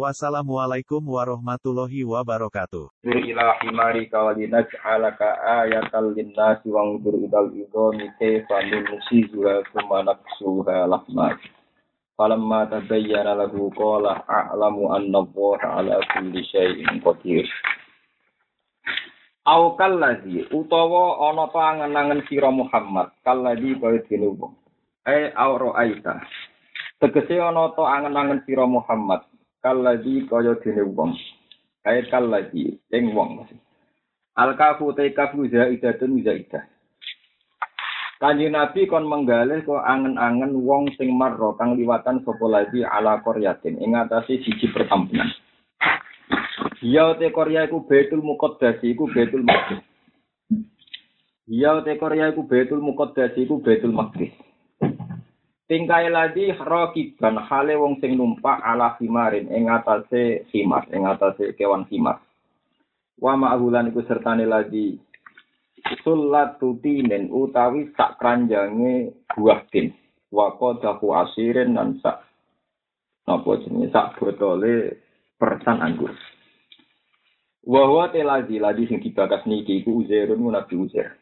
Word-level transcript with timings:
Wassalamualaikum 0.00 1.04
warahmatullahi 1.04 2.08
wabarakatuh. 2.08 2.88
falamma 12.16 12.60
tabayyana 12.68 13.32
lahu 13.44 13.68
qala 13.76 14.24
a'lamu 14.24 14.88
anna 14.88 15.20
ala 15.68 15.96
kulli 16.16 16.48
syai'in 16.48 17.00
qadir. 17.04 17.44
Utawa 20.48 21.04
ana 21.28 21.44
ta 21.52 21.60
angen-angen 21.76 22.24
sira 22.24 22.48
Muhammad 22.48 23.12
kallazi 23.20 23.76
kaya 23.76 24.00
dene 24.08 24.32
wong 24.32 24.56
ai 25.04 25.28
au 25.32 25.60
ra'aita 25.60 26.24
tegese 27.00 27.36
ana 27.40 27.72
ta 27.76 27.84
angen-angen 27.88 28.44
sira 28.48 28.64
Muhammad 28.64 29.24
kalladhi 29.62 30.26
kaya 30.28 30.56
dene 30.64 30.84
wong 30.90 31.12
kae 31.84 32.02
kalladhi 32.10 32.80
ing 32.92 33.14
wong 33.14 33.44
al 34.36 34.50
kafu 34.56 34.92
te 34.96 35.12
kafu 35.12 35.48
zaidatun 35.48 36.20
zaidah 36.24 36.64
Kanjeng 38.20 38.52
Nabi 38.52 38.84
kon 38.84 39.08
menggalih 39.08 39.64
kok 39.64 39.80
angen-angen 39.80 40.52
wong 40.60 40.92
sing 41.00 41.08
marro 41.16 41.56
kang 41.56 41.72
liwatan 41.72 42.20
sapa 42.20 42.44
lagi 42.52 42.84
ala 42.84 43.24
Koryatin 43.24 43.80
ing 43.80 43.96
atase 43.96 44.44
siji 44.44 44.68
perkampungan. 44.76 45.24
Ya 46.84 47.16
te 47.16 47.32
Korya 47.32 47.64
iku 47.64 47.80
Baitul 47.88 48.20
Muqaddas 48.20 48.76
iku 48.84 49.08
Baitul 49.08 49.40
Maqdis. 49.40 49.80
Ya 51.48 51.80
te 51.80 51.96
Korya 51.96 52.28
iku 52.36 52.44
Baitul 52.44 52.84
Muqaddas 52.84 53.32
iku 53.40 53.64
Baitul 53.64 53.96
Maqdis. 53.96 54.36
Tingkai 55.70 56.10
lagi 56.10 56.50
rokiban 56.50 57.38
hale 57.46 57.78
wong 57.78 58.02
sing 58.02 58.18
numpak 58.18 58.58
ala 58.58 58.98
himarin 58.98 59.46
ing 59.54 59.70
atase 59.70 60.42
himar, 60.50 60.90
ing 60.90 61.06
atase 61.06 61.54
kewan 61.54 61.86
himar. 61.86 62.18
Wa 63.14 63.38
ma'hulan 63.38 63.94
iku 63.94 64.02
sertane 64.02 64.50
lagi 64.50 64.98
sulatutinen 66.02 67.30
utawi 67.30 67.86
sak 67.94 68.18
kranjange 68.18 69.14
buah 69.38 69.62
tin. 69.70 69.94
Wa 70.34 70.58
qadahu 70.58 71.14
asirin 71.14 71.78
dan 71.78 72.02
sak 72.02 72.18
napa 73.30 73.62
jenenge 73.62 73.94
sak 73.94 74.18
botole 74.18 74.98
persan 75.38 75.86
anggur. 75.86 76.10
Wa 77.62 77.86
huwa 77.86 78.10
telazi 78.10 78.58
lagi 78.58 78.90
sing 78.90 78.98
dibakas 78.98 79.46
niki 79.46 79.86
iku 79.86 80.02
Uzairun 80.02 80.50
Nabi 80.50 80.74
Uzair. 80.74 81.14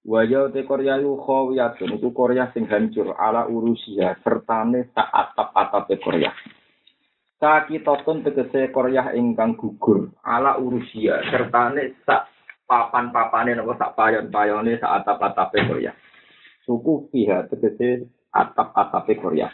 Wajah 0.00 0.48
te 0.48 0.64
Korea 0.64 0.96
yu 0.96 1.20
khawiyatun 1.20 2.00
itu 2.00 2.08
Korea 2.16 2.48
sing 2.56 2.64
hancur 2.64 3.12
ala 3.20 3.44
urusia 3.44 4.16
sertane 4.24 4.88
sak 4.96 5.12
atap-atape 5.12 6.00
Korea. 6.00 6.32
Sakitotun 7.36 8.24
tegese 8.24 8.72
Korea 8.72 9.12
ingkang 9.12 9.60
gugur 9.60 10.08
ala 10.24 10.56
urusia 10.56 11.20
sertane 11.28 12.00
sak 12.08 12.32
papan-papane 12.64 13.52
napa 13.52 13.76
sak 13.76 13.92
payon-payone 13.92 14.80
sak 14.80 15.04
atap-atape 15.04 15.68
Korea. 15.68 15.92
Suku 16.64 17.12
pihak 17.12 17.52
tegese 17.52 18.08
atap-atape 18.32 19.20
Korea. 19.20 19.52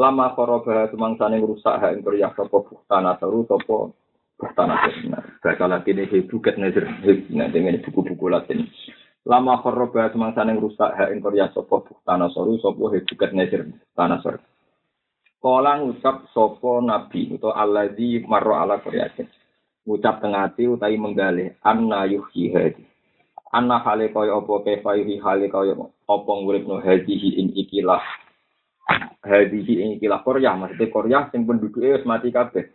Lama 0.00 0.32
koroba 0.32 0.88
tumangsane 0.88 1.36
ngrusak 1.36 1.76
hak 1.76 1.92
ing 1.92 2.00
Korea 2.00 2.32
sapa 2.32 2.56
bustana 2.56 3.20
teru 3.20 3.44
sapa 3.44 3.92
bustana. 4.40 4.88
Bahasa 5.44 5.64
Latin 5.68 6.08
ini 6.08 6.24
buket 6.24 6.56
nazir. 6.56 6.88
Nah, 7.36 7.52
dengan 7.52 7.76
buku-buku 7.84 8.32
Latin. 8.32 8.64
Lama 9.22 9.62
khoroba 9.62 10.10
semangsa 10.10 10.42
yang 10.42 10.58
rusak 10.58 10.90
hak 10.98 11.14
ing 11.14 11.22
Korea 11.22 11.46
sopo 11.54 11.86
tanah 12.02 12.30
soru 12.34 12.58
sopo 12.58 12.90
hebukat 12.90 13.30
nesir 13.30 13.70
tanah 13.94 14.18
soru. 14.18 14.42
Kala 15.42 15.82
ngucap 15.82 16.30
sopo 16.34 16.82
nabi 16.82 17.34
atau 17.38 17.54
alladzi 17.54 18.22
marro 18.26 18.58
ala 18.58 18.78
Korea 18.82 19.10
Ngucap 19.82 20.22
tengati 20.22 20.70
utai 20.70 20.94
menggalih 20.94 21.58
anna 21.66 22.06
yuhi 22.06 22.54
hadi. 22.54 22.86
Anna 23.50 23.82
hale 23.82 24.14
kaya 24.14 24.38
apa 24.38 24.54
kefa 24.62 24.94
yuhi 25.02 25.18
hale 25.18 25.50
kaya 25.50 25.74
apa 26.06 26.30
nguripno 26.30 26.78
hadihi 26.78 27.42
ing 27.42 27.50
ikilah. 27.58 28.02
Hadihi 29.26 29.82
ing 29.82 29.88
ikilah 29.98 30.22
Korea 30.22 30.54
maksudnya 30.54 30.86
Korea 30.86 31.18
sing 31.34 31.42
penduduknya 31.42 31.98
wis 31.98 32.06
mati 32.06 32.30
kabeh. 32.30 32.70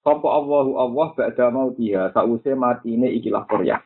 Sopo 0.00 0.32
Allahu 0.32 0.80
Allah 0.80 1.06
ba'da 1.12 1.52
mautiha 1.52 2.16
sause 2.16 2.56
matine 2.56 3.12
ikilah 3.12 3.44
Korea. 3.44 3.84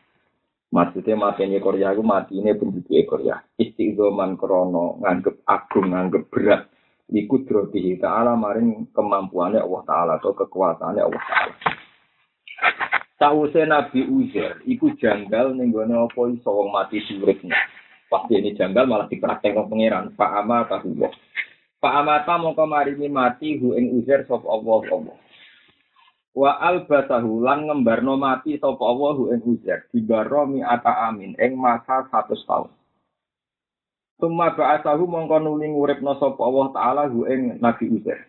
Maksudnya 0.76 1.16
matinya 1.16 1.56
Korea 1.56 1.96
itu 1.96 2.04
mati 2.04 2.36
ini 2.36 2.52
penduduk 2.52 3.08
Korea. 3.08 3.40
Istiqoman 3.56 4.36
krono 4.36 5.00
nganggep 5.00 5.40
agung, 5.48 5.96
nganggep 5.96 6.28
berat. 6.28 6.68
Ikut 7.08 7.48
drotihi 7.48 7.96
ta'ala 7.96 8.36
maring 8.36 8.92
kemampuannya 8.92 9.62
Allah 9.62 9.82
Ta'ala 9.88 10.12
atau 10.20 10.36
kekuasaannya 10.36 11.00
Allah 11.06 11.22
Ta'ala. 11.22 11.54
Sause 13.16 13.62
Nabi 13.64 14.04
Uzair, 14.04 14.60
iku 14.68 14.92
janggal 15.00 15.56
nenggone 15.56 15.96
apa 15.96 16.20
iso 16.28 16.52
mati 16.68 17.00
suripnya. 17.08 17.56
Pasti 18.12 18.36
ini 18.36 18.52
janggal 18.52 18.84
malah 18.84 19.08
dipraktek 19.08 19.56
wong 19.56 19.72
pangeran. 19.72 20.12
Pak 20.12 20.30
Ama 20.44 20.68
tahu 20.68 21.08
Pak 21.80 21.94
Amata 22.02 22.36
mongko 22.36 22.66
marini 22.68 23.08
mati 23.08 23.56
hu 23.56 23.72
ing 23.78 23.96
Uzair 23.96 24.28
sop 24.28 24.44
Allah 24.44 24.82
Allah. 24.92 25.16
Wa 26.36 26.52
albasahu 26.60 27.40
lan 27.40 27.64
ngembarno 27.64 28.20
mati 28.20 28.60
sapa 28.60 28.84
Allahu 28.84 29.32
ing 29.32 29.40
ujar 29.48 29.88
dibaro 29.88 30.44
mi 30.44 30.60
ata 30.60 31.08
amin 31.08 31.32
ing 31.40 31.56
masa 31.56 32.04
100 32.12 32.36
tahun 32.44 32.70
Suma 34.16 34.48
ba'asahu 34.56 35.04
mongko 35.04 35.36
nuli 35.44 35.68
nguripno 35.72 36.16
sapa 36.16 36.40
Allah 36.40 36.66
taala 36.72 37.02
hu 37.08 37.28
ing 37.28 37.60
Nabi 37.60 38.00
Uzair 38.00 38.24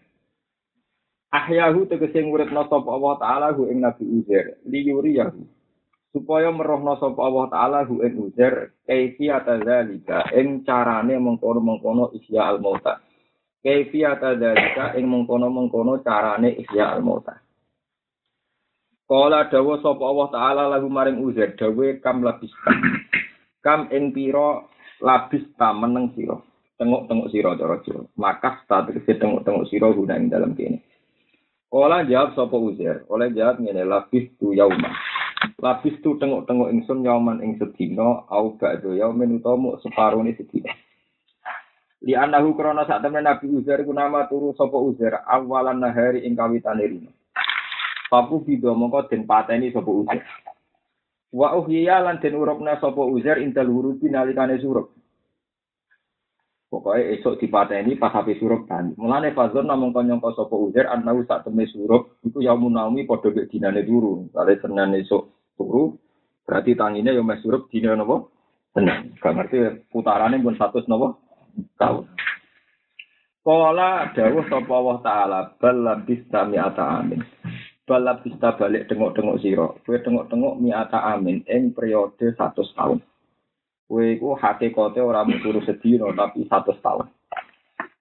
Ahyahu 1.31 1.87
tegese 1.87 2.23
nguripno 2.23 2.67
sapa 2.67 2.87
Allah 2.91 3.15
taala 3.19 3.47
hu 3.55 3.71
ing 3.71 3.79
Nabi 3.83 4.03
Uzair 4.03 4.59
liyuriyahu. 4.67 5.47
Supaya 6.11 6.51
merohno 6.51 6.99
sapa 6.99 7.19
Allah 7.23 7.45
taala 7.47 7.79
hu 7.87 8.03
ing 8.03 8.19
Uzair 8.19 8.75
kaifiyata 8.83 9.63
zalika 9.63 10.27
ing 10.35 10.67
carane 10.67 11.15
mengkono-mengkono 11.23 12.11
isya 12.19 12.51
al-mauta. 12.51 12.99
Kaifiyata 13.63 14.35
zalika 14.35 14.91
ing 14.99 15.07
mengkono-mengkono 15.07 16.03
carane 16.03 16.51
isya 16.51 16.99
al-mauta 16.99 17.46
Kala 19.07 19.47
dawa 19.47 19.79
sapa 19.79 20.03
Allah 20.03 20.27
taala 20.35 20.63
lagu 20.67 20.91
maring 20.91 21.23
uzair 21.23 21.55
dawe 21.55 21.87
kam 22.03 22.27
labista. 22.27 22.71
Kam 23.63 23.87
ing 23.87 24.11
pira 24.11 24.67
labista 24.99 25.71
meneng 25.71 26.11
sira. 26.11 26.35
Tengok-tengok 26.75 27.31
sira 27.31 27.55
cara 27.55 27.79
sira. 27.87 28.03
Maka 28.19 28.59
sta 28.67 28.83
tegese 28.83 29.15
tengok-tengok 29.15 29.67
sira 29.71 29.87
guna 29.95 30.19
ing 30.19 30.27
dalam 30.27 30.51
kene. 30.59 30.83
Kala 31.71 32.03
jawab 32.03 32.35
sapa 32.35 32.55
uzair, 32.59 33.07
oleh 33.07 33.31
jawab 33.31 33.63
ngene 33.63 33.87
labis 33.87 34.27
tu 34.39 34.51
yauma. 34.51 34.91
Labis 35.59 35.95
tu 36.03 36.19
tengok-tengok 36.19 36.71
ingsun 36.75 37.07
yauman 37.07 37.39
ing 37.39 37.55
sedina 37.63 38.27
au 38.27 38.59
ba'da 38.59 38.91
yaumin 38.91 39.39
utawa 39.39 39.79
separone 39.83 40.35
sedina. 40.35 40.71
Li 42.03 42.13
anahu 42.13 42.53
krana 42.53 42.85
sak 42.85 43.01
temen 43.01 43.25
Nabi 43.25 43.49
Uzair 43.49 43.81
ku 43.81 43.95
nama 43.95 44.29
turu 44.29 44.53
sapa 44.53 44.77
Uzair 44.77 45.17
awalan 45.25 45.81
nahari 45.81 46.27
ing 46.29 46.37
kawitane 46.37 46.85
rino. 46.85 47.11
Papu 48.07 48.39
bido 48.43 48.71
mongko 48.71 49.11
den 49.11 49.27
pateni 49.27 49.71
sapa 49.75 49.91
Uzair. 49.91 50.23
Wa 51.35 51.59
uhyiya 51.59 51.99
lan 51.99 52.23
den 52.23 52.39
urupna 52.39 52.79
sapa 52.79 53.03
Uzair 53.03 53.43
intal 53.43 53.67
hurufi 53.67 54.07
nalikane 54.07 54.55
surup. 54.63 54.95
Pokoke 56.67 56.99
esuk 57.15 57.39
dipateni 57.39 57.99
pas 57.99 58.15
ape 58.15 58.39
surup 58.39 58.67
ban. 58.67 58.95
Mulane 58.95 59.35
fazon 59.35 59.67
namung 59.67 59.91
nyangka 59.91 60.35
sapa 60.35 60.55
Uzair 60.55 60.87
anau 60.87 61.23
sak 61.27 61.43
temne 61.43 61.67
surup 61.67 62.19
iku 62.23 62.39
yaumun 62.39 62.79
naumi 62.79 63.03
padha 63.03 63.27
mek 63.31 63.51
dinane 63.51 63.83
turu. 63.83 64.31
Kale 64.31 64.55
Senin 64.63 64.95
esuk 64.99 65.55
turu 65.59 65.99
berarti 66.47 66.79
tangine 66.79 67.11
yo 67.11 67.23
mes 67.27 67.43
surup 67.43 67.67
dina 67.67 67.95
napa? 67.95 68.23
Senin. 68.71 69.19
Gak 69.19 69.35
ngerti 69.35 69.57
putarane 69.91 70.39
pun 70.39 70.55
100 70.55 70.87
napa? 70.87 71.07
Tahun. 71.75 72.03
Kala 73.47 74.11
dawuh 74.11 74.43
sapa 74.51 74.73
Allah 74.75 74.97
taala 75.03 75.39
bal 75.55 75.75
labis 75.79 76.19
sami 76.27 76.59
ata 76.59 76.99
amin. 76.99 77.23
Balap 77.87 78.27
bisa 78.27 78.53
balik 78.59 78.91
tengok-tengok 78.91 79.39
siro. 79.39 79.79
Kue 79.87 80.03
tengok-tengok 80.03 80.59
miata 80.59 81.07
amin 81.15 81.47
ing 81.47 81.71
periode 81.71 82.35
satu 82.35 82.67
tahun. 82.75 82.99
Kue 83.87 84.19
ku 84.19 84.35
hakikate 84.35 84.99
ora 84.99 85.23
turu 85.39 85.63
sedino 85.63 86.11
tapi 86.11 86.43
satu 86.51 86.75
tahun. 86.83 87.07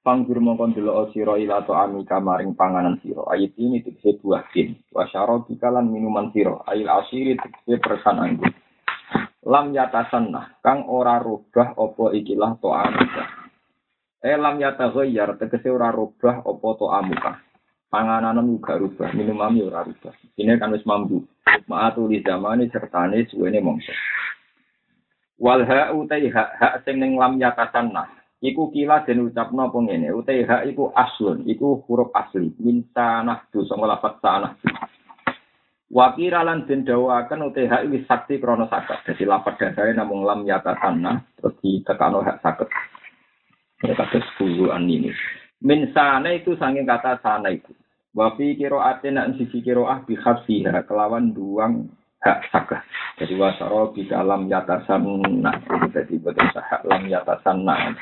Panggur 0.02 0.38
mongkon 0.38 0.74
delok 0.74 1.14
sira 1.14 1.38
ila 1.38 1.62
to 1.62 1.74
ami 1.74 2.02
kamaring 2.02 2.58
panganan 2.58 2.98
sira. 3.02 3.26
Ayat 3.30 3.54
ini 3.58 3.82
tegese 3.82 4.18
buah 4.18 4.42
tin. 4.50 4.74
Wa 4.90 5.06
syarab 5.10 5.46
minuman 5.86 6.30
sira. 6.34 6.62
Ail 6.66 6.86
asiri 6.86 7.38
tegese 7.38 7.78
persan 7.78 8.18
anggur. 8.22 8.50
lam 9.46 9.70
yatasanna 9.70 10.58
kang 10.58 10.90
ora 10.90 11.22
rubah 11.22 11.78
apa 11.78 12.04
ikilah 12.18 12.58
to 12.58 12.74
amuka 12.74 13.24
eh 14.18 14.34
lam 14.34 14.58
yataghayyar 14.58 15.38
tegese 15.38 15.70
ora 15.70 15.94
rubah 15.94 16.42
apa 16.42 16.68
to 16.74 16.86
amuka 16.90 17.32
panganan 17.90 18.58
gak 18.60 18.82
rubah 18.82 19.10
minumami 19.14 19.64
ora 19.64 19.86
rubah. 19.86 20.14
Ini 20.36 20.58
kan 20.58 20.74
wis 20.74 20.86
mampu. 20.86 21.22
Maatu 21.70 22.10
di 22.10 22.22
zamane 22.22 22.68
sertane 22.68 23.26
suwene 23.30 23.62
mongso. 23.62 23.94
Wal 25.36 25.64
ha 25.68 25.92
utai 25.92 26.28
hak 26.32 26.50
hak 26.56 26.74
sing 26.88 26.96
ning 26.96 27.20
lam 27.20 27.36
yatasanna 27.36 28.08
iku 28.40 28.72
kila 28.72 29.04
den 29.04 29.28
ucapno 29.28 29.68
apa 29.68 29.78
ngene? 29.78 30.08
Utai 30.12 30.44
hak 30.44 30.64
iku 30.72 30.92
aslun 30.96 31.44
iku 31.44 31.84
huruf 31.84 32.12
asli. 32.16 32.52
Min 32.60 32.88
tanah 32.94 33.48
du 33.52 33.64
sanga 33.68 33.84
lafat 33.84 34.16
tanah 34.24 34.52
Wakira 35.86 36.42
lan 36.42 36.66
den 36.66 36.82
dawaken 36.82 37.46
UTH 37.46 37.86
wis 37.94 38.02
sakti 38.10 38.42
krana 38.42 38.66
sakat. 38.66 39.06
Dadi 39.06 39.22
lapat 39.22 39.54
dasare 39.54 39.94
namung 39.94 40.26
lam 40.26 40.42
yata 40.42 40.74
tanah 40.74 41.22
terus 41.38 41.54
ditekano 41.62 42.26
hak 42.26 42.42
saket. 42.42 42.66
Ya 43.86 43.94
kata 43.94 44.18
sepuluhan 44.18 44.82
ini. 44.90 45.14
Min 45.64 45.88
sana 45.96 46.32
itu 46.36 46.52
sanging 46.60 46.84
kata 46.84 47.20
sana 47.24 47.48
itu. 47.48 47.72
Wafi 48.16 48.56
kiro 48.56 48.80
ate 48.80 49.12
nak 49.12 49.36
sisi 49.36 49.60
kiro 49.60 49.88
ah 49.88 50.00
bihafsiha 50.04 50.84
kelawan 50.88 51.36
duang 51.36 51.92
hak 52.24 52.48
sakah. 52.48 52.82
Jadi 53.20 53.36
wasaro 53.36 53.92
di 53.92 54.08
dalam 54.08 54.48
yata 54.48 54.84
sana. 54.88 55.52
Jadi 55.92 56.16
betul 56.20 56.48
sahak 56.52 56.84
lam 56.88 57.08
yata 57.08 57.40
sana. 57.44 57.96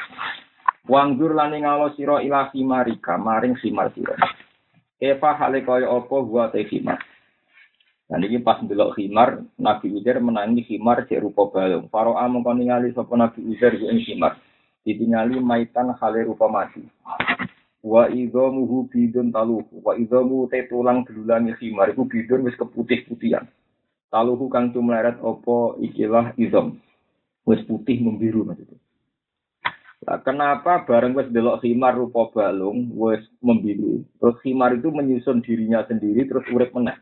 Wanggur 0.85 1.33
lani 1.33 1.65
ngalo 1.65 1.97
siro 1.97 2.21
ila 2.21 2.51
marika 2.53 3.17
maring 3.17 3.59
simar 3.59 3.91
siro. 3.97 4.15
Eva 5.03 5.35
hale 5.35 5.67
kaya 5.67 5.91
opo 5.91 6.23
gua 6.27 6.53
te 6.55 6.63
himar. 6.67 7.01
Dan 8.05 8.21
ini 8.21 8.37
pas 8.45 8.61
ndelok 8.61 9.01
khimar, 9.01 9.41
Nabi 9.57 9.89
Uzair 9.97 10.21
menangi 10.21 10.61
khimar 10.69 11.09
cek 11.09 11.25
rupa 11.25 11.49
balung. 11.49 11.89
Faro'a 11.89 12.29
mengko 12.29 12.53
ningali 12.53 12.93
sapa 12.93 13.17
Nabi 13.17 13.41
Uzair 13.49 13.81
ing 13.81 14.05
khimar. 14.05 14.37
Ditingali 14.85 15.41
maitan 15.41 15.97
hale 15.97 16.29
rupa 16.29 16.45
mati. 16.45 16.85
Wa 17.81 18.09
idzamuhu 18.13 18.93
bidun 18.93 19.33
taluhu. 19.33 19.81
Wa 19.81 19.97
idzamu 19.97 20.45
te 20.53 20.69
tulang 20.69 21.09
belulangi 21.09 21.57
khimar 21.57 21.93
iku 21.97 22.05
bidun 22.05 22.45
wis 22.45 22.57
keputih-putihan. 22.61 23.49
Taluhu 24.13 24.53
kang 24.53 24.77
tumleret 24.77 25.17
opo 25.25 25.81
ikilah 25.81 26.37
idzam. 26.37 26.77
Wis 27.49 27.65
putih 27.65 28.01
membiru 28.01 28.45
maksudnya. 28.45 28.81
Nah, 30.05 30.21
kenapa 30.21 30.85
bareng 30.85 31.17
wis 31.17 31.33
delok 31.33 31.65
khimar 31.65 31.97
rupa 31.97 32.29
balung 32.29 32.93
wis 32.93 33.25
membiru. 33.41 34.05
Terus 34.21 34.37
khimar 34.45 34.77
itu 34.77 34.93
menyusun 34.93 35.41
dirinya 35.41 35.81
sendiri 35.89 36.29
terus 36.29 36.45
urip 36.53 36.77
meneh. 36.77 37.01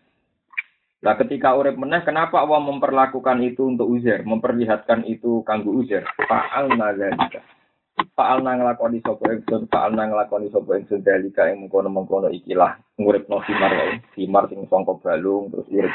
Nah 1.03 1.19
ketika 1.19 1.59
urip 1.59 1.75
meneh, 1.75 2.07
kenapa 2.07 2.39
Allah 2.39 2.63
memperlakukan 2.63 3.43
itu 3.43 3.67
untuk 3.67 3.91
uzer, 3.91 4.23
memperlihatkan 4.23 5.03
itu 5.03 5.43
kanggo 5.43 5.75
uzer? 5.83 6.07
Fa'al 6.31 6.79
nazalika. 6.79 7.43
Fa'al 7.93 8.41
nang 8.41 8.65
lakoni 8.65 9.05
sopo 9.05 9.29
ingsun, 9.29 9.69
fa'al 9.69 9.93
nang 9.93 10.17
lakoni 10.17 10.49
sopo 10.49 10.73
ingsun 10.77 11.05
dalika 11.05 11.49
yang 11.49 11.65
mengkono-mengkono 11.65 12.33
ikilah 12.33 12.81
ngurip 12.97 13.29
no 13.29 13.45
simar 13.45 13.73
wae. 13.73 14.01
Simar 14.17 14.49
sing 14.49 14.65
songkok 14.69 15.05
balung 15.05 15.53
terus 15.53 15.69
urip. 15.69 15.93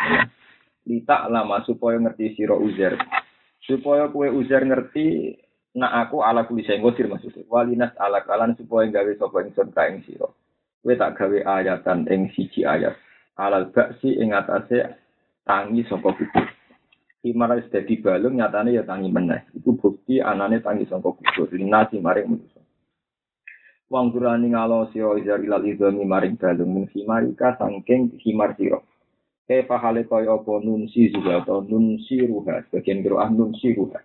Lita 0.86 1.26
lama 1.30 1.62
supaya 1.66 1.98
ngerti 1.98 2.38
siro 2.38 2.58
uzer. 2.62 2.98
Supaya 3.66 4.10
kue 4.14 4.30
uzer 4.30 4.66
ngerti 4.66 5.36
nak 5.78 6.10
aku 6.10 6.26
ala 6.26 6.46
kuli 6.46 6.66
senggosir 6.66 7.06
maksudnya. 7.10 7.46
Walinas 7.50 7.94
ala 7.98 8.26
kalan 8.26 8.58
supaya 8.58 8.90
gawe 8.90 9.12
sopo 9.18 9.42
ingsun 9.42 9.74
ka 9.74 9.90
ing 9.90 10.06
siro. 10.06 10.38
Kue 10.82 10.98
tak 10.98 11.18
gawe 11.18 11.38
ayatan 11.62 12.06
ing 12.10 12.30
siji 12.34 12.66
ayat 12.66 12.98
alal 13.38 13.70
baksi 13.70 14.18
ing 14.18 14.34
atase 14.34 14.98
tangi 15.46 15.86
saka 15.86 16.10
kubur. 16.14 16.46
Himar 17.26 17.58
wis 17.58 17.70
dadi 17.74 17.98
balung 17.98 18.38
nyatane 18.38 18.78
ya 18.78 18.86
tangi 18.86 19.10
meneh. 19.10 19.50
Iku 19.58 19.74
bukti 19.74 20.22
anane 20.22 20.62
tangi 20.62 20.86
saka 20.86 21.10
kubur. 21.14 21.50
Linasi 21.50 21.98
maring 21.98 22.38
manusa. 22.38 22.62
Wang 23.90 24.12
durani 24.12 24.52
ngalo 24.52 24.92
sira 24.94 25.16
izar 25.18 25.42
ilal 25.42 25.66
idhami 25.66 26.06
maring 26.06 26.38
balung 26.38 26.72
min 26.74 26.86
himarika 26.94 27.58
sangking 27.58 28.14
himar 28.22 28.54
sira. 28.54 28.78
Kefa 29.48 29.80
hale 29.80 30.04
kaya 30.06 30.36
apa 30.36 30.54
nun 30.60 30.92
si 30.92 31.08
juga 31.10 31.42
atau 31.42 31.64
nun 31.64 31.98
si 32.06 32.20
ruha. 32.22 32.62
Sebagian 32.68 33.02
kira 33.02 33.24
ah 33.26 33.30
nun 33.32 33.56
si 33.56 33.72
ruha. 33.72 33.98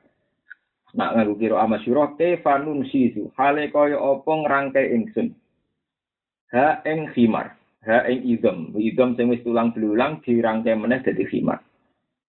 Nak 0.94 1.12
ngaku 1.18 1.34
kira 1.36 1.60
ama 1.60 1.82
sira 1.82 2.14
kefa 2.14 2.62
nun 2.62 2.86
si 2.88 3.10
hale 3.36 3.68
kaya 3.68 3.98
apa 3.98 4.30
ngrangkai 4.30 4.94
ingsun. 4.96 5.34
Ha 6.52 6.84
ing 6.86 7.10
himar 7.16 7.56
ha 7.82 8.06
ing 8.06 8.22
idom 8.28 8.70
idom 8.78 9.18
sing 9.18 9.32
wis 9.32 9.42
tulang 9.42 9.74
belulang 9.74 10.22
dirangkai 10.22 10.78
meneh 10.78 11.02
dadi 11.02 11.26
khimar 11.26 11.58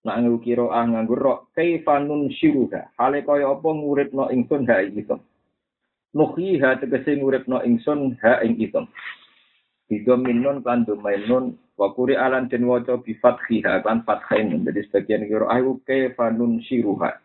nak 0.04 0.16
nganggo 0.20 0.40
kira 0.44 0.68
ah 0.68 0.84
nganggo 0.84 1.16
rok. 1.16 1.40
Kaifanun 1.56 2.28
syuruha 2.36 2.92
hale 3.00 3.24
kaya 3.24 3.48
apa 3.48 3.70
nguripno 3.72 4.28
ingsun 4.32 4.68
ha 4.68 4.84
ing 4.84 5.00
idom 5.00 5.20
nuhiha 6.14 6.78
tegese 6.84 7.18
nguripno 7.18 7.64
ingsun 7.66 8.20
ha 8.22 8.44
ing 8.46 8.60
idom 8.60 8.86
idom 9.90 10.20
minun 10.22 10.62
kan 10.62 10.86
wa 11.74 11.88
kuri 11.98 12.14
alan 12.14 12.46
den 12.50 12.70
waca 12.70 13.02
bi 13.02 13.18
fathiha 13.18 13.82
kan 13.82 14.06
fathain 14.06 14.62
jadi 14.62 14.82
sebagian 14.90 15.26
kira 15.26 15.50
ayu 15.50 15.82
kaifanun 15.90 16.62
syuruha 16.62 17.18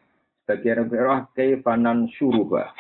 sebagian 0.49 0.89
kira 0.89 1.29
kaifanan 1.37 2.09
syuruha 2.17 2.73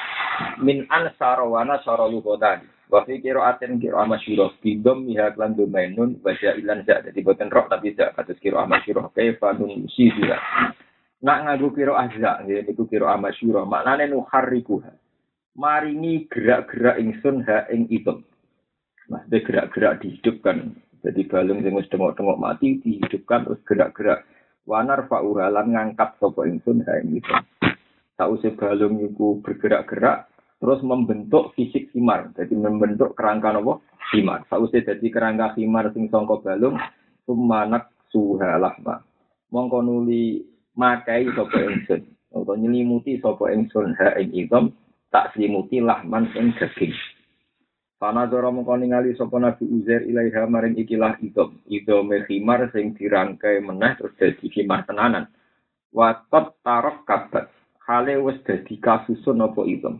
min 0.64 0.88
ansara 0.88 1.44
wa 1.44 1.60
nasara 1.68 2.08
lugodani 2.08 2.64
Wa 2.88 3.04
fi 3.04 3.20
qira'atin 3.20 3.76
qira'ah 3.76 4.08
masyhurah 4.08 4.56
bi 4.64 4.80
dhammiha 4.80 5.36
lan 5.36 5.52
domainun 5.52 6.24
wa 6.24 6.32
ilan 6.32 6.88
za 6.88 7.04
dadi 7.04 7.20
boten 7.20 7.52
roh 7.52 7.68
tapi 7.68 7.92
za 7.92 8.16
kados 8.16 8.40
qira'ah 8.40 8.64
masyhurah 8.64 9.12
kaifa 9.12 9.52
nun 9.60 9.84
sihira. 9.92 10.40
Nak 11.20 11.38
nganggo 11.44 11.76
qira'ah 11.76 12.08
za 12.16 12.40
nggih 12.48 12.64
niku 12.64 12.88
qira'ah 12.88 13.20
masyhurah 13.20 13.68
maknane 13.68 14.08
nuharrikuha. 14.08 14.88
Maringi 15.58 16.30
gerak-gerak 16.32 16.96
ingsun 16.96 17.44
ha 17.44 17.68
ing 17.68 17.92
itu. 17.92 18.24
Nah, 19.10 19.26
gerak-gerak 19.26 20.00
dihidupkan. 20.00 20.72
Jadi 21.02 21.26
balung 21.26 21.60
sing 21.66 21.74
wis 21.74 21.90
tengok-tengok 21.90 22.38
mati 22.40 22.78
dihidupkan 22.78 23.44
terus 23.44 23.60
gerak-gerak. 23.68 24.22
Wanar 24.64 25.10
fa'uralan 25.10 25.74
ngangkat 25.74 26.16
sapa 26.22 26.46
ingsun 26.46 26.86
ha 26.88 27.02
ing 27.02 27.20
itu. 27.20 27.34
Sausé 28.14 28.54
balung 28.54 29.02
iku 29.02 29.42
bergerak-gerak, 29.42 30.30
terus 30.58 30.82
membentuk 30.82 31.54
fisik 31.54 31.90
himar. 31.94 32.34
Jadi 32.34 32.54
membentuk 32.58 33.14
kerangka 33.14 33.54
nopo 33.54 33.86
himar. 34.14 34.44
Sausé 34.50 34.82
jadi 34.82 35.06
kerangka 35.08 35.54
himar 35.54 35.90
sing 35.94 36.10
songko 36.10 36.42
balung 36.42 36.78
sumanak 37.24 37.94
suhalah 38.10 38.74
pak. 38.82 39.06
Mongko 39.48 39.80
nuli 39.80 40.44
makai 40.76 41.30
sapa 41.32 41.56
ingsun 41.56 42.02
atau 42.28 42.54
nyelimuti 42.54 43.16
sapa 43.22 43.48
ingsun 43.54 43.96
ha 43.96 44.18
ing 44.20 44.30
idom 44.36 44.68
tak 45.08 45.32
selimuti 45.32 45.80
lahman 45.80 46.28
ing 46.36 46.52
daging. 46.60 46.92
Pana 47.98 48.30
dora 48.30 48.52
mongko 48.52 48.78
ningali 48.78 49.16
sapa 49.16 49.40
Nabi 49.40 49.64
Uzair 49.66 50.04
ilaiha 50.06 50.46
maring 50.46 50.76
ikilah 50.78 51.16
idom. 51.22 51.58
Idom 51.66 52.12
himar 52.28 52.68
sing 52.74 52.94
dirangkai 52.94 53.62
meneh 53.64 53.96
terus 53.96 54.14
dadi 54.18 54.46
himar 54.52 54.84
tenanan. 54.84 55.30
Watot 55.94 56.60
tarok 56.60 57.08
kabat. 57.08 57.48
Hale 57.88 58.20
wis 58.20 58.36
dadi 58.44 58.76
kasusun 58.76 59.40
apa 59.40 59.64
idom. 59.64 59.96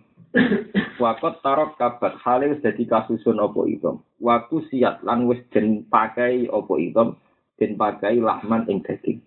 Wakot 0.99 1.47
tarok 1.47 1.79
kabat 1.79 2.19
hale 2.27 2.51
wis 2.51 2.63
dadi 2.63 2.83
kasusun 2.83 3.39
apa 3.39 3.63
itu. 3.71 4.03
Waktu 4.19 4.57
siat 4.67 5.07
lan 5.07 5.31
wis 5.31 5.39
den 5.55 5.87
pakai 5.87 6.51
apa 6.51 6.75
itu, 6.83 7.15
den 7.55 7.79
pakai 7.79 8.19
lahman 8.19 8.67
ing 8.67 8.83
daging. 8.83 9.23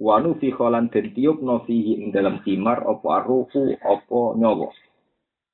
Wanu 0.00 0.40
fi 0.40 0.52
kholan 0.52 0.88
den 0.88 1.12
tiup 1.12 1.44
no 1.44 1.64
fihi 1.68 2.00
ing 2.00 2.16
dalam 2.16 2.40
timar 2.44 2.80
apa 2.84 3.24
aruhu 3.24 3.76
apa 3.76 4.20
nyawa. 4.40 4.72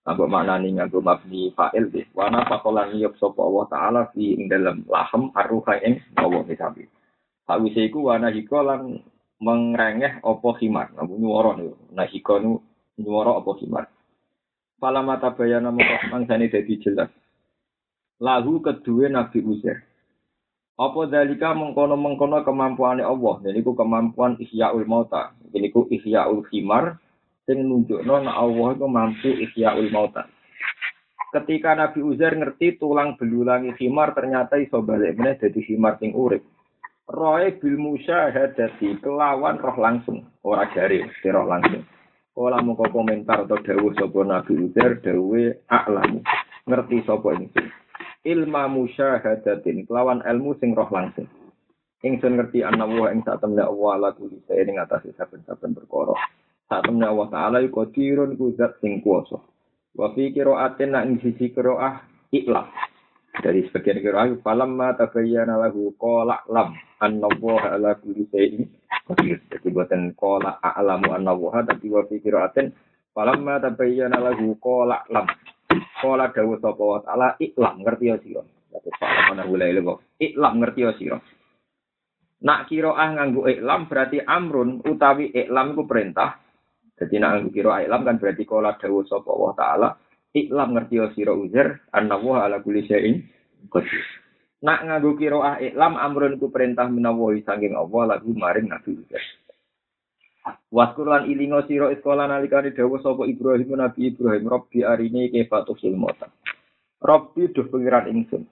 Apa 0.03 0.27
maknane 0.27 0.79
nganggo 0.79 0.99
mabni 0.99 1.55
fa'il 1.55 1.91
deh. 1.91 2.07
Wana 2.15 2.43
fakolan 2.47 2.95
niyop 2.95 3.15
sapa 3.23 3.39
Allah 3.39 3.67
taala 3.71 4.03
fi 4.11 4.35
ing 4.35 4.51
dalam 4.51 4.83
lahem 4.87 5.31
aruha 5.35 5.79
ing 5.83 6.03
nyawa 6.19 6.43
misabi. 6.43 6.87
Sawise 7.47 7.87
iku 7.87 8.11
wana 8.11 8.35
hiko 8.35 8.63
lan 8.63 8.99
mengrengeh 9.43 10.23
apa 10.23 10.49
khimar. 10.59 10.91
Namun 10.95 11.19
nyuwara 11.23 11.59
niku. 11.59 11.79
Nah 11.95 12.07
hiko 12.07 12.35
nu 12.43 12.63
nyuwara 12.99 13.43
apa 13.43 13.51
khimar. 14.83 14.91
Fala 14.91 15.01
mata 15.07 15.31
bayana 15.31 15.71
mongko 15.71 16.11
mangsane 16.11 16.51
dadi 16.51 16.75
jelas. 16.83 17.11
Lahu 18.19 18.59
kedua 18.59 19.07
Nabi 19.07 19.39
Uzair. 19.47 19.87
Apa 20.79 21.07
dalika 21.07 21.55
mengkono-mengkono 21.55 22.43
kemampuane 22.43 23.07
Allah. 23.07 23.39
Jadi 23.47 23.63
ku 23.63 23.79
kemampuan 23.79 24.35
ihyaul 24.43 24.83
mauta. 24.87 25.31
Jadi 25.55 25.71
ku 25.71 25.87
ihyaul 25.87 26.43
khimar. 26.51 26.99
Sing 27.47 27.63
nunjukno 27.63 28.23
nek 28.23 28.35
Allah 28.39 28.69
itu 28.75 28.87
mampu 28.87 29.31
ihyaul 29.31 29.91
mauta. 29.91 30.27
Ketika 31.33 31.75
Nabi 31.75 32.03
Uzair 32.03 32.35
ngerti 32.39 32.77
tulang 32.79 33.17
belulangi 33.19 33.75
khimar 33.79 34.13
ternyata 34.13 34.61
iso 34.61 34.83
balik 34.85 35.17
meneh 35.17 35.39
dadi 35.39 35.63
khimar 35.65 35.97
sing 35.99 36.15
urip. 36.15 36.43
Roe 37.11 37.51
bil 37.59 37.77
musyahadati 37.83 39.03
kelawan 39.03 39.59
roh 39.59 39.75
langsung, 39.75 40.23
ora 40.47 40.71
jari, 40.71 41.03
roh 41.03 41.45
langsung. 41.51 41.83
Kala 42.33 42.65
muka 42.65 42.89
komentar 42.89 43.45
atau 43.45 43.61
dawuh 43.61 43.93
sapa 43.93 44.25
Nabi 44.25 44.57
Uzair 44.57 45.05
dawuhe 45.05 45.69
a'lamu. 45.69 46.25
Ngerti 46.65 47.05
sapa 47.05 47.37
ingsun. 47.37 47.69
Ilma 48.25 48.73
musyahadatin 48.73 49.85
kelawan 49.85 50.25
ilmu 50.25 50.57
sing 50.57 50.73
roh 50.73 50.89
langsung. 50.89 51.29
Ingsun 52.01 52.41
ngerti 52.41 52.65
ana 52.65 52.89
wa 52.89 53.13
ing 53.13 53.21
sak 53.27 53.45
temne 53.45 53.61
Allah 53.61 53.95
la 54.01 54.11
kuli 54.17 54.41
ing 54.49 54.77
atase 54.81 55.13
saben-saben 55.13 55.77
perkara. 55.77 56.17
Saat 56.73 56.89
temen 56.89 57.05
Allah 57.05 57.29
Ta'ala 57.29 57.61
iku 57.61 57.85
qadirun 57.85 58.41
ku 58.41 58.57
zat 58.57 58.81
sing 58.81 59.05
kuwasa. 59.05 59.37
Wa 59.93 60.17
fi 60.17 60.33
qira'atin 60.33 60.97
nak 60.97 61.05
ing 61.05 61.21
sisi 61.21 61.53
qira'ah 61.53 62.01
iklam. 62.33 62.65
Dari 63.45 63.69
sebagian 63.69 64.01
qira'ah 64.01 64.41
falamma 64.41 64.97
tabayyana 64.97 65.61
lahu 65.69 65.93
qala 66.01 66.41
lam 66.49 66.73
annallaha 66.97 67.77
ala 67.77 67.93
kulli 68.01 68.25
shay'in 68.33 68.73
qadir. 69.05 69.42
Buatan 69.73 70.13
qala 70.15 70.61
a'lamu 70.61 71.17
annallaha 71.17 71.65
tapi 71.65 71.89
wa 71.89 72.05
fi 72.05 72.21
qira'atin 72.21 72.71
falamma 73.17 73.59
tabayyana 73.59 74.21
lahu 74.21 74.55
qala 74.61 75.03
lam. 75.09 75.27
Qala 75.99 76.29
dawu 76.31 76.61
sapa 76.61 76.83
wa 76.83 77.01
ta'ala 77.01 77.29
iklam 77.41 77.81
ngerti 77.81 78.05
ya 78.13 78.17
sira. 78.21 78.43
Terus 78.73 78.97
mana 79.33 79.45
ulai 79.49 79.77
kok. 79.81 79.99
Iklam 80.21 80.55
ngerti 80.61 80.81
ya 80.85 80.93
sira. 80.97 81.19
Nak 82.43 82.67
kiroah 82.67 83.09
nganggu 83.15 83.47
iklam 83.47 83.87
berarti 83.87 84.19
amrun 84.19 84.83
utawi 84.83 85.31
iklam 85.31 85.79
ku 85.79 85.87
perintah. 85.87 86.43
Jadi 86.99 87.15
nak 87.23 87.39
nganggu 87.39 87.51
kiroah 87.55 87.79
iklam 87.87 88.03
kan 88.03 88.17
berarti 88.19 88.43
kola 88.43 88.75
dawu 88.75 89.07
sapa 89.07 89.31
Allah 89.31 89.53
taala 89.55 89.89
iklam 90.35 90.75
ngerti 90.75 90.95
ya 90.99 91.07
sira 91.15 91.33
uzer 91.37 91.87
annahu 91.95 92.35
ala 92.35 92.59
kulli 92.59 92.83
syai'in 92.83 93.23
qadir. 93.71 94.03
Nak 94.63 94.79
nganggu 94.91 95.15
kiroah 95.19 95.63
iklam 95.63 95.95
amrun 95.95 96.39
ku 96.43 96.51
perintah 96.51 96.91
menawahi 96.91 97.47
sanging 97.47 97.79
Allah 97.79 98.19
lagu 98.19 98.35
maring 98.35 98.75
Nabi 98.75 98.91
uzer. 98.95 99.23
Waskulan 100.73 101.31
ilingo 101.31 101.63
siro 101.69 101.93
iskola 101.93 102.27
nalikani 102.27 102.75
dawa 102.75 102.99
sapa 102.99 103.29
Ibrahim 103.29 103.79
Nabi 103.79 104.11
Ibrahim 104.11 104.45
Robbi 104.49 104.83
arine 104.83 105.31
kefatus 105.31 105.85
ilmota. 105.87 106.33
Robbi 106.99 107.53
duh 107.53 107.69
pengiran 107.69 108.11
ingsun. 108.11 108.43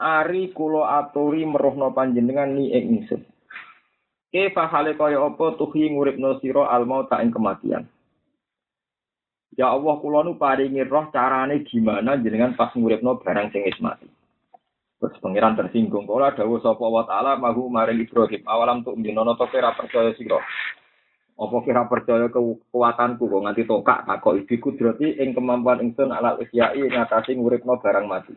Ari 0.00 0.54
kula 0.54 1.02
aturi 1.02 1.44
meruhno 1.44 1.92
panjenengan 1.92 2.54
ni 2.54 2.72
ing 2.72 3.02
ingsun. 3.02 3.26
Kefa 4.32 4.70
hale 4.70 4.94
kaya 4.94 5.20
apa 5.20 5.56
tuhi 5.58 5.90
nguripno 5.92 6.38
sira 6.40 6.70
almau 6.70 7.04
tak 7.10 7.26
ing 7.26 7.34
kematian. 7.34 7.84
Ya 9.56 9.72
Allah 9.72 9.96
kula 10.00 10.22
nu 10.24 10.36
paringi 10.36 10.84
roh 10.84 11.08
carane 11.12 11.64
gimana 11.64 12.20
jenengan 12.22 12.56
pas 12.56 12.72
nguripno 12.72 13.18
barang 13.20 13.52
sing 13.52 13.66
mati. 13.82 14.08
Terus 14.96 15.20
pangeran 15.20 15.58
tersinggung 15.60 16.08
kala 16.08 16.32
dawuh 16.32 16.62
sapa 16.64 16.86
wa 16.86 17.04
taala 17.04 17.36
mahu 17.36 17.68
maring 17.68 18.00
Ibrahim 18.00 18.46
awalam 18.48 18.80
tuk 18.80 18.96
minono 18.96 19.36
to 19.36 19.44
percaya 19.50 20.14
sira. 20.16 20.40
Apa 21.36 21.56
kira 21.68 21.84
percaya 21.84 22.32
kekuatanku 22.32 23.28
kok 23.28 23.42
nganti 23.44 23.68
tokak 23.68 24.08
takok 24.08 24.40
iki 24.40 24.56
kudrati 24.56 25.20
ing 25.20 25.36
kemampuan 25.36 25.84
ingsun 25.84 26.08
ala 26.08 26.40
isyai 26.40 26.88
ngatasi 26.88 27.36
nguripno 27.36 27.76
barang 27.76 28.08
mati. 28.08 28.32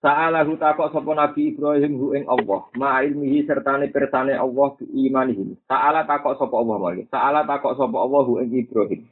Sa'alahu 0.00 0.56
takok 0.56 0.92
sapa 0.96 1.10
Nabi 1.12 1.52
Ibrahim 1.52 1.92
hu 1.96 2.14
ing 2.14 2.24
Allah, 2.30 2.68
ma 2.76 3.00
ilmihi 3.00 3.42
sertane 3.48 3.88
persane 3.88 4.38
Allah 4.38 4.68
bi 4.76 4.86
imanihi. 4.86 5.66
Sa'ala 5.66 6.04
takok 6.04 6.36
sapa 6.40 6.54
Allah 6.56 6.76
mali. 6.78 7.02
Sa'ala 7.08 7.42
takok 7.42 7.74
sapa 7.80 7.96
Allah 7.96 8.22
hu 8.22 8.38
ing 8.38 8.52
Ibrahim. 8.54 9.02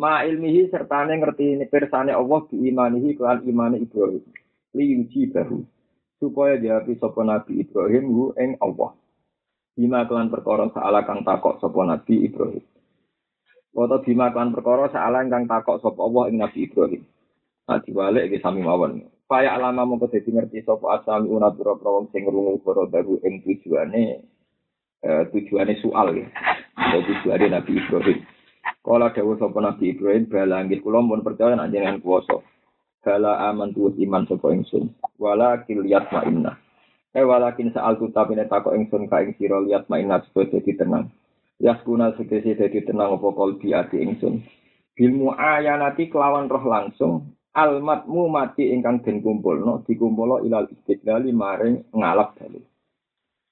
Ma 0.00 0.24
ilmihi 0.24 0.72
sertane 0.72 1.16
ngerti 1.16 1.60
persane 1.68 2.10
Allah 2.10 2.40
bi 2.48 2.56
imanihi 2.66 3.14
kelan 3.20 3.44
imane 3.44 3.84
Ibrahim. 3.84 4.24
Li 4.72 5.06
bahu. 5.28 5.60
Supaya 6.18 6.56
diapi 6.56 6.96
sapa 6.96 7.20
Nabi 7.22 7.60
Ibrahim 7.60 8.04
hu 8.10 8.24
ing 8.40 8.56
Allah. 8.64 8.96
Bima 9.72 10.04
kelan 10.04 10.28
perkara 10.28 10.68
sa'ala 10.68 11.08
kang 11.08 11.24
takok 11.24 11.56
sapa 11.56 11.80
Nabi 11.88 12.28
Ibrahim. 12.28 12.60
Foto 13.72 14.04
bima 14.04 14.28
kelan 14.28 14.52
perkara 14.52 14.92
sa'ala 14.92 15.24
kang 15.32 15.48
takok 15.48 15.80
sapa 15.80 15.96
Allah 15.96 16.28
ing 16.28 16.36
Nabi 16.44 16.68
Ibrahim. 16.68 17.02
Nah, 17.64 17.80
diwalik 17.80 18.28
iki 18.28 18.44
sami 18.44 18.60
mawon. 18.60 19.08
Kaya 19.32 19.56
alama 19.56 19.88
mongko 19.88 20.12
dadi 20.12 20.28
ngerti 20.28 20.60
sapa 20.60 21.00
asal 21.00 21.24
una 21.24 21.48
pira 21.56 21.72
wong 21.72 22.12
sing 22.12 22.28
ngrungu 22.28 22.60
para 22.60 22.84
baru 22.84 23.16
ing 23.24 23.40
tujuane 23.40 24.20
eh, 25.00 25.22
tujuane 25.32 25.72
soal 25.80 26.20
ya. 26.20 26.28
Atau 26.76 27.00
tujuane 27.08 27.48
Nabi 27.48 27.80
Ibrahim. 27.80 28.18
Kala 28.84 29.08
dawuh 29.16 29.40
sapa 29.40 29.56
Nabi 29.56 29.96
Ibrahim 29.96 30.28
bala 30.28 30.60
anggih 30.60 30.84
kula 30.84 31.00
mun 31.00 31.24
percaya 31.24 31.56
nek 31.56 31.72
jenengan 31.72 32.04
kuwasa. 32.04 32.44
Bala 33.00 33.48
aman 33.48 33.72
tuwus 33.72 33.96
iman 33.96 34.28
sapa 34.28 34.52
ingsun. 34.52 34.92
Wala 35.16 35.64
kiliyat 35.64 36.12
ma 36.12 36.20
inna. 36.28 36.52
Eh 37.12 37.24
walakin 37.28 37.76
saal 37.76 38.00
tu 38.00 38.08
tapine 38.08 38.48
takok 38.48 38.72
ingsun 38.72 39.04
ka 39.04 39.20
ing 39.20 39.36
sira 39.36 39.60
liat 39.60 39.84
ma 39.92 40.00
inna 40.00 40.24
supaya 40.24 40.56
dadi 40.56 40.72
tenang. 40.72 41.12
Yaskuna 41.60 42.16
sekesi 42.16 42.56
dadi 42.56 42.80
tenang 42.88 43.20
apa 43.20 43.28
kalbi 43.36 43.76
ati 43.76 44.00
ingsun. 44.00 44.40
Bilmu 44.96 45.36
ayanati 45.36 46.08
kelawan 46.08 46.48
roh 46.48 46.64
langsung 46.64 47.36
almatmu 47.52 48.32
mati 48.32 48.72
ingkang 48.72 49.04
den 49.04 49.20
kumpulno 49.20 49.84
dikumpulo 49.84 50.40
ilal 50.40 50.72
istiqlali 50.72 51.36
maring 51.36 51.84
ngalap 51.92 52.32
dalil. 52.40 52.64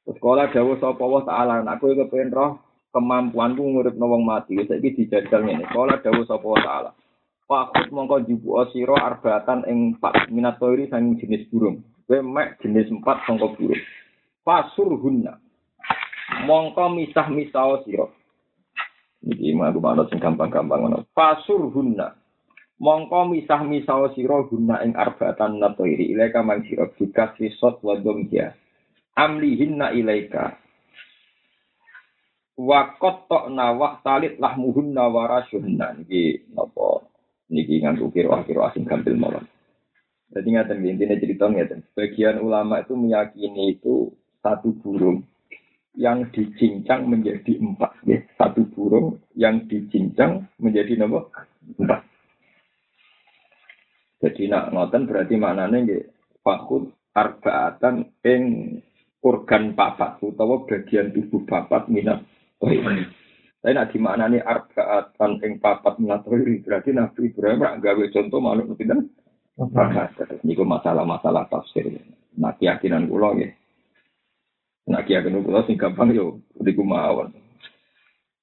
Kala 0.08 0.48
dawuh 0.48 0.80
sapa 0.80 1.04
wa 1.04 1.20
taala 1.28 1.60
aku 1.68 1.92
kepen 1.92 2.32
roh 2.32 2.64
kemampuanku 2.96 3.60
nguripno 3.60 4.08
wong 4.08 4.24
mati 4.24 4.56
saiki 4.56 4.96
dijajal 4.96 5.44
ngene. 5.44 5.68
Kala 5.68 6.00
dawuh 6.00 6.24
sapa 6.24 6.46
wa 6.48 6.60
taala. 6.64 6.90
Fakut 7.44 7.92
mongko 7.92 8.24
jubu 8.24 8.56
sira 8.72 8.96
arbatan 8.96 9.68
ing 9.68 10.00
empat 10.00 10.32
minatori 10.32 10.88
sang 10.88 11.18
jenis 11.20 11.44
burung. 11.52 11.84
Kowe 12.10 12.18
mek 12.18 12.58
jenis 12.58 12.90
empat 12.90 13.22
sangka 13.22 13.54
burung. 13.54 13.78
Pasur 14.42 14.98
hunna. 14.98 15.38
Mongko 16.42 16.90
misah-misah 16.98 17.86
sira. 17.86 18.10
Iki 19.22 19.54
mah 19.54 19.70
sing 20.10 20.18
gampang-gampang 20.18 20.82
ngono. 20.82 21.06
Pasur 21.14 21.70
hunna. 21.70 22.18
mongko 22.80 23.36
misah-misah 23.36 24.16
sira 24.16 24.40
guna 24.48 24.80
ing 24.80 24.96
arbatan 24.96 25.60
natoiri 25.60 26.16
ilaika 26.16 26.40
man 26.40 26.64
sira 26.64 26.88
bikas 26.96 27.36
risot 27.36 27.76
wa 27.84 27.94
domja 28.00 28.56
amlihinna 29.20 29.92
ilaika 29.92 30.56
wa 32.56 32.96
qatta'na 32.96 33.76
wa 33.76 34.00
talit 34.00 34.40
niki 36.00 36.40
napa 36.56 37.04
niki 37.52 37.84
nganggo 37.84 38.08
kira-kira 38.16 38.72
asing 38.72 38.88
gampil 38.88 39.16
mawon 39.20 39.44
jadi 40.30 40.46
ngaten 40.46 40.78
intinya 40.87 41.16
cerita 41.18 41.44
ngaten 41.50 41.80
sebagian 41.90 42.38
ulama 42.38 42.82
itu 42.82 42.94
meyakini 42.94 43.75
itu 43.75 44.14
satu 44.40 44.72
burung 44.78 45.26
yang 45.99 46.30
dicincang 46.30 47.10
menjadi 47.10 47.58
empat 47.58 47.92
ya. 48.06 48.22
satu 48.38 48.62
burung 48.70 49.18
yang 49.34 49.66
dicincang 49.66 50.46
menjadi 50.62 51.02
nomor 51.02 51.28
empat 51.78 52.06
Jadi 54.20 54.52
nak 54.52 54.76
ngoten 54.76 55.08
berarti 55.08 55.34
maknane 55.40 55.76
nggih 55.80 56.04
fakut 56.44 56.92
arbaatan 57.16 58.04
ing 58.20 58.42
organ 59.25 59.72
papat 59.72 60.20
utawa 60.20 60.60
bagian 60.68 61.08
tubuh 61.12 61.44
papat 61.49 61.88
minat. 61.88 62.20
Tapi 62.60 63.72
nak 63.72 63.88
dimaknani 63.92 64.44
arbaatan 64.44 65.40
ing 65.40 65.56
papat 65.56 65.96
minat 66.04 66.25
berarti 66.28 66.92
Nabi 66.92 67.32
Ibrahim 67.32 67.64
rak 67.64 67.80
gawe 67.80 68.04
contoh 68.12 68.38
makhluk 68.44 68.76
pinten? 68.76 69.08
Papat. 69.80 70.44
Niku 70.44 70.68
masalah-masalah 70.68 71.49
tafsir. 71.49 71.88
Nah 72.37 72.52
keyakinan 72.60 73.08
kula 73.08 73.32
nggih. 73.32 73.52
Nah 74.92 75.00
keyakinan 75.00 75.40
kula 75.40 75.64
sing 75.64 75.80
gampang 75.80 76.12
yo 76.12 76.44
niku 76.60 76.84
mawon. 76.84 77.32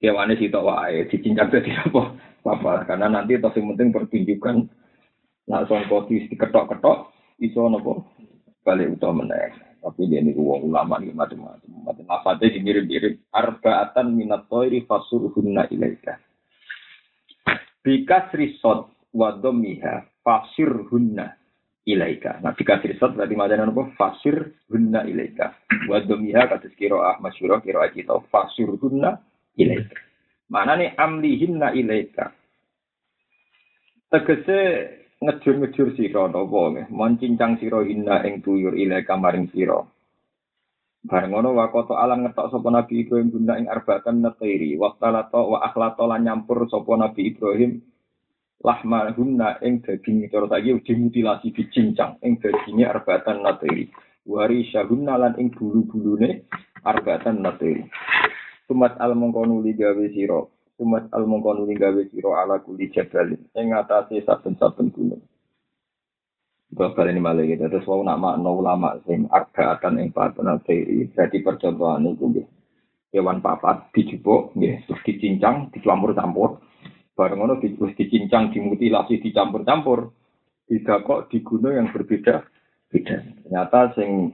Kewane 0.02 0.34
sitok 0.38 0.66
wae 0.66 1.06
dicincang 1.06 1.50
dadi 1.50 1.70
apa? 1.74 2.18
Papat 2.42 2.90
karena 2.90 3.06
nanti 3.10 3.38
tos 3.38 3.54
penting 3.54 3.90
pertunjukan 3.94 4.66
Nak 5.48 5.64
songko 5.64 6.04
diketok-ketok, 6.12 7.08
iso 7.40 7.72
nopo 7.72 8.04
balik 8.60 9.00
utama 9.00 9.24
meneh. 9.24 9.80
Tapi 9.80 10.04
dia 10.04 10.20
ini 10.20 10.36
uang 10.36 10.68
ulama 10.68 11.00
nih 11.00 11.16
macam-macam. 11.16 11.88
Macam 11.88 12.04
apa 12.12 12.36
deh 12.36 12.52
mirip-mirip 12.60 13.24
arbaatan 13.32 14.12
minat 14.12 14.44
toiri 14.52 14.84
hunna 14.84 15.64
ilaika. 15.72 16.20
Bikas 17.80 18.28
risot 18.36 18.92
wadomiha 19.16 20.04
fasir 20.28 20.68
hunna 20.92 21.32
ilaika. 21.88 22.44
Nah, 22.44 22.52
bikas 22.52 22.84
risot 22.84 23.16
berarti 23.16 23.32
macam 23.32 23.72
apa? 23.72 23.82
Fasir 23.96 24.60
hunna 24.68 25.08
ilaika. 25.08 25.56
Wadomiha 25.88 26.44
kata 26.44 26.68
ah 27.00 27.16
masyuro 27.24 27.64
kiroah 27.64 27.88
kita 27.96 28.20
fasir 28.28 28.68
hunna 28.76 29.24
ilaika. 29.56 29.96
Mana 30.52 30.76
nih 30.76 30.92
amlihinna 31.00 31.72
ilaika. 31.72 32.36
Tegese 34.12 34.60
ngejur-ngejur 35.24 35.98
sira 35.98 36.30
napa 36.30 36.60
nggih 36.70 36.86
moncincang 36.94 37.58
sira 37.58 37.82
inna 37.82 38.22
ing 38.22 38.38
tuyur 38.38 38.78
ile 38.78 39.02
kamaring 39.02 39.50
sira 39.50 39.82
bareng 41.02 41.34
ngono 41.34 41.58
wakoto 41.58 41.98
alam 41.98 42.22
ngetok 42.22 42.54
sapa 42.54 42.68
nabi 42.70 43.02
Ibrahim 43.02 43.34
guna 43.34 43.58
ing 43.58 43.66
arbatan 43.66 44.22
natairi 44.22 44.78
waqtalato 44.78 45.54
wa 45.54 45.58
akhlato 45.66 46.06
lan 46.06 46.22
nyampur 46.22 46.70
sapa 46.70 46.92
nabi 46.94 47.34
Ibrahim 47.34 47.82
lahma 48.64 49.10
hunna 49.14 49.58
ing 49.62 49.82
daging 49.82 50.26
cara 50.30 50.46
saiki 50.50 50.82
dimutilasi 50.82 51.54
dicincang 51.54 52.18
ing 52.26 52.42
daginge 52.42 52.84
arbatan 52.86 53.42
natairi 53.42 53.86
wari 54.26 54.66
syahunna 54.68 55.14
lan 55.14 55.34
ing 55.38 55.54
bulu-bulune 55.54 56.46
arbatan 56.82 57.42
natairi 57.42 57.86
Tumat 58.68 59.00
al 59.00 59.16
mengkono 59.16 59.64
gawe 59.64 60.04
sira. 60.12 60.44
Umat 60.78 61.08
al 61.10 61.24
mongkonu 61.24 61.64
gawe 61.72 62.02
siro 62.12 62.36
ala 62.36 62.60
kuli 62.60 62.92
jabalin. 62.92 63.40
Ing 63.56 63.72
ngatasi 63.72 64.20
saben-saben 64.28 64.92
gunung. 64.92 65.24
Bakal 66.68 67.08
ini 67.08 67.16
malah 67.16 67.48
gitu. 67.48 67.64
Terus 67.64 67.88
wau 67.88 68.04
nak 68.04 68.20
makna 68.20 68.52
ulama 68.52 69.00
sing 69.08 69.24
arbaatan 69.32 70.04
ing 70.04 70.12
paten 70.12 70.52
al 70.52 70.60
jadi 70.68 71.38
percontohan 71.40 72.12
itu 72.12 72.28
gitu. 72.36 72.50
kewan 73.08 73.40
papat 73.40 73.88
dijupuk 73.96 74.52
nggih. 74.52 74.84
Terus 74.84 75.00
dicincang 75.08 75.72
dicampur-campur 75.72 76.60
bareng 77.18 77.42
ngono 77.42 77.58
di, 77.58 77.74
dicincang 77.74 78.54
dimutilasi 78.54 79.18
dicampur-campur 79.18 80.14
didakok 80.70 81.26
di 81.26 81.42
gunung 81.42 81.74
yang 81.74 81.90
berbeda. 81.90 82.46
Beda. 82.86 83.18
Ternyata 83.42 83.98
sing 83.98 84.30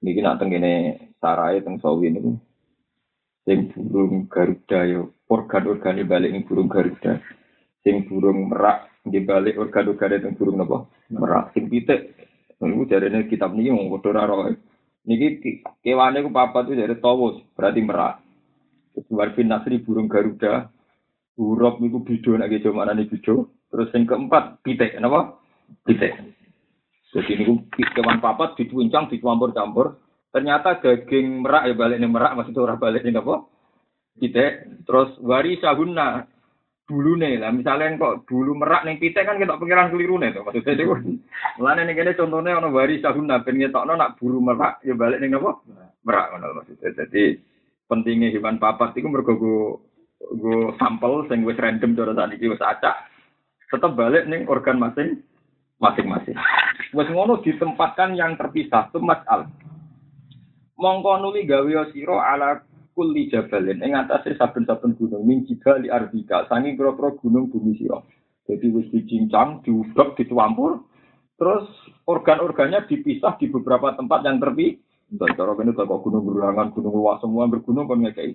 niki 0.00 0.24
nak 0.24 0.40
tengene 0.40 0.96
sarai 1.20 1.60
teng 1.60 1.76
sawi 1.78 2.10
niku 2.10 2.34
sing 3.44 3.70
burung 3.76 4.26
garuda 4.32 4.80
yo 4.88 5.12
organ-organe 5.28 6.08
balik 6.08 6.32
ning 6.32 6.48
burung 6.48 6.72
garuda. 6.72 7.20
Sing 7.84 8.08
burung 8.08 8.48
merak 8.48 8.88
di 9.04 9.20
balik 9.20 9.60
organ-organe 9.60 10.24
teng 10.24 10.34
burung 10.34 10.56
napa? 10.56 10.88
Merak. 11.12 11.52
Sing 11.52 11.68
pitik. 11.68 12.16
Niku 12.64 12.88
jarene 12.88 13.28
kitab 13.28 13.52
niki 13.52 13.68
wong 13.68 13.92
padha 13.92 14.24
ora 14.24 14.56
Niki 15.02 15.58
kewane 15.82 16.22
ku 16.22 16.30
papat 16.30 16.70
itu 16.70 16.78
dari 16.78 16.94
tawus, 17.02 17.42
berarti 17.58 17.82
merak. 17.82 18.22
Terus 18.94 19.10
warfin 19.10 19.50
nasri 19.50 19.82
burung 19.82 20.06
garuda, 20.06 20.70
buruk 21.36 21.80
niku 21.80 22.04
bido 22.04 22.36
nek 22.36 22.50
gejo 22.52 22.76
mana 22.76 22.92
nih 22.92 23.08
bido. 23.08 23.52
Terus 23.72 23.88
yang 23.96 24.04
keempat 24.04 24.60
pitek, 24.60 25.00
kenapa? 25.00 25.40
Pitek. 25.88 26.12
Jadi 27.12 27.32
niku 27.40 27.64
kewan 27.72 28.20
papat 28.20 28.56
dituincang, 28.60 29.08
dicampur-campur. 29.08 30.00
Ternyata 30.32 30.80
daging 30.80 31.44
merak 31.44 31.68
ya 31.68 31.74
balik 31.76 32.00
nih 32.00 32.08
merak, 32.08 32.36
maksudnya 32.36 32.64
orang 32.64 32.80
balik 32.80 33.04
nih 33.04 33.16
apa? 33.16 33.48
Pitek. 34.20 34.52
Terus 34.84 35.16
wari 35.24 35.56
sahuna 35.60 36.24
dulu 36.92 37.16
nih 37.16 37.40
lah 37.40 37.54
misalnya 37.54 37.96
kok 37.96 38.28
dulu 38.28 38.58
merak 38.58 38.84
nih 38.84 38.98
pitek 39.00 39.24
kan 39.24 39.38
kita 39.40 39.56
pikiran 39.56 39.94
keliru 39.94 40.18
nih 40.18 40.34
tuh 40.34 40.42
maksudnya 40.42 40.76
itu 40.76 40.84
mulanya 41.56 41.82
nih 41.88 41.94
kene 41.94 42.12
contohnya 42.18 42.58
ono 42.58 42.68
wari 42.74 42.98
sahuna 42.98 43.40
ben 43.40 43.56
ngetokno 43.56 43.94
nak 43.96 44.18
buru 44.18 44.42
merak 44.42 44.82
ya 44.82 44.92
balik 44.92 45.22
nih 45.22 45.32
apa 45.32 45.62
merak 46.02 46.26
ngono 46.34 46.46
maksudnya 46.58 46.90
jadi 46.92 47.38
pentingnya 47.86 48.34
hewan 48.34 48.58
papat 48.58 48.98
itu 48.98 49.08
mergo 49.08 49.34
go 50.30 50.74
sampel 50.78 51.26
sing 51.26 51.42
wis 51.42 51.58
random 51.58 51.98
cara 51.98 52.12
tadi 52.14 52.38
iki 52.38 52.52
wis 52.52 52.62
acak. 52.62 53.10
Tetap 53.72 53.96
balik 53.96 54.28
nih 54.28 54.44
organ 54.46 54.78
masing 54.78 55.24
masing-masing. 55.80 56.36
Wis 56.94 57.08
ngono 57.10 57.40
ditempatkan 57.40 58.14
yang 58.14 58.36
terpisah 58.36 58.92
itu 58.92 59.00
masal 59.02 59.48
mongko 60.78 61.22
nuli 61.22 61.46
gawe 61.46 61.90
sira 61.94 62.16
ala 62.34 62.62
kulli 62.92 63.30
jabalin. 63.32 63.82
Ing 63.82 63.96
atase 63.96 64.34
saben-saben 64.36 64.94
gunung 64.98 65.24
min 65.24 65.48
jibali 65.48 65.88
ardika. 65.88 66.46
Sangi 66.46 66.74
kira-kira 66.76 67.16
gunung 67.18 67.48
bumi 67.48 67.78
sira. 67.78 67.98
Jadi 68.46 68.66
wis 68.74 68.86
dicincang 68.90 69.62
diudok 69.64 70.18
dicampur 70.18 70.84
terus 71.40 71.66
organ-organnya 72.06 72.86
dipisah 72.86 73.34
di 73.40 73.50
beberapa 73.50 73.96
tempat 73.98 74.20
yang 74.22 74.38
terpisah 74.38 74.78
dan 75.12 75.36
cara 75.36 75.52
kene 75.52 75.76
kok 75.76 76.02
gunung 76.08 76.24
berulangan 76.24 76.72
gunung 76.72 76.94
luas 76.96 77.20
semua 77.20 77.44
bergunung 77.44 77.84
kon 77.84 78.00
ngekei 78.00 78.32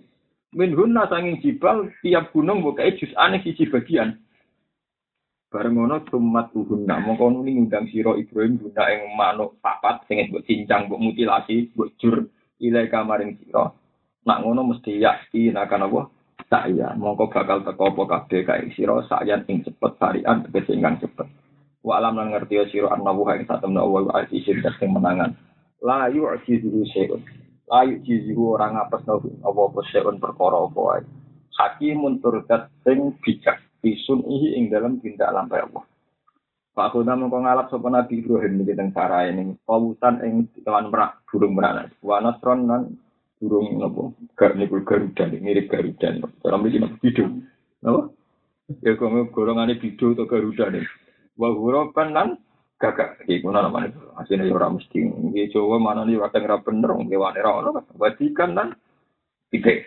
min 0.56 0.72
hunna 0.72 1.10
sanging 1.12 1.42
jibal 1.44 1.90
tiap 2.00 2.32
gunung 2.32 2.64
mbok 2.64 2.80
kae 2.80 2.96
jus 2.96 3.12
aneh 3.20 3.44
siji 3.44 3.68
bagian 3.68 4.16
bareng 5.52 5.76
ngono 5.76 6.04
tumat 6.08 6.52
uhunna 6.56 7.04
mongko 7.04 7.32
nuli 7.32 7.56
ngundang 7.56 7.88
sira 7.92 8.16
Ibrahim 8.16 8.60
guna 8.60 8.84
ing 8.92 9.16
manuk 9.16 9.60
papat 9.60 10.04
sing 10.08 10.28
mbok 10.28 10.44
cincang 10.48 10.88
mbok 10.88 11.02
mutilasi 11.02 11.72
mbok 11.76 11.92
jur 12.00 12.28
ilai 12.60 12.92
kamaring 12.92 13.36
sira 13.40 13.72
Nak 14.28 14.44
ngono 14.44 14.76
mesti 14.76 15.00
yakin 15.00 15.56
akan 15.56 15.88
apa? 15.88 16.02
Saya 16.52 16.92
mongko 17.00 17.32
bakal 17.32 17.64
teko 17.64 17.96
apa 17.96 18.04
kabeh 18.28 18.44
kae 18.44 18.68
sira 18.76 19.00
sayan 19.08 19.48
ing 19.48 19.64
cepet 19.64 19.92
tarian 19.96 20.44
tegese 20.44 20.76
ingkang 20.76 21.00
cepet. 21.00 21.28
Wa 21.80 22.04
alam 22.04 22.20
lan 22.20 22.36
ngerti 22.36 22.60
sira 22.68 22.92
annahu 22.92 23.24
satemna 23.24 23.80
Allah 23.80 24.04
wa 24.04 24.14
azizun 24.20 24.60
sing 24.60 24.92
menangan. 24.92 25.32
La 25.80 26.12
yu'jizu 26.12 26.84
syai'un. 26.92 27.24
La 27.68 27.84
yu'jizu 27.84 28.36
ora 28.40 28.72
ngapesno 28.72 29.20
apa-apa 29.44 29.80
syai'un 29.92 30.18
perkara 30.24 30.64
apa 30.64 30.80
wae. 30.80 31.02
Hakimun 31.58 32.24
turdat 32.24 32.72
sing 32.88 33.18
bijak 33.20 33.60
bisun 33.84 34.24
ihi 34.24 34.56
ing 34.56 34.72
dalam 34.72 35.04
tindak 35.04 35.34
lampai 35.36 35.68
Allah. 35.68 35.84
Pak 36.78 36.94
Khuda 36.94 37.18
mengko 37.18 37.42
ngalap 37.42 37.68
sapa 37.74 37.90
Nabi 37.90 38.22
Ibrahim 38.22 38.62
niki 38.62 38.78
teng 38.78 38.94
sarae 38.94 39.34
ning 39.34 39.58
kawusan 39.66 40.22
ing 40.22 40.34
kewan 40.62 40.94
merak 40.94 41.26
burung 41.26 41.58
merak. 41.58 41.90
Wa 42.06 42.22
lan 42.22 42.38
burung 43.38 43.78
nopo 43.78 44.18
gak 44.34 44.58
niku 44.58 44.82
garuda 44.82 45.30
mirip 45.30 45.70
garuda 45.70 46.10
cara 46.42 46.58
mriki 46.58 46.82
nopo 46.82 46.98
bidu 46.98 47.26
napa 47.86 48.10
ya 48.82 48.98
kok 48.98 49.30
golongane 49.30 49.78
bidu 49.78 50.18
atau 50.18 50.26
garuda 50.26 50.74
nih 50.74 50.86
wa 51.38 51.94
kan 51.94 52.10
lan 52.18 52.30
gagak. 52.78 53.26
Iki 53.26 53.42
kuna 53.42 53.66
namane 53.66 53.94
asine 54.22 54.46
ya 54.46 54.54
ora 54.54 54.70
mesti. 54.70 55.02
Iki 55.34 55.54
Jawa 55.54 55.78
mana 55.82 56.06
nih 56.06 56.22
kadang 56.30 56.46
ora 56.48 56.58
bener 56.62 56.92
kewane 56.94 57.40
ora 57.42 57.52
ono 57.62 57.82
wadikan 57.98 58.54
lan 58.54 58.70
ide 59.54 59.86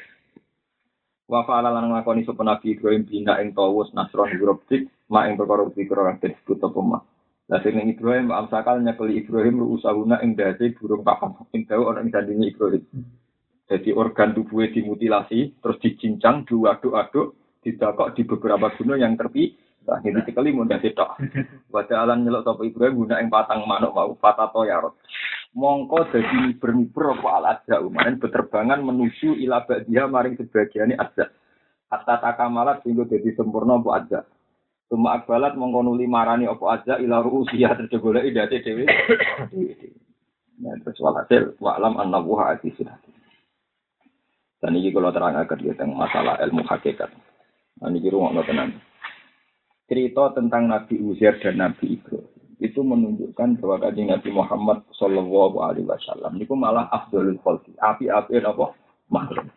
wa 1.31 1.47
fa'ala 1.47 1.71
lan 1.71 1.95
nglakoni 1.95 2.27
sapa 2.27 2.43
nabi 2.43 2.75
Ibrahim 2.75 3.07
bina 3.07 3.39
ing 3.39 3.55
tawus 3.55 3.95
nasron 3.95 4.35
hurufik 4.35 4.91
ma 5.07 5.31
ing 5.31 5.39
perkara 5.39 5.63
pikir 5.71 5.95
kang 5.95 6.19
disebut 6.19 6.59
apa 6.59 6.81
mah 6.83 7.03
Lah 7.51 7.59
sing 7.67 7.83
Ibrahim 7.83 8.31
amsakal 8.31 8.79
nyekeli 8.79 9.27
Ibrahim 9.27 9.59
lu 9.59 9.75
usahuna 9.75 10.23
ing 10.23 10.39
dadi 10.39 10.71
burung 10.71 11.03
papan 11.03 11.35
ing 11.51 11.67
dawa 11.67 11.99
ana 11.99 12.07
ing 12.07 12.47
Ibrahim. 12.47 12.87
Jadi 13.67 13.91
organ 13.95 14.35
tubuhnya 14.35 14.75
dimutilasi, 14.75 15.63
terus 15.63 15.79
dicincang, 15.79 16.43
diaduk-aduk, 16.43 17.39
didakok 17.63 18.19
di 18.19 18.23
beberapa 18.27 18.67
gunung 18.75 18.99
yang 18.99 19.15
terpi. 19.15 19.55
Ini 19.89 20.21
sekali 20.23 20.53
mudah 20.55 20.79
tidak. 20.79 21.19
Wajah 21.73 22.05
alam 22.05 22.23
nyelok 22.23 22.45
sopo 22.47 22.63
Ibrahim 22.63 23.05
guna 23.05 23.19
yang 23.19 23.33
patang 23.33 23.65
manuk 23.65 23.97
mau 23.97 24.13
patato 24.15 24.63
yarot. 24.63 24.95
Mongko 25.51 26.15
jadi 26.15 26.55
bermiber 26.63 27.19
apa 27.19 27.29
al 27.35 27.45
adza 27.59 27.83
umanen 27.83 28.23
berterbangan 28.23 28.87
menuju 28.87 29.35
ila 29.43 29.67
dia 29.89 30.07
maring 30.07 30.39
sebagiannya 30.39 30.95
adza. 30.95 31.27
Hatta 31.91 32.23
takamalat 32.23 32.87
sehingga 32.87 33.09
jadi 33.11 33.35
sempurna 33.35 33.83
apa 33.83 33.91
adza. 33.99 34.21
Cuma 34.87 35.19
akbalat 35.19 35.59
mongko 35.59 35.83
nuli 35.83 36.07
marani 36.07 36.47
apa 36.47 36.65
adza 36.71 36.95
ila 37.03 37.19
ru'usiyah 37.27 37.75
terjegolek 37.83 38.31
idate 38.31 38.63
dewi. 38.63 38.87
Nah, 40.61 40.77
terus 40.85 41.01
walhasil 41.01 41.57
wa'lam 41.57 41.97
an-nabuha 41.97 42.53
sudah. 42.61 42.95
Dan 44.61 44.77
ini 44.77 44.93
kalau 44.93 45.09
terang 45.09 45.41
agar 45.41 45.57
tentang 45.57 45.97
masalah 45.97 46.37
ilmu 46.45 46.69
hakikat. 46.69 47.09
Nah, 47.81 47.89
ini 47.89 48.13
rumah 48.13 48.45
tenan. 48.45 48.77
Cerita 49.91 50.31
tentang 50.39 50.71
Nabi 50.71 51.03
Uzair 51.03 51.43
dan 51.43 51.59
Nabi 51.59 51.99
Ibrahim 51.99 52.31
itu 52.61 52.81
menunjukkan 52.85 53.59
bahwa 53.59 53.77
kajian 53.89 54.13
Nabi 54.15 54.31
Muhammad 54.31 54.85
Shallallahu 54.95 55.59
Alaihi 55.65 55.89
Wasallam 55.89 56.37
itu 56.39 56.55
malah 56.55 56.87
afdolul 56.93 57.41
khalqi. 57.43 57.75
Api-api 57.81 58.39
apa? 58.39 58.77
Makhluk. 59.11 59.51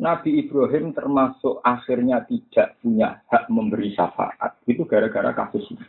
Nabi 0.00 0.44
Ibrahim 0.44 0.92
termasuk 0.92 1.64
akhirnya 1.64 2.26
tidak 2.26 2.76
punya 2.82 3.24
hak 3.30 3.48
memberi 3.48 3.94
syafaat. 3.96 4.58
Itu 4.66 4.84
gara-gara 4.84 5.32
kasus 5.32 5.64
ini. 5.72 5.86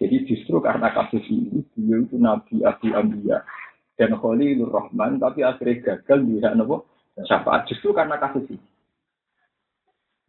Jadi 0.00 0.16
justru 0.28 0.58
karena 0.62 0.90
kasus 0.94 1.22
ini, 1.30 1.66
beliau 1.74 2.06
itu 2.06 2.16
Nabi 2.18 2.56
Abu 2.62 2.88
Ambiya 2.94 3.42
dan 3.98 4.16
Khalilur 4.16 4.72
Rahman, 4.72 5.20
tapi 5.20 5.44
akhirnya 5.44 5.98
gagal 5.98 6.18
di 6.24 6.40
hak 6.40 6.54
syafaat 7.24 7.66
justru 7.68 7.90
karena 7.92 8.16
kasus 8.20 8.46
ini. 8.48 8.69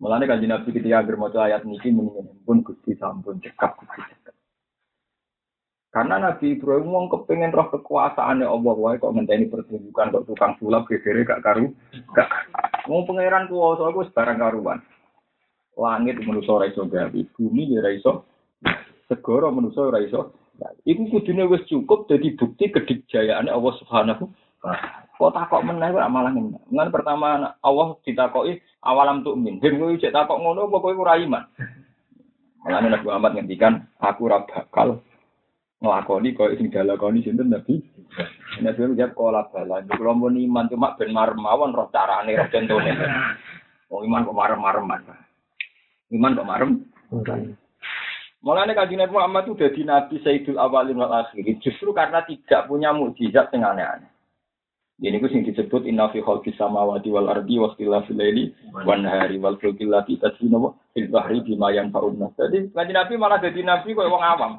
Mulane 0.01 0.25
kan 0.25 0.41
Nabi 0.41 0.73
ketika 0.73 1.05
mau 1.13 1.29
ayat 1.29 1.61
niki 1.61 1.93
mendingin 1.93 2.41
pun 2.41 2.65
gusti 2.65 2.97
sampun 2.97 3.37
cekap 3.37 3.77
gusti 3.77 4.01
cekap. 4.01 4.33
Karena 5.93 6.17
Nabi 6.17 6.57
Ibrahim 6.57 6.89
mau 6.89 7.05
kepengen 7.05 7.53
roh 7.53 7.69
kekuasaannya 7.69 8.49
Allah 8.49 8.75
wae 8.81 8.97
kok 8.97 9.13
ngenteni 9.13 9.45
pertunjukan 9.53 10.09
kok 10.09 10.25
tukang 10.25 10.57
sulap 10.57 10.89
gegere 10.89 11.21
gak 11.21 11.45
karu 11.45 11.69
gak 12.17 12.31
mau 12.89 13.05
pangeran 13.05 13.45
kuwasa 13.45 13.93
aku 13.93 14.09
sebarang 14.09 14.41
karuan. 14.41 14.79
Langit 15.77 16.17
manusa 16.25 16.49
ora 16.57 16.65
iso 16.65 16.89
gawe, 16.89 17.21
bumi 17.37 17.63
ora 17.77 17.93
iso. 17.93 18.25
Segara 19.05 19.53
manusa 19.53 19.85
ora 19.85 20.01
iso. 20.01 20.33
Iku 20.81 21.13
kudune 21.13 21.45
wis 21.45 21.61
cukup 21.69 22.09
jadi 22.09 22.33
bukti 22.39 22.73
kedikjayaane 22.73 23.53
Allah 23.53 23.73
Subhanahu 23.77 24.33
wa 24.65 24.73
taala. 24.73 25.10
Kok 25.21 25.37
takok 25.37 25.61
meneh 25.61 25.93
kok 25.93 26.01
malah 26.09 26.33
ngene. 26.33 26.57
Ngan 26.73 26.89
pertama 26.89 27.53
Allah 27.61 27.87
ditakoki 28.01 28.57
awalam 28.81 29.21
tuh 29.21 29.37
min. 29.37 29.61
Hem 29.61 29.77
kowe 29.77 29.93
cek 29.93 30.09
takok 30.09 30.41
ngono 30.41 30.65
apa 30.65 30.81
kowe 30.81 30.97
ora 30.97 31.21
iman. 31.21 31.45
Malah 32.65 32.89
Nabi 32.89 33.05
Muhammad 33.05 33.31
ngendikan 33.37 33.85
aku 34.01 34.25
ora 34.25 34.41
bakal 34.49 35.05
nglakoni 35.77 36.33
koyo 36.33 36.57
sing 36.57 36.73
dalakoni 36.73 37.21
sinten 37.21 37.53
Nabi. 37.53 37.85
Nabi 38.65 38.77
Muhammad 38.81 38.97
jawab 38.97 39.13
kola 39.13 39.41
bala. 39.53 39.85
Kalau 39.85 40.17
mau 40.17 40.33
iman 40.33 40.65
cuma 40.73 40.97
ben 40.97 41.13
marem 41.13 41.37
roh 41.69 41.87
carane 41.93 42.33
roh 42.33 42.49
contone. 42.49 42.91
Oh 43.93 44.01
iman 44.01 44.25
kok 44.25 44.33
marem-marem 44.33 44.89
Iman 46.09 46.33
kok 46.33 46.49
marem. 46.49 46.81
Mulanya 48.41 48.73
kaji 48.73 48.97
Nabi 48.97 49.13
Muhammad 49.13 49.45
itu 49.45 49.53
jadi 49.53 49.85
Nabi 49.85 50.17
Sayyidul 50.25 50.57
Awalin 50.57 50.97
wal 50.97 51.13
Akhirin. 51.13 51.61
Justru 51.61 51.93
karena 51.93 52.25
tidak 52.25 52.65
punya 52.65 52.89
mukjizat 52.89 53.53
yang 53.53 53.69
aneh-aneh. 53.69 54.09
Ini 55.01 55.17
ku 55.17 55.25
sing 55.33 55.41
disebut 55.41 55.89
inna 55.89 56.13
fi 56.13 56.21
khalqis 56.21 56.53
samawati 56.61 57.09
wal 57.09 57.25
ardi 57.25 57.57
wa 57.57 57.73
ikhtilafil 57.73 58.21
laili 58.21 58.53
wan 58.85 59.01
nahari 59.01 59.41
wal 59.41 59.57
fulki 59.57 59.89
allati 59.89 60.21
tasbina 60.21 60.61
fil 60.93 61.09
bahri 61.09 61.41
bima 61.41 61.73
yanfa'un 61.73 62.21
nas. 62.21 62.37
Jadi 62.37 62.69
kanjeng 62.69 62.93
Nabi 62.93 63.13
malah 63.17 63.41
jadi 63.41 63.65
nabi 63.65 63.97
koyo 63.97 64.13
wong 64.13 64.21
awam. 64.21 64.53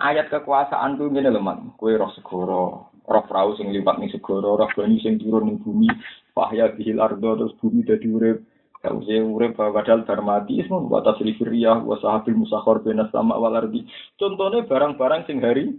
Ayat 0.00 0.32
kekuasaan 0.32 0.96
tuh 0.96 1.12
ngene 1.12 1.28
lho, 1.28 1.44
Man. 1.44 1.76
Kowe 1.76 1.92
roh 1.92 2.08
segoro, 2.16 2.88
roh 3.04 3.24
perahu 3.28 3.54
sing 3.60 3.68
liwat 3.68 4.00
ning 4.00 4.08
segoro, 4.10 4.56
roh 4.56 4.66
banyu 4.72 4.96
sing 5.04 5.20
turun 5.20 5.44
ning 5.44 5.60
bumi. 5.60 5.92
Fahya 6.32 6.72
bihil 6.72 6.98
ardo 7.04 7.36
terus 7.36 7.54
bumi 7.60 7.84
dadi 7.84 8.08
urip. 8.08 8.42
Kau 8.80 9.04
saya 9.04 9.20
urip 9.22 9.60
padahal 9.60 10.08
darmati 10.08 10.60
semua 10.64 10.88
buat 10.88 11.04
asli 11.04 11.36
firiyah 11.36 11.84
wa 11.84 12.00
sahabil 12.00 12.36
musakhor 12.36 12.80
benas 12.80 13.12
sama 13.12 13.36
wal 13.36 13.54
ardi. 13.54 13.84
Contohnya 14.16 14.64
barang-barang 14.64 15.28
sing 15.28 15.44
hari 15.44 15.76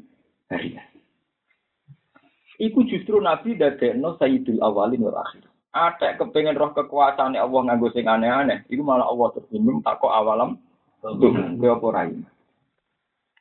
hari. 0.53 0.77
Iku 2.55 2.87
justru 2.87 3.19
Nabi 3.19 3.59
dadekno 3.59 4.15
Sayyidul 4.15 4.63
Awalin 4.63 5.03
wal 5.03 5.19
Akhir. 5.19 5.43
Ada 5.75 6.15
kepengen 6.15 6.55
roh 6.55 6.71
kekuasaan 6.71 7.35
Allah 7.35 7.61
nganggo 7.67 7.91
sing 7.91 8.07
aneh-aneh. 8.07 8.63
Iku 8.71 8.79
malah 8.79 9.11
Allah 9.11 9.35
tersinggung 9.35 9.83
tak 9.83 9.99
kok 9.99 10.07
awalam. 10.07 10.55
Tuh, 11.03 11.35
ke 11.35 11.67
apa. 11.67 12.15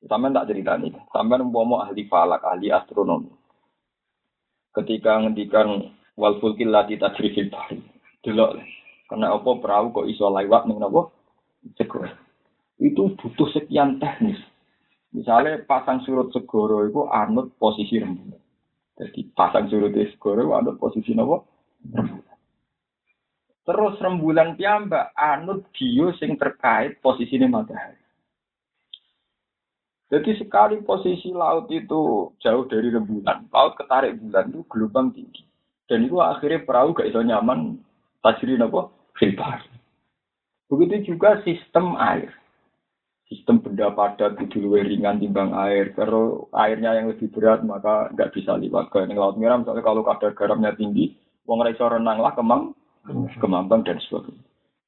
Sampai 0.04 0.34
tak 0.34 0.48
cerita 0.50 0.74
nih. 0.76 0.92
Sampai 1.14 1.40
umpama 1.40 1.86
ahli 1.86 2.04
falak, 2.10 2.42
ahli 2.42 2.68
astronomi. 2.74 3.30
Ketika 4.74 5.22
ngendikan 5.22 5.94
wal 6.18 6.36
fulkil 6.42 6.74
lati 6.74 6.98
tajrifil 6.98 7.48
bahri. 7.54 7.78
Delok. 8.26 8.58
Karena 9.06 9.32
apa 9.32 9.50
perahu 9.62 9.94
kok 9.94 10.08
iso 10.10 10.26
lewat 10.28 10.66
ning 10.66 10.82
napa? 10.82 11.14
Segoro. 11.78 12.10
Itu 12.82 13.14
butuh 13.14 13.48
sekian 13.54 14.02
teknis. 14.02 14.42
Misalnya 15.14 15.62
pasang 15.62 16.02
surut 16.02 16.34
segoro 16.34 16.82
itu 16.84 17.06
anut 17.06 17.54
posisi 17.56 18.02
rembulan. 18.02 18.43
Jadi 18.94 19.26
pasang 19.34 19.66
surut 19.66 19.90
segoro 20.14 20.54
anut 20.54 20.78
posisi 20.78 21.14
napa? 21.18 21.42
Terus 23.64 23.96
rembulan 23.98 24.54
piyambak 24.54 25.10
anut 25.18 25.66
bio 25.74 26.12
sing 26.20 26.36
terkait 26.38 27.00
posisinya 27.00 27.48
matahari. 27.48 27.98
Jadi 30.12 30.36
sekali 30.38 30.78
posisi 30.84 31.32
laut 31.32 31.66
itu 31.72 32.30
jauh 32.38 32.64
dari 32.70 32.92
rembulan, 32.92 33.50
laut 33.50 33.74
ketarik 33.74 34.20
bulan 34.20 34.52
itu 34.52 34.62
gelombang 34.70 35.10
tinggi. 35.10 35.42
Dan 35.90 36.06
itu 36.06 36.20
akhirnya 36.20 36.62
perahu 36.62 36.94
gak 36.94 37.08
iso 37.08 37.18
nyaman 37.24 37.80
tajri 38.22 38.54
apa? 38.60 38.92
Filbar. 39.18 39.64
Begitu 40.70 41.14
juga 41.14 41.40
sistem 41.42 41.98
air. 41.98 42.30
Sistem 43.24 43.64
benda 43.64 43.88
padat 43.88 44.36
itu 44.36 44.60
lebih 44.60 44.84
ringan 44.84 45.16
timbang 45.16 45.56
air. 45.56 45.96
Kalau 45.96 46.52
airnya 46.52 46.92
yang 46.92 47.08
lebih 47.08 47.32
berat 47.32 47.64
maka 47.64 48.12
nggak 48.12 48.36
bisa 48.36 48.60
lewat 48.60 48.92
ke 48.92 49.08
laut 49.16 49.40
merah. 49.40 49.56
Misalnya 49.56 49.80
kalau 49.80 50.04
kadar 50.04 50.36
garamnya 50.36 50.76
tinggi, 50.76 51.16
Wong 51.44 51.60
iso 51.68 51.84
renang 51.84 52.20
lah 52.20 52.32
kemang, 52.32 52.72
kemambang 53.40 53.84
dan 53.84 54.00
sebagainya. 54.00 54.44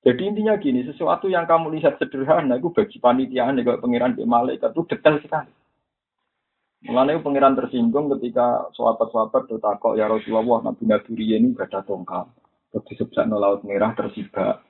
Jadi 0.06 0.22
intinya 0.22 0.54
gini, 0.54 0.86
sesuatu 0.86 1.26
yang 1.26 1.50
kamu 1.50 1.76
lihat 1.76 1.98
sederhana 1.98 2.62
itu 2.62 2.70
bagi 2.70 3.02
panitia 3.02 3.50
nih 3.50 3.66
kalau 3.66 3.82
pangeran 3.82 4.14
di 4.14 4.22
malaikat 4.22 4.70
itu 4.70 4.86
detail 4.86 5.18
sekali. 5.18 5.50
Mulanya 6.86 7.18
pangeran 7.18 7.58
tersinggung 7.58 8.06
ketika 8.14 8.70
sahabat-sahabat 8.78 9.50
takok 9.50 9.98
ya 9.98 10.06
Rasulullah 10.06 10.62
Nabi 10.70 10.86
Nabi 10.86 11.12
ini 11.18 11.58
gak 11.58 11.74
ada 11.74 11.82
tongkat. 11.82 12.30
Terus 12.70 12.86
disebut 12.86 13.18
laut 13.34 13.66
merah 13.66 13.98
tersibak. 13.98 14.62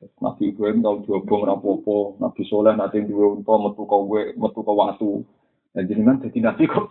Nabi 0.00 0.56
Ibrahim 0.56 0.80
tahu 0.80 0.96
diobong 1.04 1.44
rapopo, 1.44 2.16
Nabi 2.16 2.40
Soleh 2.48 2.72
nanti 2.72 3.04
dua 3.04 3.36
unta 3.36 3.52
metu 3.60 3.84
kowe 3.84 4.20
metu 4.32 4.60
ke 4.64 4.72
watu. 4.72 5.20
Nah 5.76 5.82
jenengan 5.84 6.18
jadi 6.24 6.38
nabi 6.40 6.64
kok 6.66 6.88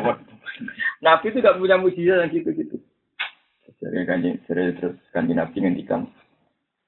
Nabi 1.06 1.24
itu 1.30 1.38
gak 1.38 1.56
punya 1.56 1.78
mujizat 1.78 2.26
yang 2.26 2.30
gitu-gitu. 2.34 2.76
Jadi 3.78 4.08
kanjeng 4.08 4.36
terus 4.48 4.98
kanjeng 5.14 5.38
Nabi 5.38 5.56
ngendikan 5.62 6.10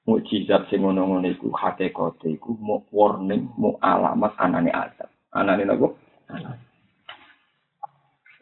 mukjizat 0.09 0.67
sing 0.67 0.83
ngono-ngono 0.83 1.29
iku 1.29 1.53
hakikate 1.53 2.33
iku 2.33 2.57
mau 2.59 2.83
warning, 2.91 3.47
mau 3.55 3.79
alamat 3.79 4.35
anane 4.41 4.73
azab. 4.73 5.07
Anane 5.31 5.63
napa? 5.63 5.87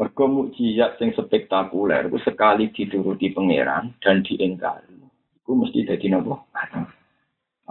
Mergo 0.01 0.23
mukjizat 0.25 0.97
sing 0.97 1.13
spektakuler 1.13 2.09
iku 2.09 2.17
sekali 2.25 2.73
dituruti 2.73 3.35
pangeran 3.37 3.93
dan 4.01 4.25
diingkari. 4.25 4.96
Iku 5.47 5.55
mesti 5.55 5.87
dadi 5.87 6.11
napa? 6.11 6.43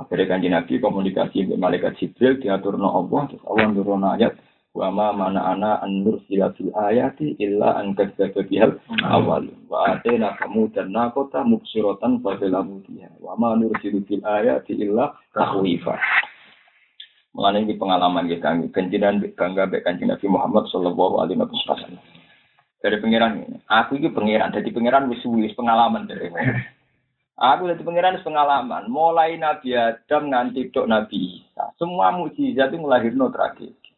Akhirnya 0.01 0.25
kanjeng 0.33 0.57
Nabi 0.57 0.81
komunikasi 0.81 1.45
dengan 1.45 1.69
malaikat 1.69 2.01
Jibril 2.01 2.41
diaturno 2.41 2.89
Allah, 2.89 3.29
terus 3.29 3.45
Allah 3.45 3.69
nurun 3.69 4.01
ayat 4.01 4.33
wa 4.73 4.89
ma 4.89 5.12
mana 5.12 5.53
ana 5.53 5.85
an 5.85 6.01
nursila 6.01 6.57
fil 6.57 6.73
ayati 6.73 7.37
illa 7.37 7.77
an 7.77 7.93
kadzdzaba 7.93 8.49
bihal 8.49 8.81
awal. 9.05 9.45
Wa 9.69 9.93
atena 9.93 10.33
kamu 10.41 10.73
dan 10.73 10.89
nakota 10.89 11.45
mubsiratan 11.45 12.25
fa 12.25 12.41
bilamu 12.41 12.81
dia 12.89 13.12
wa 13.21 13.37
ma 13.37 13.53
nursilu 13.61 14.01
fil 14.09 14.25
ayati 14.25 14.73
illa 14.81 15.12
tahwifa 15.37 16.01
mengenai 17.37 17.69
ini 17.69 17.77
pengalaman 17.77 18.33
kita 18.33 18.49
kenjinan 18.73 19.21
bangga 19.37 19.69
bek 19.69 19.85
kanjeng 19.85 20.09
Nabi 20.09 20.25
Muhammad 20.33 20.65
sallallahu 20.73 21.21
alaihi 21.21 21.37
wasallam. 21.37 22.01
Dari 22.81 22.97
pangeran 23.05 23.61
aku 23.69 24.01
ini 24.01 24.09
pangeran 24.09 24.57
jadi 24.57 24.73
pangeran 24.73 25.12
wis 25.12 25.53
pengalaman 25.53 26.09
dari 26.09 26.33
Aku 27.37 27.68
dari 27.68 27.85
pangeran 27.85 28.25
pengalaman, 28.25 28.88
mulai 28.88 29.37
Nabi 29.37 29.77
Adam 29.77 30.33
nganti 30.33 30.72
dok 30.72 30.88
Nabi 30.88 31.44
Isa. 31.44 31.68
Semua 31.77 32.09
mujizat 32.09 32.72
itu 32.72 32.81
melahirkan 32.81 33.29
tragedi. 33.29 33.92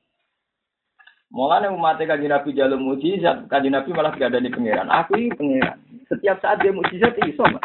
Mulanya 1.30 1.70
umat 1.70 2.02
kaji 2.02 2.26
Nabi 2.26 2.50
jalur 2.58 2.82
mujizat, 2.82 3.46
kaji 3.46 3.70
Nabi 3.70 3.94
malah 3.94 4.10
gak 4.18 4.34
ada 4.34 4.42
di 4.42 4.50
pangeran. 4.50 4.90
Aku 4.90 5.14
ini 5.14 5.30
pangeran. 5.38 5.78
Setiap 6.10 6.42
saat 6.42 6.66
dia 6.66 6.74
mujizat 6.74 7.14
itu 7.14 7.38
sama. 7.38 7.62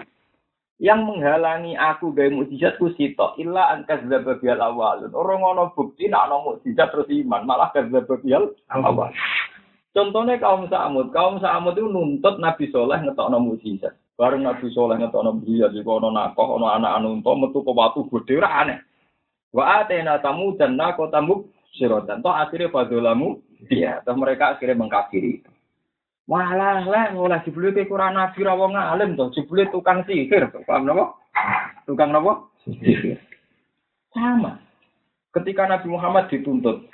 Yang 0.77 1.09
menghalangi 1.09 1.73
aku 1.73 2.13
gaya 2.13 2.29
mujizat 2.29 2.77
ku 2.77 2.93
sito 2.93 3.33
illa 3.41 3.73
angkas 3.73 4.05
zababial 4.05 4.61
awal. 4.61 5.09
Orang 5.09 5.41
ngono 5.41 5.73
bukti 5.73 6.05
nak 6.05 6.29
no 6.29 6.53
mujizat 6.53 6.93
terus 6.93 7.09
iman, 7.09 7.49
malah 7.49 7.73
kazababial 7.73 8.53
awal. 8.69 9.09
Contohnya 9.89 10.37
kaum 10.37 10.69
Samud, 10.69 11.09
kaum 11.09 11.41
Samud 11.41 11.73
itu 11.73 11.89
nuntut 11.89 12.37
Nabi 12.37 12.69
Soleh 12.69 13.01
ngetok 13.01 13.31
no 13.33 13.41
mujizat. 13.41 13.97
Bareng 14.13 14.45
Nabi 14.45 14.69
Soleh 14.69 15.01
ngetok 15.01 15.23
no 15.25 15.41
mujizat, 15.41 15.73
juga 15.73 15.97
ono 15.97 16.13
nakoh, 16.13 16.61
ono 16.61 16.69
anak 16.69 17.01
anu 17.01 17.17
metu 17.17 17.65
ke 17.65 17.71
watu 17.73 18.05
gede, 18.13 18.45
aneh. 18.45 18.77
Wa 19.49 19.81
atena 19.81 20.21
tamu 20.21 20.53
dan 20.53 20.77
nako 20.77 21.09
tamu 21.09 21.49
sirotan. 21.73 22.21
Toh 22.21 22.29
akhirnya 22.29 22.69
fadolamu, 22.69 23.41
iya. 23.73 24.05
Toh 24.05 24.13
mereka 24.13 24.53
akhirnya 24.53 24.77
mengkafiri. 24.77 25.41
Walah 26.29 26.87
lah, 26.87 27.11
ngolah 27.11 27.43
jebule 27.43 27.75
ke 27.75 27.83
kurang 27.83 28.15
nabi 28.15 28.47
rawong 28.47 28.77
alim 28.77 29.19
toh, 29.19 29.33
jebule 29.35 29.67
tukang 29.73 30.07
sihir, 30.07 30.47
paham 30.63 30.87
napa? 30.87 31.19
Tukang 31.83 32.15
napa? 32.15 32.47
Sihir. 32.63 33.19
Sama. 34.13 34.61
Ketika 35.33 35.65
Nabi 35.65 35.89
Muhammad 35.89 36.29
dituntut, 36.29 36.85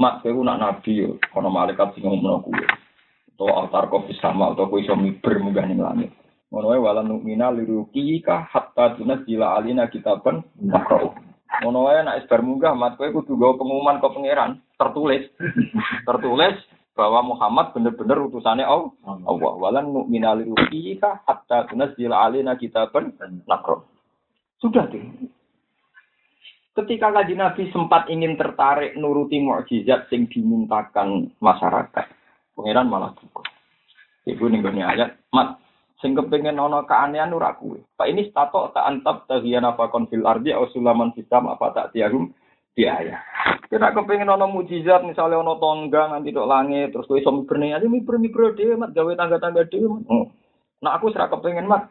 mak 0.00 0.24
kowe 0.24 0.40
nak 0.40 0.58
nabi 0.58 1.04
yo, 1.04 1.20
kono 1.30 1.52
malaikat 1.52 1.92
sing 1.92 2.08
ngomong 2.08 2.40
kuwi. 2.40 2.64
Atau 3.36 3.52
altar 3.52 3.92
kopi 3.92 4.16
sama, 4.16 4.56
atau 4.56 4.64
kowe 4.64 4.80
iso 4.80 4.96
miber 4.96 5.36
munggah 5.36 5.68
ning 5.68 5.84
langit. 5.84 6.10
Ngono 6.50 6.66
wae 6.70 6.80
wala 6.80 7.02
nu'mina 7.02 7.50
liruki 7.50 8.22
ka 8.22 8.46
hatta 8.46 8.94
tunzila 8.94 9.58
alina 9.58 9.90
kitaban 9.90 10.46
makrau. 10.62 11.10
Ngono 11.62 11.90
wae 11.90 12.06
nek 12.06 12.22
isbar 12.22 12.42
munggah 12.46 12.74
mat 12.78 12.94
kowe 12.94 13.10
kudu 13.10 13.34
gawa 13.34 13.58
pengumuman 13.58 13.98
ke 13.98 14.08
pangeran 14.14 14.62
tertulis. 14.78 15.26
tertulis 16.06 16.56
bahwa 16.96 17.34
Muhammad 17.34 17.74
benar-benar 17.74 18.18
utusannya 18.30 18.64
Allah. 18.64 18.94
Allah. 19.04 19.52
Walan 19.58 19.86
mu'minal 19.90 20.46
ruqika 20.46 21.26
hatta 21.26 21.66
tunzil 21.66 22.14
alaina 22.14 22.54
kitaban 22.54 23.12
nakro. 23.44 23.90
Sudah 24.62 24.86
tuh. 24.88 25.02
Ketika 26.76 27.08
kaji 27.08 27.40
Nabi 27.40 27.72
sempat 27.72 28.12
ingin 28.12 28.36
tertarik 28.36 29.00
nuruti 29.00 29.40
mukjizat 29.40 30.12
sing 30.12 30.28
dimintakan 30.28 31.32
masyarakat, 31.40 32.04
pangeran 32.52 32.92
malah 32.92 33.16
cukup. 33.16 33.48
Ibu 34.28 34.44
nih 34.52 34.84
ayat, 34.84 35.16
mat 35.32 35.56
sing 36.00 36.12
kepengin 36.12 36.60
ana 36.60 36.84
keanehan 36.84 37.32
ora 37.32 37.56
kuwe. 37.56 37.80
Pak 37.96 38.08
ini 38.08 38.28
stato 38.28 38.68
tak 38.76 38.84
antap 38.84 39.24
tahiyana 39.28 39.72
fakon 39.76 40.08
fil 40.12 40.28
ardi 40.28 40.52
au 40.52 40.68
sulaman 40.68 41.16
sistem 41.16 41.48
apa 41.48 41.72
tak 41.72 41.96
tiarum 41.96 42.32
biaya. 42.76 43.20
Kita 43.66 43.96
kepengin 43.96 44.28
ana 44.28 44.44
mujizat 44.44 45.02
misalnya 45.08 45.40
ana 45.40 45.56
tonggang 45.56 46.12
nanti 46.12 46.36
tok 46.36 46.48
langit 46.48 46.92
terus 46.92 47.08
kowe 47.08 47.16
iso 47.16 47.32
miberne 47.32 47.72
aja 47.72 47.86
miber-miber 47.88 48.52
dhewe 48.52 48.76
mat 48.76 48.92
gawe 48.92 49.12
tangga-tangga 49.16 49.64
dhewe. 49.72 50.04
Oh. 50.12 50.28
Nah 50.84 50.92
aku 51.00 51.08
serak 51.10 51.32
kepengin 51.32 51.64
mat. 51.64 51.88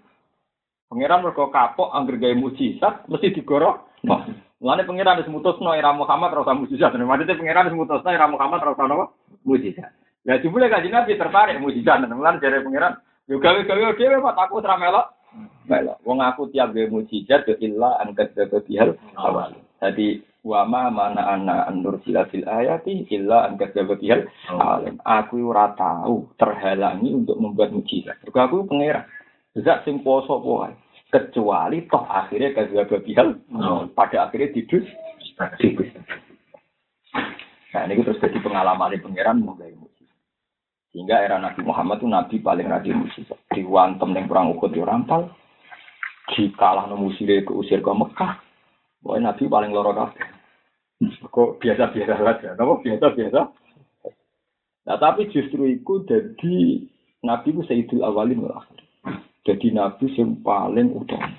Pangeran 0.85 1.25
mergo 1.25 1.49
kapok 1.49 1.89
angger 1.89 2.21
gawe 2.21 2.35
mujizat 2.37 3.09
mesti 3.09 3.33
digoro. 3.33 3.89
Nah, 4.05 4.21
Mulane 4.55 4.87
pangeran 4.87 5.19
wis 5.19 5.27
mutusno 5.27 5.75
era 5.75 5.91
Muhammad 5.91 6.31
ora 6.31 6.47
usah 6.47 6.55
mujizat. 6.55 6.95
Maksudnya 6.95 7.35
pangeran 7.35 7.67
wis 7.67 7.75
mutusno 7.75 8.09
era 8.09 8.29
Muhammad 8.29 8.63
ora 8.63 8.71
usah 8.71 9.09
mujizat. 9.43 9.91
Lah 10.25 10.41
jebule 10.41 10.71
kanjeng 10.71 10.95
Nabi 10.95 11.19
tertarik 11.19 11.59
mujizat. 11.59 12.01
Mulane 12.07 12.39
jare 12.39 12.63
pangeran 12.63 12.95
Yo 13.25 13.41
gawe-gawe 13.41 13.97
dhewe 13.97 14.21
Pak 14.21 14.37
aku 14.37 14.61
ora 14.61 14.77
melok. 14.77 15.07
Melok. 15.65 15.97
Wong 16.05 16.21
aku 16.21 16.53
tiap 16.53 16.77
gawe 16.77 16.93
mujizat 16.93 17.49
yo 17.49 17.57
illa 17.57 17.97
angkat 18.05 18.37
jaga 18.37 18.61
bihal 18.61 18.93
awal. 19.17 19.57
Jadi 19.81 20.21
wa 20.45 20.61
ma 20.69 20.93
mana 20.93 21.25
ana 21.33 21.65
andur 21.65 21.97
silatil 22.05 22.45
ayati 22.45 23.09
illa 23.09 23.49
angkat 23.49 23.73
jaga 23.73 23.97
bihal 23.97 24.21
awal. 24.53 24.93
Aku 25.01 25.41
ora 25.41 25.73
tahu 25.73 26.29
terhalangi 26.37 27.17
untuk 27.17 27.41
membuat 27.41 27.73
mujizat. 27.73 28.21
Mergo 28.21 28.39
aku 28.45 28.69
pangeran. 28.69 29.09
Zat 29.57 29.81
sing 29.89 30.05
poso 30.05 30.37
poe. 30.37 30.69
Kecuali 31.09 31.89
toh 31.89 32.05
akhirnya 32.05 32.53
kagak 32.53 33.01
bihal 33.01 33.41
pada 33.97 34.29
akhirnya 34.29 34.53
tidur. 34.53 34.85
Nah, 37.75 37.91
ini 37.91 38.07
terus 38.07 38.21
jadi 38.21 38.39
pengalaman 38.39 38.93
di 38.93 39.03
pangeran 39.03 39.41
mau 39.41 39.57
Sehingga 40.95 41.19
era 41.19 41.35
Nabi 41.43 41.59
Muhammad 41.67 41.99
itu 41.99 42.07
Nabi 42.07 42.35
paling 42.39 42.71
rajin 42.71 43.03
mujizat. 43.03 43.35
diwantem 43.51 44.15
ning 44.15 44.31
perang 44.31 44.55
Uhud 44.55 44.71
yo 44.71 44.87
rampal. 44.87 45.27
Dikalah 46.31 46.87
nemu 46.87 47.11
sire 47.19 47.43
usir 47.51 47.83
ke 47.83 47.91
Mekah. 47.91 48.39
Wah, 49.03 49.19
Nabi 49.19 49.51
paling 49.51 49.75
loro 49.75 49.91
kabeh. 49.91 50.23
Kok 51.27 51.59
biasa-biasa 51.59 52.15
saja, 52.15 52.49
napa 52.55 52.79
biasa-biasa. 52.79 53.41
Nah, 54.87 54.95
tapi 54.95 55.27
justru 55.35 55.67
itu 55.67 56.07
jadi 56.07 56.55
Nabi 57.27 57.47
itu 57.51 57.61
Sayyidul 57.67 57.99
Awalin 57.99 58.47
wal. 58.47 58.63
Jadi 59.43 59.75
Nabi 59.75 60.07
yang 60.15 60.39
paling 60.47 60.95
utama. 60.95 61.35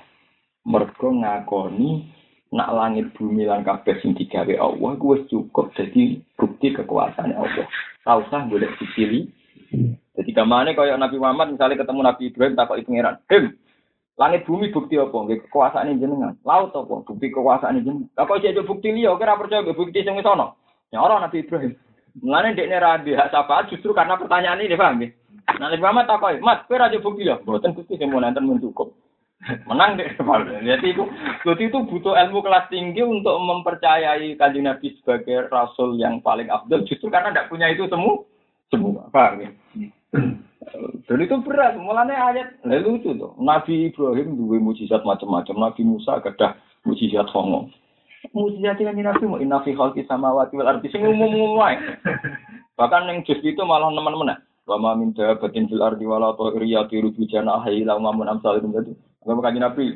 Mergo 0.69 1.17
ngakoni 1.17 2.05
nak 2.53 2.77
langit 2.77 3.09
bumi 3.17 3.49
lan 3.49 3.65
kabeh 3.65 4.05
sing 4.05 4.13
digawe 4.13 4.53
Allah 4.61 4.91
ku 5.01 5.17
wis 5.17 5.25
cukup 5.33 5.73
jadi 5.73 6.21
bukti 6.37 6.77
kekuasaan 6.77 7.33
Allah. 7.33 7.67
Tahu 8.05 8.21
usah 8.29 8.45
golek 8.53 8.77
bukti 8.77 9.33
Jadi 10.17 10.31
kamane 10.33 10.73
kaya 10.73 10.97
Nabi 10.97 11.21
Muhammad 11.21 11.53
misalnya 11.53 11.81
ketemu 11.81 12.01
Nabi 12.01 12.23
Ibrahim 12.33 12.55
takoki 12.57 12.87
pangeran, 12.89 13.17
"Him, 13.29 13.45
langit 14.17 14.49
bumi 14.49 14.73
bukti 14.73 14.97
apa? 14.97 15.13
Nggih 15.13 15.45
kekuasaan 15.47 16.01
jenengan. 16.01 16.35
Laut 16.43 16.73
apa? 16.73 17.05
Bukti 17.05 17.29
kekuasaan 17.29 17.85
jenengan. 17.85 18.09
Lah 18.17 18.25
kok 18.25 18.41
iki 18.41 18.65
bukti 18.65 18.89
liya 18.91 19.13
kira 19.21 19.37
percaya 19.37 19.63
bukti 19.63 20.01
sing 20.01 20.17
wis 20.17 20.27
ana. 20.27 20.57
Ya 20.89 21.05
ora 21.05 21.21
Nabi 21.21 21.45
Ibrahim. 21.45 21.77
Mulane 22.25 22.57
dekne 22.57 22.81
ra 22.81 22.97
sapa 23.29 23.69
justru 23.69 23.93
karena 23.93 24.17
pertanyaan 24.17 24.65
ini 24.65 24.73
paham 24.73 24.97
nggih. 24.99 25.13
Nah, 25.61 25.69
Nabi 25.69 25.85
Muhammad 25.85 26.09
takoki, 26.09 26.41
"Mat, 26.41 26.65
kowe 26.65 26.81
ra 26.81 26.89
bukti 26.89 27.29
ya?" 27.29 27.37
Mboten 27.45 27.77
bukti 27.77 28.01
sing 28.01 28.09
enten 28.09 28.49
mun 28.49 28.59
cukup. 28.59 28.97
Menang 29.69 30.01
deh. 30.01 30.09
Jadi 30.65 30.97
itu, 30.97 31.05
jadi 31.45 31.63
itu 31.69 31.79
butuh 31.87 32.17
ilmu 32.19 32.41
kelas 32.41 32.67
tinggi 32.73 33.05
untuk 33.05 33.37
mempercayai 33.37 34.35
kanjeng 34.41 34.65
Nabi 34.65 34.97
sebagai 34.99 35.47
Rasul 35.53 36.01
yang 36.01 36.19
paling 36.25 36.49
abdul. 36.49 36.83
Justru 36.89 37.13
karena 37.13 37.31
tidak 37.31 37.53
punya 37.53 37.69
itu 37.71 37.87
semua. 37.87 38.27
Semua. 38.71 39.07
Paham 39.15 39.43
ya? 39.43 39.51
Dan 41.07 41.23
itu 41.23 41.37
berat. 41.47 41.79
Mulanya 41.79 42.33
ayat. 42.33 42.49
Nah, 42.67 42.81
lucu 42.83 43.15
tuh. 43.15 43.39
Nabi 43.39 43.91
Ibrahim 43.93 44.35
dua 44.35 44.59
mujizat 44.59 45.07
macam-macam. 45.07 45.55
Nabi 45.71 45.83
Musa 45.87 46.19
ada 46.19 46.59
mujizat 46.83 47.31
hongo. 47.31 47.71
Mujizat 48.35 48.83
yang 48.83 48.99
Nabi 48.99 49.25
mau 49.29 49.39
inafi 49.39 49.77
khalqi 49.79 50.03
samawati 50.11 50.59
wal 50.59 50.67
ardi. 50.67 50.91
Sing 50.91 51.07
umum-umum 51.07 51.63
Bahkan 52.79 53.09
yang 53.09 53.25
just 53.25 53.41
itu 53.47 53.63
malah 53.63 53.89
teman-teman. 53.95 54.43
Wa 54.67 54.77
ma 54.83 54.99
min 54.99 55.15
dabatin 55.15 55.71
fil 55.71 55.81
ardi 55.81 56.03
wala 56.03 56.35
ta'iri 56.35 56.75
yatiru 56.75 57.15
bi 57.15 57.31
janahi 57.31 57.87
la 57.87 58.03
ma 58.03 58.11
mun 58.11 58.27
amsal 58.27 58.59
itu. 58.59 58.67
Nggak 59.23 59.43
kanjeng 59.47 59.63
Nabi. 59.63 59.87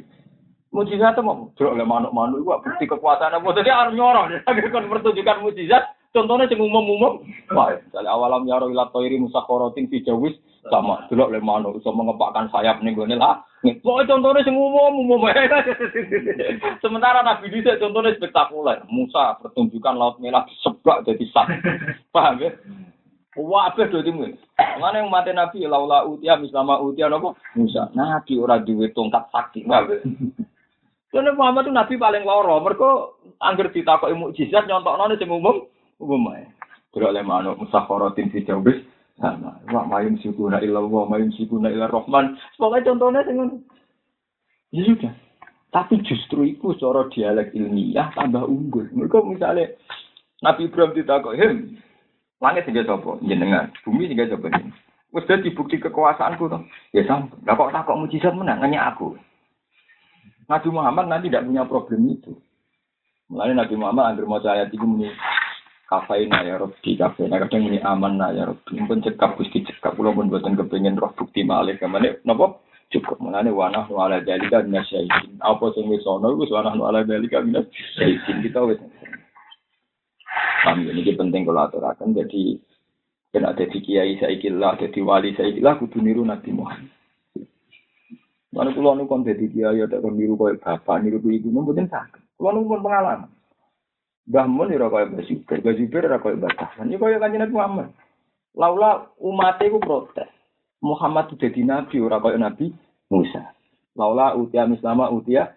Mujizat 0.71 1.19
mau 1.19 1.51
delok 1.59 1.75
le 1.75 1.83
manuk-manuk 1.83 2.47
iku 2.47 2.63
bukti 2.63 2.87
kekuasaan 2.87 3.35
apa. 3.35 3.49
Jadi 3.59 3.71
arep 3.75 3.93
nyorong. 3.99 4.27
Kan 4.47 4.87
pertunjukan 4.87 5.43
mujizat. 5.43 5.83
Contohnya 6.11 6.51
sing 6.51 6.59
umum-umum. 6.59 7.23
Wah, 7.55 7.71
misalnya 7.79 8.11
awalam 8.11 8.43
yaro 8.51 8.67
ila 8.67 8.91
toiri 8.91 9.15
musakharatin 9.23 9.87
fi 9.87 10.03
jawis 10.03 10.35
sama 10.67 11.07
delok 11.07 11.31
le 11.31 11.39
manuk 11.39 11.79
iso 11.79 11.95
mengepakkan 11.95 12.51
sayap 12.51 12.83
ning 12.83 12.99
gone 12.99 13.15
lah. 13.15 13.47
Pokoke 13.63 14.11
contohnya 14.11 14.43
sing 14.43 14.59
umum-umum. 14.59 15.31
Sementara 16.83 17.23
Nabi 17.23 17.55
dhisik 17.55 17.79
contohnya 17.79 18.19
spektakuler. 18.19 18.83
Musa 18.91 19.39
pertunjukan 19.39 19.95
laut 19.95 20.19
merah 20.19 20.43
disebak 20.51 21.07
jadi 21.07 21.25
sak. 21.31 21.47
Paham 22.15 22.43
ya? 22.43 22.51
Wah, 23.39 23.71
apa 23.71 23.87
do 23.87 24.03
timu? 24.03 24.35
Mana 24.83 25.07
yang 25.07 25.15
mati 25.15 25.31
Nabi 25.31 25.63
laula 25.63 26.03
utia 26.11 26.35
mislama 26.35 26.83
utia 26.83 27.07
nopo 27.07 27.39
Musa. 27.55 27.87
Nabi 27.95 28.35
ora 28.35 28.59
duwe 28.59 28.91
tongkat 28.91 29.31
sakti, 29.31 29.63
wae. 29.63 30.03
Karena 31.15 31.35
Muhammad 31.35 31.71
itu 31.71 31.75
Nabi 31.75 31.95
paling 31.95 32.27
loro. 32.27 32.59
Mereka 32.59 32.91
angger 33.39 33.71
ditakoki 33.71 34.19
mukjizat 34.19 34.67
nyontokno 34.67 35.15
sing 35.15 35.31
umum 35.31 35.71
umum 36.01 36.33
ae. 36.33 36.49
Kira 36.91 37.15
le 37.15 37.23
manuk 37.23 37.61
musakharatin 37.61 38.33
fi 38.35 38.43
jawbis 38.43 38.81
sama. 39.21 39.61
Wa 39.71 39.87
mayum 39.87 40.19
sikuna 40.19 40.59
illa 40.65 40.83
wa 40.83 41.07
mayum 41.07 41.31
sikuna 41.37 41.71
illa 41.71 41.87
rahman. 41.87 42.41
Pokoknya 42.59 42.91
contohnya 42.91 43.21
ngono. 43.29 43.63
Ya 44.73 44.83
sudah. 44.89 45.15
Tapi 45.71 46.03
justru 46.03 46.51
itu 46.51 46.75
cara 46.83 47.07
dialek 47.15 47.55
ilmiah 47.55 48.11
tambah 48.19 48.43
unggul. 48.43 48.91
Mereka 48.91 49.23
misalnya 49.23 49.71
Nabi 50.43 50.67
Ibrahim 50.67 50.99
ditakoki, 50.99 51.47
Langit 52.41 52.65
sehingga 52.65 52.89
sapa? 52.89 53.21
Jenengan. 53.21 53.69
Bumi 53.85 54.09
sehingga 54.09 54.33
sapa? 54.33 54.49
Wis 55.13 55.29
dadi 55.29 55.53
bukti 55.53 55.77
kekuasaanku 55.77 56.49
to. 56.49 56.59
Ya 56.97 57.05
sampun. 57.05 57.37
Lah 57.45 57.55
kok 57.55 57.71
takok 57.77 57.99
mujizat 58.01 58.33
menang 58.33 58.65
hanya 58.65 58.89
aku. 58.89 59.21
Nabi 60.49 60.69
Muhammad 60.73 61.07
nanti 61.13 61.29
tidak 61.29 61.45
punya 61.47 61.63
problem 61.69 62.01
itu. 62.09 62.33
Mulai 63.29 63.55
Nabi 63.55 63.75
Muhammad 63.77 64.17
anggar 64.17 64.27
mau 64.27 64.43
ayat 64.43 64.73
itu 64.75 64.83
muni 64.83 65.07
kafaina 65.91 66.47
ya 66.47 66.63
Rabbi 66.63 66.95
kafaina 66.95 67.43
kadang 67.43 67.67
muni 67.67 67.83
aman 67.83 68.23
ya 68.31 68.47
Rabbi 68.47 68.87
pun 68.87 69.03
cekap 69.03 69.35
gusti 69.35 69.67
cekap 69.67 69.99
kula 69.99 70.15
pun 70.15 70.31
buatan 70.31 70.55
kepengen 70.55 70.95
roh 70.95 71.11
bukti 71.19 71.43
malih 71.43 71.75
ke 71.75 71.91
mana 71.91 72.15
napa 72.23 72.63
cukup 72.95 73.19
mulane 73.19 73.51
wanah 73.51 73.91
wala 73.91 74.23
dalika 74.23 74.63
minasyaitin 74.63 75.43
apa 75.43 75.75
sing 75.75 75.91
wis 75.91 76.07
ana 76.07 76.31
wis 76.39 76.51
wanah 76.55 76.79
wala 76.79 77.03
dalika 77.03 77.43
minasyaitin 77.43 78.47
kita 78.47 78.63
wis 78.63 78.79
Paham 80.61 80.87
ya? 80.87 80.93
ini 80.93 81.17
penting 81.17 81.43
kalau 81.49 81.67
aturakan. 81.67 82.13
Jadi 82.13 82.61
kan 83.33 83.49
ada 83.49 83.65
di 83.65 83.79
kiai 83.81 84.19
saya 84.21 84.37
lah, 84.53 84.77
ada 84.77 84.87
di 84.91 85.01
wali 85.01 85.33
saya 85.35 85.57
lah, 85.59 85.79
kudu 85.81 86.03
niru 86.03 86.23
Nabi 86.23 86.51
Muhammad. 86.53 86.93
Mana 88.51 88.75
pulau 88.75 88.99
nu 88.99 89.07
kon 89.07 89.23
jadi 89.23 89.47
kiai 89.47 89.81
ada 89.81 90.03
kon 90.03 90.19
niru 90.19 90.35
kau 90.37 90.51
bapak, 90.53 91.01
niru 91.01 91.23
ibu, 91.23 91.49
mungkin 91.49 91.89
sakit. 91.89 92.37
Pulau 92.37 92.61
nu 92.61 92.69
pun 92.69 92.83
pengalaman. 92.83 93.31
Bahmun 94.31 94.71
ora 94.71 94.87
kaya 94.87 95.07
Basibir, 95.11 95.59
Basibir 95.59 96.07
ora 96.07 96.23
kaya 96.23 96.39
batasan. 96.39 96.87
Ini 96.87 97.03
kaya 97.03 97.19
kanjeng 97.19 97.43
Nabi 97.43 97.55
Muhammad. 97.59 97.89
Laula 98.55 99.11
umatnya 99.19 99.75
ku 99.75 99.83
protes. 99.83 100.31
Muhammad 100.81 101.29
itu 101.29 101.45
jadi 101.51 101.61
nabi, 101.67 101.99
ora 101.99 102.23
kaya 102.23 102.39
Nabi 102.39 102.71
Musa. 103.11 103.51
Laula 103.99 104.39
utia 104.39 104.71
mislama 104.71 105.11
utia. 105.11 105.51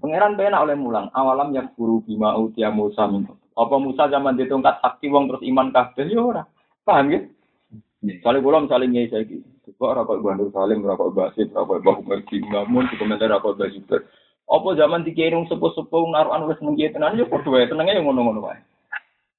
Pangeran 0.00 0.40
penak 0.40 0.64
oleh 0.64 0.76
mulang. 0.80 1.12
Awalam 1.12 1.52
yang 1.52 1.68
guru 1.76 2.00
bima 2.08 2.32
utia 2.40 2.72
Musa 2.72 3.04
minta. 3.04 3.36
Apa 3.52 3.76
Musa 3.76 4.08
zaman 4.08 4.40
ditongkat 4.40 4.80
sakti 4.80 5.12
wong 5.12 5.28
terus 5.28 5.44
iman 5.44 5.68
kabeh 5.72 6.08
ya 6.08 6.20
ora. 6.24 6.42
Paham 6.88 7.12
ya? 7.12 7.20
Soalnya 8.22 8.44
kula 8.44 8.58
misalnya 8.62 8.86
nyai 8.92 9.10
saiki, 9.10 9.36
kok 9.66 9.82
ora 9.82 10.06
kok 10.06 10.22
Bandung 10.22 10.52
Salim, 10.54 10.84
ora 10.86 10.94
kok 10.94 11.10
Basit, 11.16 11.50
ora 11.56 11.66
kok 11.66 11.82
Bahu 11.82 12.00
Mergi, 12.06 12.38
ngamun 12.38 12.86
di 12.92 12.94
komentar 13.00 13.26
ora 13.26 13.42
kok 13.42 13.58
Basiter. 13.58 14.00
Apa 14.46 14.78
zaman 14.78 15.02
dikirim 15.02 15.42
sepuh-sepuh 15.50 16.06
naruhan 16.14 16.46
wis 16.46 16.62
nang 16.62 16.78
tenan 16.78 17.18
ya 17.18 17.26
padha 17.26 17.50
wae 17.50 17.66
tenenge 17.66 17.98
ya 17.98 18.02
ngono-ngono 18.02 18.46
wae. 18.46 18.62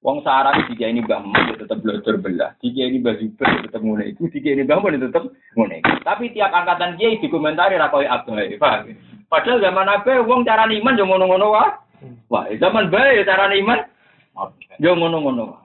Wong 0.05 0.21
sarang 0.21 0.61
jika 0.69 0.87
ini 0.87 1.01
Mbah 1.01 1.25
Mun 1.25 1.51
ya 1.51 1.55
tetap 1.57 1.81
belajar 1.81 2.15
belah. 2.21 2.51
Jika 2.61 2.85
ini 2.85 3.01
Mbah 3.01 3.17
Zubair 3.17 3.65
tetap 3.65 3.81
ngene 3.81 4.03
iku, 4.13 4.29
jika 4.29 4.47
ini 4.53 4.61
Mbah 4.67 4.77
Mun 4.83 4.99
tetap 4.99 5.23
ngene 5.57 5.77
Tapi 6.05 6.31
tiap 6.35 6.53
angkatan 6.53 6.99
kiai 6.99 7.17
dikomentari 7.17 7.79
ra 7.79 7.89
koyo 7.89 8.05
Abdul, 8.05 8.39
paham? 8.61 8.93
Padahal 9.27 9.59
zaman 9.59 9.89
apa 9.89 10.23
wong 10.23 10.45
cara 10.45 10.69
iman 10.69 10.99
yo 10.99 11.05
ngono-ngono 11.07 11.47
wae. 11.49 11.69
Wah, 12.29 12.45
zaman 12.61 12.93
bae 12.93 13.25
cara 13.25 13.49
iman 13.51 13.79
Yo 14.77 14.93
ngono-ngono. 14.93 15.57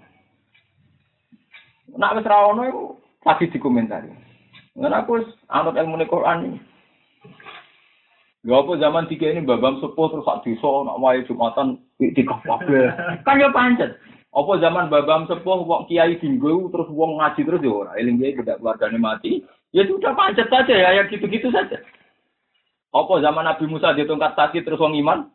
Nak 1.93 2.15
wis 2.17 2.25
ra 2.25 2.49
ono 2.49 2.63
iku 2.65 2.83
pasti 3.21 3.53
dikomentari. 3.53 4.09
Ngen 4.73 4.97
aku 4.97 5.21
anut 5.53 5.77
ilmu 5.77 6.01
Quran 6.09 6.49
ini. 6.49 6.59
Ya 8.43 8.59
apa 8.59 8.75
zaman 8.75 9.07
tiga 9.07 9.31
ini 9.31 9.47
babam 9.47 9.79
sepuh 9.79 10.11
terus 10.11 10.27
sak 10.27 10.43
desa 10.43 10.71
nak 10.83 10.99
wae 10.99 11.23
Jumatan 11.31 11.79
di 12.03 12.23
kabeh. 12.27 12.91
Kan 13.23 13.39
ya 13.39 13.55
pancet. 13.55 13.95
Apa 14.35 14.59
zaman 14.59 14.91
babam 14.91 15.31
sepuh 15.31 15.63
wong 15.63 15.87
kiai 15.87 16.19
dinggo 16.19 16.67
terus 16.75 16.91
wong 16.91 17.23
ngaji 17.23 17.47
terus 17.47 17.63
ya 17.63 17.71
ora 17.71 17.93
eling 18.03 18.19
kiai 18.19 18.35
tidak 18.35 18.59
keluargane 18.59 18.99
mati. 18.99 19.47
Ya 19.71 19.87
sudah 19.87 20.11
pancet 20.19 20.51
saja 20.51 20.75
ya 20.75 20.91
yang 20.99 21.07
gitu-gitu 21.07 21.55
saja. 21.55 21.79
Apa 22.91 23.23
zaman 23.23 23.47
Nabi 23.47 23.65
Musa 23.71 23.95
ditongkat 23.95 24.35
sakit 24.35 24.67
terus 24.67 24.83
wong 24.83 24.99
iman? 24.99 25.31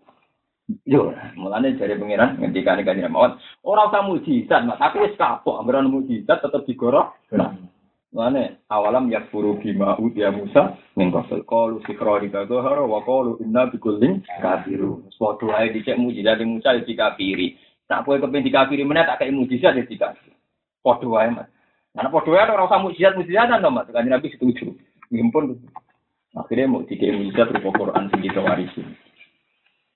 Yo, 0.83 1.15
mulane 1.39 1.79
dari 1.79 1.95
pangeran 1.95 2.43
ngendika 2.43 2.75
nek 2.75 2.91
kanjeng 2.91 3.07
mawon, 3.07 3.39
ora 3.63 3.87
usah 3.87 4.03
mujizat, 4.03 4.67
Mas. 4.67 4.75
Tapi 4.75 4.99
wis 4.99 5.15
kapok, 5.15 5.63
anggaran 5.63 5.87
mujizat 5.87 6.43
tetep 6.43 6.67
digorok. 6.67 7.15
Nah. 7.31 7.55
Mulane 8.15 8.63
awalam 8.71 9.11
yakfuru 9.11 9.59
bima 9.59 9.99
utia 9.99 10.31
Musa 10.31 10.79
ning 10.95 11.11
kafir 11.11 11.43
qalu 11.43 11.83
sikra 11.83 12.23
di 12.23 12.31
dhahara 12.31 12.87
wa 12.87 13.03
qalu 13.03 13.35
inna 13.43 13.67
bikullin 13.67 14.23
kafiru. 14.39 15.03
Padha 15.19 15.59
ae 15.59 15.75
dicek 15.75 15.99
mujizat 15.99 16.39
Musa 16.47 16.79
dikafiri. 16.79 17.59
Nak 17.91 18.07
kowe 18.07 18.15
kepen 18.15 18.47
dikafiri 18.47 18.87
meneh 18.87 19.03
tak 19.03 19.19
kei 19.19 19.35
mujizat 19.35 19.75
ya 19.75 19.83
dikafiri. 19.83 20.31
Padha 20.79 21.03
wae, 21.03 21.35
Mas. 21.35 21.51
Nah, 21.91 22.07
padha 22.07 22.31
wae 22.31 22.47
ora 22.47 22.63
usah 22.63 22.79
mujizat-mujizatan 22.79 23.59
to, 23.59 23.69
Mas. 23.75 23.91
Kanjeng 23.91 24.15
Nabi 24.15 24.31
setuju. 24.31 24.71
Ngimpun. 25.11 25.59
Akhirnya 26.31 26.71
mau 26.71 26.87
dikei 26.87 27.11
mujizat 27.11 27.51
rupa 27.59 27.75
Quran 27.75 28.07
sing 28.07 28.23
warisi. 28.39 28.87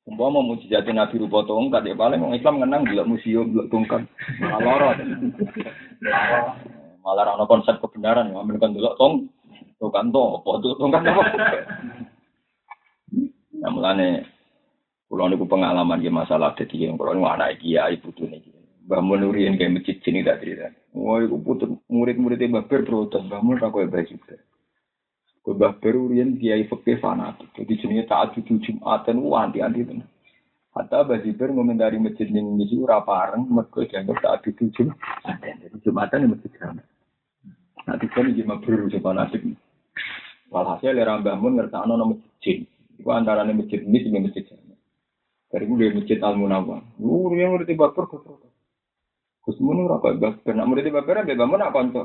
Umpama 0.03 0.43
mujizat 0.43 0.83
Nabi 0.83 1.15
rupa 1.15 1.47
tongkat 1.47 1.87
ya 1.87 1.95
paling 1.95 2.19
orang 2.19 2.35
Islam 2.35 2.59
ngenang 2.59 2.83
gila 2.91 3.07
museum 3.07 3.55
gila 3.55 3.71
tongkat. 3.71 4.03
Malah 4.43 4.59
lorot. 4.59 4.99
Malah 7.01 7.33
ana 7.33 7.49
konsep 7.49 7.81
kebenaran 7.81 8.29
ya 8.29 8.37
amen 8.37 8.61
kan 8.61 8.77
delok 8.77 8.97
tong 9.01 9.29
tongkat 9.81 10.13
to 10.13 10.23
apa 10.37 10.51
tuh 10.61 10.73
tongkat 10.77 11.01
apa. 11.09 11.23
Ya 13.57 13.67
mulane 13.73 14.25
kula 15.09 15.29
niku 15.29 15.49
pengalaman 15.49 16.05
ya 16.05 16.13
masalah 16.13 16.53
dadi 16.53 16.85
yang 16.85 16.97
kula 17.01 17.17
niku 17.17 17.27
anak 17.29 17.57
kiai 17.57 17.97
putune 17.97 18.37
iki. 18.37 18.61
Mbah 18.85 19.01
Mun 19.01 19.23
uriyen 19.23 19.55
kayak 19.55 19.77
masjid 19.77 19.97
sini 20.03 20.25
tak 20.25 20.41
cerita. 20.41 20.73
Wah, 20.91 21.23
iku 21.23 21.39
putut 21.39 21.69
murid-muridnya 21.87 22.51
Mbah 22.51 22.65
Ber 22.67 22.81
protes, 22.83 23.23
Mbah 23.23 23.39
Mun 23.39 23.61
ra 23.61 23.71
koyo 23.71 23.87
baju. 23.87 24.15
Mbah 25.47 25.73
riyen 25.79 26.35
kiai 26.35 26.67
fikih 26.67 26.99
fanatik. 26.99 27.49
Jadi 27.55 27.79
jenenge 27.79 28.09
tahajud 28.09 28.43
Jumatan 28.45 29.23
ku 29.23 29.31
anti-anti 29.37 29.87
tenan. 29.87 30.09
Hatta 30.75 31.07
Bazibar 31.07 31.55
ngomentari 31.55 32.03
masjid 32.03 32.27
ning 32.27 32.59
misi 32.59 32.75
ora 32.83 32.99
pareng 32.99 33.47
mergo 33.47 33.79
dianggap 33.79 34.19
tahajud 34.19 34.59
Jumatan. 34.59 35.55
Jadi 35.63 35.77
Jumatan 35.87 36.27
yang 36.27 36.31
masjid 36.35 36.51
jamaah. 36.59 36.90
Nah, 37.87 37.97
tiga 37.97 38.19
nih 38.21 38.37
jemaah 38.37 38.61
baru 38.61 38.89
fanatik. 38.89 39.41
Walhasil 40.51 40.93
era 40.99 41.15
Mbah 41.17 41.39
Mun 41.39 41.57
ngertakno 41.57 41.95
nama 41.95 42.11
masjid. 42.11 42.67
Iku 42.99 43.09
antarane 43.09 43.55
masjid 43.55 43.81
ini 43.81 44.03
sing 44.03 44.13
masjid. 44.19 44.43
Dari 45.51 45.65
gue 45.67 45.95
masjid 45.95 46.19
Al 46.19 46.35
Munawwar. 46.35 46.83
Lu 46.99 47.31
yang 47.33 47.55
ngerti 47.55 47.79
baper 47.79 48.05
kok. 48.05 48.27
Gus 49.41 49.57
Mun 49.63 49.87
ora 49.87 50.03
kok 50.03 50.19
bas 50.19 50.35
kena 50.43 50.67
murid 50.67 50.91
baper 50.91 51.23
mbek 51.23 51.39
Mbah 51.39 51.47
Mun 51.47 51.59
nak 51.63 51.73
kanca. 51.73 52.03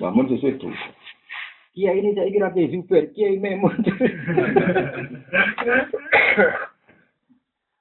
Mbah 0.00 0.10
Mun 0.10 0.26
sesuai 0.32 0.56
itu. 0.56 0.68
Kiai 1.78 2.00
ini 2.02 2.10
saya 2.16 2.32
kira 2.32 2.50
Kiai 2.50 2.72
Zubair, 2.74 3.04
Kiai 3.14 3.38
Memun. 3.38 3.70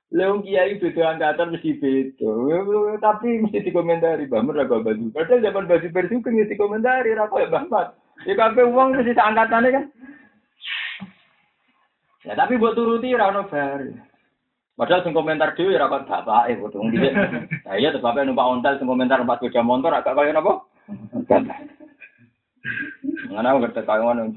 Leung 0.07 0.39
Kiai 0.39 0.79
beda 0.79 1.03
angkatan 1.11 1.51
mesti 1.51 1.75
beda. 1.83 2.31
Tapi 3.03 3.43
mesti 3.43 3.59
dikomentari, 3.59 4.23
Mbah 4.31 4.39
Mun 4.39 4.55
raga 4.55 4.79
baju. 4.79 5.11
Padahal 5.11 5.43
zaman 5.43 5.67
baju 5.67 5.87
bersih 5.91 6.23
juga 6.23 6.31
mesti 6.31 6.51
dikomentari, 6.55 7.11
raga 7.11 7.43
ya 7.43 7.51
Mbah 7.51 7.63
Mat. 7.67 7.87
Ya 8.23 8.33
kabeh 8.39 8.63
uang 8.71 8.95
mesti 8.95 9.11
angkatannya 9.11 9.75
kan. 9.75 9.85
Ya 12.23 12.33
tapi 12.39 12.55
buat 12.55 12.75
turuti 12.75 13.11
ora 13.15 13.35
ono 13.35 13.51
bar. 13.51 13.83
Padahal 14.77 15.03
sing 15.03 15.15
komentar 15.15 15.55
dhewe 15.59 15.75
ora 15.75 15.91
kok 15.91 16.07
bapake 16.07 16.59
foto. 16.59 16.83
Nah 16.83 17.75
iya 17.75 17.91
terus 17.91 18.03
bapak 18.03 18.23
numpak 18.23 18.47
ontel 18.47 18.79
sing 18.79 18.87
komentar 18.87 19.19
numpak 19.19 19.43
sepeda 19.43 19.63
motor 19.63 19.91
agak 19.91 20.15
kaya 20.15 20.31
napa? 20.35 20.63
Aku 23.27 23.59
ngerti 23.59 23.81
kaya 23.83 24.01
ngono 24.03 24.31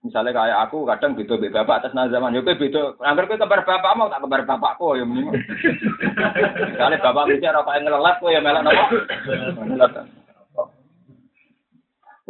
Misalnya 0.00 0.32
kayak 0.32 0.58
aku 0.64 0.88
kadang 0.88 1.12
beda 1.12 1.36
bapak 1.36 1.84
atas 1.84 1.92
nama 1.92 2.08
zaman. 2.08 2.32
Yo 2.32 2.40
beda. 2.40 2.96
Angger 3.04 3.28
kowe 3.28 3.36
kabar 3.36 3.60
bapak 3.68 3.92
mau 4.00 4.08
tak 4.08 4.24
kabar 4.24 4.40
bapakku 4.48 4.96
ya 4.96 5.04
mending. 5.04 5.28
Misalnya 6.72 7.04
bapak 7.04 7.28
bicara 7.28 7.60
kaya 7.60 7.84
ngelelat 7.84 8.16
kowe 8.16 8.32
ya 8.32 8.40
melok 8.40 8.64
napa? 8.64 8.84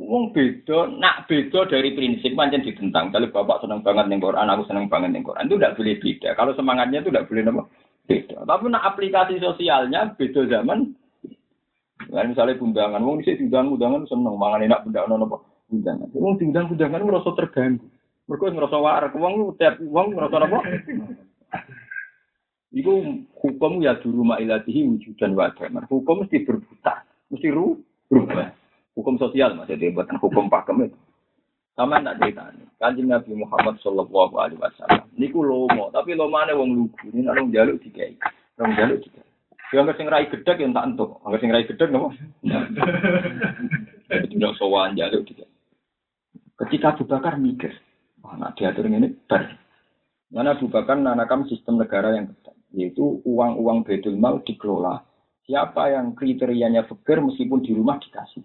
Wong 0.01 0.35
beda, 0.35 0.99
nak 0.99 1.31
beda 1.31 1.71
dari 1.71 1.95
prinsip 1.95 2.35
pancen 2.35 2.67
ditentang. 2.67 3.15
Kalau 3.15 3.31
bapak 3.31 3.63
seneng 3.63 3.87
banget 3.87 4.11
ning 4.11 4.19
Quran, 4.19 4.51
aku 4.51 4.67
seneng 4.67 4.91
banget 4.91 5.15
ning 5.15 5.23
Quran. 5.23 5.47
Itu 5.47 5.61
tidak 5.61 5.77
boleh 5.79 5.97
beda. 6.03 6.29
Kalau 6.35 6.53
semangatnya 6.59 6.99
itu 7.07 7.15
tidak 7.15 7.29
boleh 7.31 7.43
napa? 7.47 7.63
Beda. 8.11 8.37
Tapi 8.43 8.65
nak 8.67 8.87
aplikasi 8.91 9.39
sosialnya 9.39 10.11
beda 10.19 10.43
zaman. 10.51 10.91
Nah, 12.11 12.27
misalnya 12.27 12.59
undangan, 12.59 13.05
wong 13.05 13.23
dhisik 13.23 13.39
diundang 13.39 13.71
undangan 13.77 14.09
seneng 14.11 14.35
mangan 14.35 14.67
enak 14.67 14.83
ono 14.91 15.15
napa? 15.21 15.39
Undangan. 15.71 16.11
Wong 16.13 16.35
diundang 16.37 16.69
undangan 16.71 17.03
ngerasa 17.07 17.31
terganggu. 17.39 17.87
Mergo 18.31 18.47
ngerasa 18.47 18.77
warak 18.79 19.15
wong 19.19 19.59
tiap 19.59 19.83
wong 19.83 20.15
ngerasa 20.15 20.37
apa? 20.47 20.59
Iku 22.71 23.27
hukum 23.43 23.83
ya 23.83 23.99
dulu 23.99 24.23
mailatihi 24.23 24.87
wujudan 24.87 25.35
wa 25.35 25.51
adaman. 25.51 25.83
Hukum 25.91 26.23
mesti 26.23 26.47
berputar, 26.47 27.03
mesti 27.27 27.51
ru 27.51 27.83
berubah. 28.07 28.55
Hukum 28.95 29.19
sosial 29.19 29.59
maksudnya 29.59 29.91
bukan 29.91 30.19
hukum 30.23 30.47
pakem 30.47 30.87
itu. 30.87 30.99
Sama 31.75 31.99
tak 31.99 32.23
cerita 32.23 32.55
nih. 32.55 32.67
Kanjeng 32.79 33.09
Nabi 33.11 33.33
Muhammad 33.35 33.83
Shallallahu 33.83 34.35
Alaihi 34.39 34.63
Wasallam. 34.63 35.07
Niku 35.19 35.43
lomo, 35.43 35.91
tapi 35.91 36.15
lomane 36.15 36.55
wong 36.55 36.71
lugu. 36.77 37.11
Ini 37.11 37.27
nak 37.27 37.51
jaluk 37.51 37.83
dikai. 37.83 38.15
Nong 38.61 38.79
jaluk 38.79 39.03
dikai. 39.03 39.27
Yang 39.75 39.83
nggak 39.87 39.99
sing 39.99 40.09
rai 40.11 40.27
gedek 40.31 40.59
yang 40.63 40.71
tak 40.71 40.87
entuk. 40.87 41.19
Nggak 41.27 41.41
sing 41.43 41.51
rai 41.51 41.67
gedek 41.67 41.91
nopo. 41.91 42.15
Tidak 44.07 44.53
sowan 44.63 44.95
jaluk 44.95 45.27
dikai. 45.27 45.50
Ketika 46.61 46.93
Abu 46.93 47.09
Bakar 47.09 47.41
mikir, 47.41 47.73
wah 48.21 48.37
nak 48.37 48.61
diatur 48.61 48.85
ini 48.85 49.09
ber. 49.25 49.57
Mana 50.29 50.53
Abu 50.53 50.69
Bakar 50.69 51.01
nanakam 51.01 51.49
sistem 51.49 51.81
negara 51.81 52.13
yang 52.13 52.29
ketat, 52.29 52.57
yaitu 52.77 53.25
uang-uang 53.25 53.81
bedul 53.83 54.21
mal 54.21 54.45
dikelola. 54.45 55.01
Siapa 55.49 55.91
yang 55.91 56.13
kriterianya 56.13 56.85
fakir 56.85 57.19
meskipun 57.25 57.65
di 57.65 57.73
rumah 57.73 57.97
dikasih. 57.97 58.45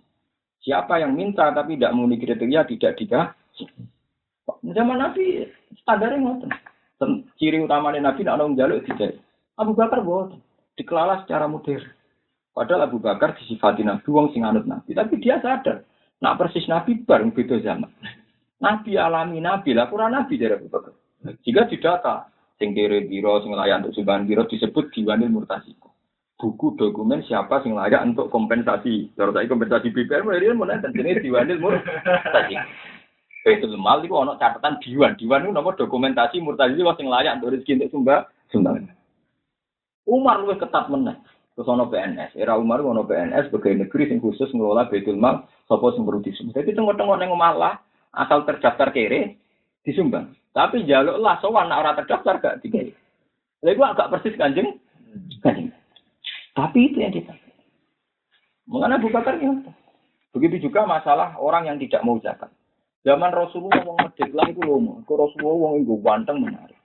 Siapa 0.64 0.98
yang 1.04 1.14
minta 1.14 1.52
tapi 1.54 1.78
tidak 1.78 1.94
memenuhi 1.94 2.24
kriteria 2.24 2.66
tidak 2.66 2.98
dikasih. 2.98 3.68
Zaman 4.64 4.98
Nabi 4.98 5.46
standarnya 5.84 6.18
ngoten. 6.24 6.50
Ciri 7.38 7.62
utama 7.62 7.94
Nabi 7.94 8.24
nak 8.24 8.40
nong 8.40 8.58
jaluk 8.58 8.82
tidak. 8.88 9.20
Abu 9.60 9.76
Bakar 9.76 10.02
buat 10.02 10.34
dikelola 10.80 11.22
secara 11.28 11.46
modern. 11.52 11.84
Padahal 12.56 12.88
Abu 12.88 13.04
Bakar 13.04 13.36
disifati 13.36 13.84
Nabi, 13.84 14.08
wong 14.08 14.32
sing 14.32 14.48
anut 14.48 14.64
Nabi. 14.64 14.96
Tapi 14.96 15.20
dia 15.20 15.44
sadar, 15.44 15.84
Nak 16.24 16.38
persis 16.40 16.68
Nabi 16.72 17.04
bareng 17.04 17.36
beda 17.36 17.60
zaman. 17.60 17.92
Nabi 18.64 18.96
alami 18.96 19.44
Nabi 19.44 19.76
lah 19.76 19.92
kurang 19.92 20.16
Nabi 20.16 20.40
dari 20.40 20.56
Abu 20.56 20.72
Bakar. 20.72 20.96
Jika 21.44 21.68
didata, 21.68 22.30
sing 22.56 22.72
kiri 22.72 23.10
biro, 23.10 23.44
sing 23.44 23.52
layak 23.52 23.84
untuk 23.84 24.00
sumbangan 24.00 24.30
biro 24.30 24.44
disebut 24.48 24.94
diwanil 24.96 25.28
murtasiku. 25.28 25.92
Buku 26.36 26.76
dokumen 26.78 27.24
siapa 27.26 27.64
sing 27.64 27.76
layak 27.76 28.06
untuk 28.06 28.30
kompensasi. 28.32 29.12
Kalau 29.16 29.34
saya 29.34 29.50
kompensasi 29.50 29.92
BPR, 29.92 30.24
mulai 30.24 30.44
dia 30.44 30.56
mulai 30.56 30.80
dan 30.80 30.96
jenis 30.96 31.24
diwanil 31.24 31.58
murtasiku. 31.60 32.68
Itu 33.46 33.70
mal 33.78 34.02
itu 34.02 34.16
ono 34.16 34.40
catatan 34.42 34.82
diwan. 34.82 35.14
Diwan 35.22 35.46
itu 35.46 35.54
nomor 35.54 35.78
dokumentasi 35.78 36.42
murtasi 36.42 36.82
sing 36.82 37.08
layak 37.12 37.38
untuk 37.38 37.54
rezeki 37.54 37.78
untuk 37.78 37.92
sumbang 37.94 38.24
sumbangan. 38.50 38.90
Umar 40.06 40.42
lebih 40.42 40.66
ketat 40.66 40.86
menang. 40.90 41.18
Terus 41.56 41.72
ono 41.72 41.88
PNS, 41.88 42.36
era 42.36 42.60
Umar 42.60 42.84
ono 42.84 43.08
PNS 43.08 43.48
sebagai 43.48 43.80
negeri 43.80 44.12
yang 44.12 44.20
khusus 44.20 44.52
ngelola 44.52 44.92
betul 44.92 45.16
mal, 45.16 45.48
sopo 45.72 45.96
sing 45.96 46.04
perlu 46.04 46.20
disumbang. 46.20 46.68
Tengok-tengok 46.68 47.16
neng 47.16 47.32
malah 47.32 47.80
asal 48.12 48.44
terdaftar 48.44 48.92
kere 48.92 49.40
disumbang. 49.88 50.36
Tapi 50.52 50.84
jaluk 50.84 51.16
lah 51.24 51.40
sowan 51.40 51.72
orang 51.72 51.96
terdaftar 52.04 52.44
gak 52.44 52.60
dikai. 52.60 52.92
Lalu 53.64 53.82
agak 53.88 54.12
persis 54.12 54.36
kanjeng, 54.36 54.84
kanjeng. 55.40 55.72
Tapi 56.56 56.92
itu 56.92 57.00
yang 57.00 57.16
kita. 57.16 57.32
Mengenai 58.68 59.00
Abu 59.00 59.12
Bakar 59.12 59.40
Begitu 60.36 60.68
juga 60.68 60.84
masalah 60.84 61.40
orang 61.40 61.72
yang 61.72 61.78
tidak 61.80 62.04
mau 62.04 62.20
zakat. 62.20 62.52
Zaman 63.08 63.32
Rasulullah 63.32 63.86
wong 63.86 64.02
medhit 64.02 64.34
lah 64.36 64.50
itu 64.52 64.60
lomo. 64.60 65.00
Kok 65.08 65.16
Rasulullah 65.16 65.56
wong 65.56 65.74
iku 65.88 65.96
ganteng 66.04 66.44
menarik. 66.44 66.76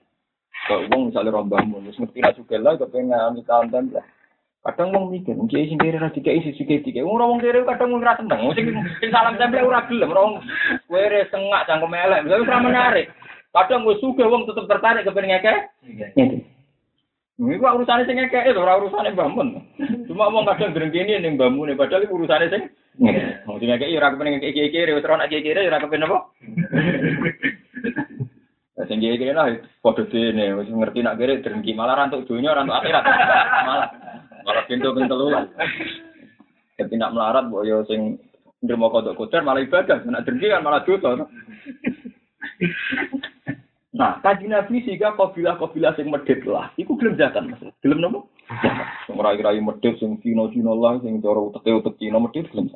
Kalau 0.69 0.87
wong 0.87 1.11
misalnya 1.11 1.35
rombah 1.35 1.59
mulus 1.65 1.97
ngerti 1.97 2.23
lah 2.23 2.31
juga 2.37 2.55
lah 2.61 2.79
kepengen 2.79 3.43
kanten 3.43 3.91
lah. 3.91 4.05
Kadang 4.61 4.93
wong 4.93 5.09
mikir, 5.09 5.33
wong 5.33 5.49
kiai 5.49 5.65
sing 5.65 5.81
kere 5.81 5.97
ra 5.97 6.13
dikai 6.13 6.37
sisi 6.45 6.61
kiai 6.61 6.85
dikai. 6.85 7.01
Wong 7.01 7.17
wong 7.17 7.41
kere 7.41 7.65
kadang 7.65 7.97
wong 7.97 8.05
ra 8.05 8.13
seneng. 8.13 8.45
Wong 8.45 8.53
sing 8.53 9.09
salam 9.09 9.33
tempel 9.41 9.65
ora 9.65 9.89
gelem, 9.89 10.13
wong 10.13 10.37
kere 10.85 11.25
sengak 11.33 11.65
cangkem 11.65 11.97
elek. 11.97 12.29
Wis 12.29 12.45
ora 12.45 12.61
menarik. 12.61 13.09
Kadang 13.49 13.89
wis 13.89 13.97
sugih 13.97 14.29
wong 14.29 14.45
tetep 14.45 14.69
tertarik 14.69 15.01
kepen 15.01 15.25
ngeke. 15.25 15.53
Ini 17.41 17.57
kok 17.57 17.73
urusannya 17.73 18.05
sing 18.05 18.21
ngeke 18.21 18.53
itu, 18.53 18.61
ora 18.61 18.77
urusannya 18.77 19.17
bangun. 19.17 19.65
Cuma 20.05 20.29
wong 20.29 20.45
kadang 20.45 20.77
grengkene 20.77 21.17
ning 21.17 21.41
bambune 21.41 21.73
padahal 21.73 22.05
itu 22.05 22.13
urusannya 22.13 22.53
sing 22.53 22.63
Wong 23.49 23.57
sing 23.57 23.65
ngeke 23.65 23.89
ora 23.97 24.13
kepen 24.13 24.29
ngeke 24.29 24.53
kiai 24.53 24.69
kere, 24.69 24.93
wis 24.93 25.09
ora 25.09 25.25
kiai 25.25 25.41
kere 25.41 25.65
ora 25.65 25.81
kepen 25.81 26.05
apa? 26.05 26.17
Sing 28.85 29.01
kere 29.01 29.33
lah 29.33 29.57
padha 29.81 30.05
dene 30.05 30.53
wis 30.53 30.69
ngerti 30.69 31.01
nak 31.01 31.17
kere 31.17 31.41
drengki 31.41 31.73
malah 31.73 31.97
rantuk 31.97 32.29
donya 32.29 32.53
rantuk 32.53 32.77
akhirat. 32.77 33.03
Malah 33.65 33.89
Malah 34.45 34.63
pintu-pintu 34.65 35.15
lu. 35.15 35.27
Ketika 36.77 37.07
melarat, 37.13 37.45
bu 37.49 37.61
yo 37.67 37.85
sing 37.85 38.17
ndermo 38.61 38.93
kodok 38.93 39.17
kotor 39.17 39.41
malah 39.41 39.61
ibadah, 39.61 40.01
nak 40.05 40.25
dengki 40.25 40.49
kan 40.49 40.61
malah 40.65 40.81
dosa. 40.85 41.25
Nah, 43.91 44.17
kaji 44.23 44.47
Nabi 44.47 44.81
sehingga 44.81 45.13
kabilah-kabilah 45.19 45.93
sing 45.93 46.07
medit 46.09 46.41
lah, 46.47 46.71
iku 46.79 46.95
gelem 46.95 47.19
zakat 47.19 47.43
mas. 47.43 47.61
Gelem 47.83 48.01
nopo? 48.01 48.31
Sing 49.05 49.19
rai-rai 49.19 49.61
medit, 49.61 49.99
sing 49.99 50.17
Cina-Cina 50.23 50.73
lah, 50.73 50.97
sing 51.03 51.19
cara 51.19 51.37
utek-utek 51.37 51.99
Cina 51.99 52.17
medit 52.17 52.47
gelem. 52.49 52.71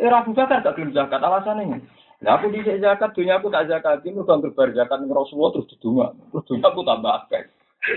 Eh, 0.00 0.08
Rabu 0.08 0.32
zakat 0.32 0.64
gak 0.64 0.78
gelem 0.78 0.94
zakat, 0.94 1.20
alasannya 1.20 1.82
Nah, 2.20 2.36
aku 2.36 2.52
di 2.52 2.60
zakat, 2.62 3.16
dunia 3.16 3.40
aku 3.40 3.48
tak 3.52 3.68
zakat, 3.68 4.04
ini 4.04 4.20
udah 4.20 4.38
berbar 4.38 4.70
zakat, 4.76 5.00
Rasulullah 5.08 5.56
terus 5.56 5.68
didunga. 5.72 6.06
Terus 6.30 6.44
dunia 6.46 6.68
aku 6.68 6.80
tambah 6.84 7.12
akeh. 7.16 7.44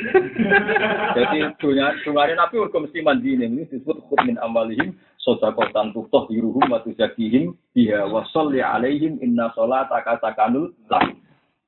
Jadi 1.18 1.38
dunia 1.60 1.94
dunia 2.04 2.36
Nabi 2.36 2.56
urut 2.60 2.76
mesti 2.76 3.00
mandi 3.04 3.36
ini 3.36 3.68
disebut 3.68 4.04
khut 4.08 4.20
min 4.28 4.38
amalihim 4.42 4.98
sodakotan 5.22 5.96
tutoh 5.96 6.28
diruhum 6.28 6.68
wa 6.68 6.84
tuzakihim 6.84 7.56
biha 7.72 8.08
wa 8.08 8.28
sholli 8.32 8.60
alaihim 8.60 9.20
inna 9.24 9.50
sholata 9.56 10.04
kasakanul 10.04 10.72
lah. 10.92 11.04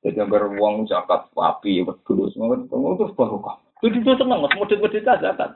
Jadi 0.04 0.22
agar 0.22 0.52
uang 0.54 0.86
zakat 0.86 1.26
api 1.34 1.82
wedhus 1.82 2.36
ngono 2.36 2.94
terus 3.00 3.16
barokah. 3.16 3.58
Jadi 3.82 4.00
itu 4.00 4.12
seneng 4.16 4.44
mas 4.44 4.54
model-model 4.54 5.02
zakat. 5.02 5.50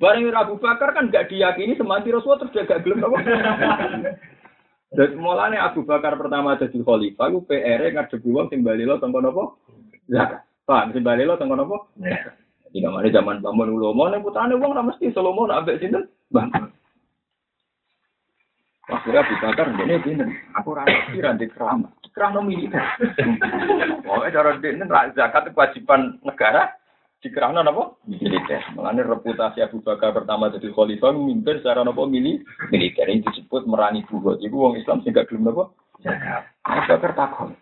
Bareng 0.00 0.32
Abu 0.32 0.56
Bakar 0.56 0.96
kan 0.96 1.12
gak 1.12 1.28
diyakini 1.28 1.76
semanti 1.76 2.08
Rasulullah 2.08 2.40
terus 2.40 2.64
gak 2.64 2.86
gelem 2.86 3.04
apa. 3.04 3.18
Dan 4.96 5.18
mulanya 5.18 5.66
Abu 5.66 5.82
Bakar 5.82 6.14
pertama 6.14 6.54
jadi 6.54 6.78
khalifah, 6.78 7.26
aku 7.26 7.50
PR 7.50 7.82
ngadep 7.90 8.22
uang 8.22 8.46
sing 8.46 8.62
bali 8.62 8.86
lo 8.86 9.02
tengko 9.02 9.18
napa? 9.18 9.58
Zakat. 10.06 10.43
Pak, 10.64 10.82
mesti 10.88 11.00
balik 11.04 11.28
lo 11.28 11.36
tengok 11.36 11.60
apa? 11.60 11.76
Tidak 12.74 12.90
mana 12.90 13.06
zaman 13.06 13.38
bangun 13.38 13.70
ulomo, 13.70 14.10
nih 14.10 14.18
putrane 14.18 14.58
uang 14.58 14.74
mesti 14.74 15.14
Salomo 15.14 15.46
nak 15.46 15.62
ambek 15.62 15.78
sinten? 15.78 16.10
Bang. 16.32 16.50
Wah, 18.84 19.00
Akhirnya 19.00 19.24
Abu 19.24 19.34
Bakar 19.40 19.66
ini 19.80 19.96
pinter. 20.04 20.28
Aku 20.60 20.76
rasa 20.76 21.08
kira 21.08 21.32
di 21.40 21.48
keramat. 21.48 21.88
Kerana 22.12 22.44
militer. 22.44 22.84
Pokoknya 24.04 24.34
cara 24.34 24.50
ini 24.60 24.84
zakat 25.16 25.48
kewajiban 25.56 26.20
negara 26.20 26.68
di 27.24 27.32
kerana 27.32 27.64
apa? 27.64 27.96
Militer. 28.04 28.60
Mengenai 28.76 29.08
reputasi 29.08 29.64
Abu 29.64 29.80
Bakar 29.80 30.12
pertama 30.12 30.52
jadi 30.52 30.68
khalifah 30.68 31.16
mimpin 31.16 31.64
secara 31.64 31.80
apa? 31.80 32.02
Mili 32.04 32.44
militer. 32.68 33.08
Ini 33.08 33.24
disebut 33.24 33.64
merangi 33.64 34.04
buhut. 34.04 34.44
Itu 34.44 34.52
orang 34.60 34.76
Islam 34.76 35.00
sehingga 35.00 35.24
belum 35.32 35.48
apa? 35.56 35.64
Abu 36.68 36.80
Bakar 36.84 37.12
takut. 37.16 37.56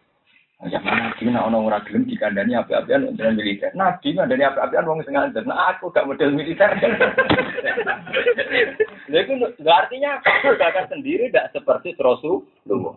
Zaman 0.63 0.95
Nabi 0.95 1.27
nak 1.27 1.51
ono 1.51 1.67
ora 1.67 1.83
gelem 1.83 2.07
dikandani 2.07 2.55
api-apian 2.55 3.11
untuk 3.11 3.35
militer. 3.35 3.75
Nabi 3.75 4.15
ngandani 4.15 4.47
api-apian 4.47 4.87
wong 4.87 5.03
sing 5.03 5.19
ngajar. 5.19 5.43
Nah 5.43 5.75
aku 5.75 5.91
gak 5.91 6.07
model 6.07 6.31
militer. 6.39 6.71
Lha 9.11 9.19
iku 9.27 9.35
artinya 9.67 10.23
Bakar 10.23 10.87
sendiri 10.87 11.35
tidak 11.35 11.51
seperti 11.51 11.99
Rasulullah. 11.99 12.95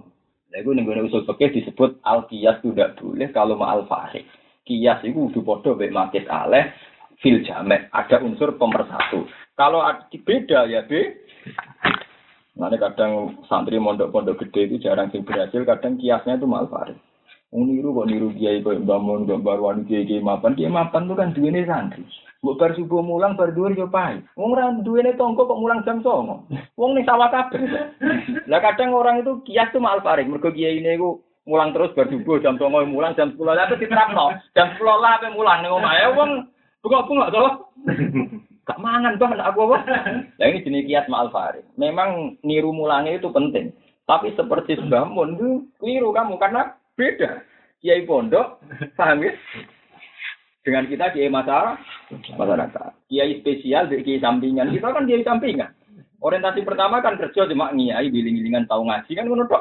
Lha 0.54 0.58
iku 0.62 0.78
ning 0.78 0.86
usul 1.10 1.26
fikih 1.26 1.58
disebut 1.58 1.98
al 2.06 2.30
qiyas 2.30 2.62
tidak 2.62 3.02
boleh 3.02 3.34
kalau 3.34 3.58
al 3.66 3.90
farik. 3.90 4.30
Qiyas 4.70 5.02
itu 5.02 5.34
udah 5.34 5.42
padha 5.42 5.74
mek 5.74 5.90
makit 5.90 6.30
aleh 6.30 6.70
fil 7.18 7.42
jamek. 7.42 7.90
Ada 7.90 8.22
unsur 8.22 8.62
pemersatu. 8.62 9.26
Kalau 9.58 9.82
beda 10.22 10.70
ya 10.70 10.86
B. 10.86 11.18
Nanti 12.56 12.80
kadang 12.80 13.42
santri 13.52 13.76
mondok-pondok 13.82 14.48
gede 14.48 14.72
itu 14.72 14.88
jarang 14.88 15.12
sing 15.12 15.28
berhasil, 15.28 15.60
kadang 15.68 16.00
kiasnya 16.00 16.40
itu 16.40 16.48
mal 16.48 16.72
farik. 16.72 16.96
Niru 17.64 17.96
kok 17.96 18.12
niru 18.12 18.36
kiai 18.36 18.60
kok 18.60 18.84
bangun 18.84 19.24
kok 19.24 19.40
barwan 19.40 19.88
kiai 19.88 20.04
kiai 20.04 20.20
mapan. 20.20 20.60
Kiai 20.60 20.68
mapan 20.68 21.08
tuh 21.08 21.16
kan 21.16 21.32
duwe 21.32 21.64
santri. 21.64 22.04
Mbok 22.46 22.62
bar 22.62 22.72
subuh 22.78 23.02
mulang 23.02 23.34
bar 23.34 23.58
dhuwur 23.58 23.74
yo 23.74 23.90
pae 23.90 24.22
wong 24.38 24.54
ora 24.54 24.70
duwene 24.86 25.18
tonggo 25.18 25.50
kok 25.50 25.58
mulang 25.58 25.82
jam 25.82 26.06
09.00 26.06 26.78
wong 26.78 26.92
ning 26.94 27.02
sawah 27.02 27.34
kabeh. 27.34 27.58
Lah 28.46 28.62
kadang 28.62 28.94
orang 28.94 29.26
itu 29.26 29.42
kias 29.50 29.74
tuh 29.74 29.82
mal 29.82 29.98
farik 30.06 30.30
mergo 30.30 30.54
kiai 30.54 30.78
ini 30.78 30.94
ku 30.94 31.26
mulang 31.50 31.74
terus 31.74 31.90
bar 31.98 32.06
subuh 32.06 32.38
jam 32.46 32.62
09.00 32.62 32.86
mulang 32.86 33.18
jam 33.18 33.34
10 33.34 33.42
lah 33.42 33.66
diterapno. 33.66 34.38
Jam 34.54 34.78
10 34.78 34.84
lah 34.84 35.18
ape 35.18 35.34
mulang 35.34 35.66
ning 35.66 35.74
omahe 35.74 36.06
wong 36.14 36.32
bengok-bengok 36.86 37.34
to 37.34 37.44
gak 38.66 38.82
mangan 38.82 39.18
tuh 39.18 39.26
aku 39.26 39.60
apa? 39.66 39.78
Lah 40.38 40.46
ini 40.46 40.62
jenis 40.62 40.86
kias 40.86 41.10
mal 41.10 41.34
farik 41.34 41.66
memang 41.82 42.38
niru 42.46 42.70
mulangnya 42.70 43.18
itu 43.18 43.34
penting. 43.34 43.74
Tapi 44.06 44.38
seperti 44.38 44.78
sebangun 44.78 45.34
itu 45.34 45.50
keliru 45.82 46.14
kamu 46.14 46.38
karena 46.38 46.78
Beda. 46.96 47.44
Kiai 47.84 48.08
pondok, 48.08 48.64
paham 48.98 49.22
ya? 49.22 49.36
Dengan 50.66 50.90
kita 50.90 51.14
kiai 51.14 51.30
masyarakat, 51.30 51.78
masyarakat. 52.34 52.92
Kiai 53.06 53.38
spesial, 53.44 53.86
kiai 53.92 54.18
sampingan. 54.18 54.74
Kita 54.74 54.90
kan 54.90 55.06
kiai 55.06 55.22
sampingan. 55.22 55.70
Orientasi 56.24 56.66
pertama 56.66 57.06
kan 57.06 57.22
kerja 57.22 57.46
cuma 57.46 57.70
ngiai, 57.70 58.10
biling-bilingan 58.10 58.66
tahu 58.66 58.90
ngaji 58.90 59.12
kan 59.14 59.30
menurut 59.30 59.52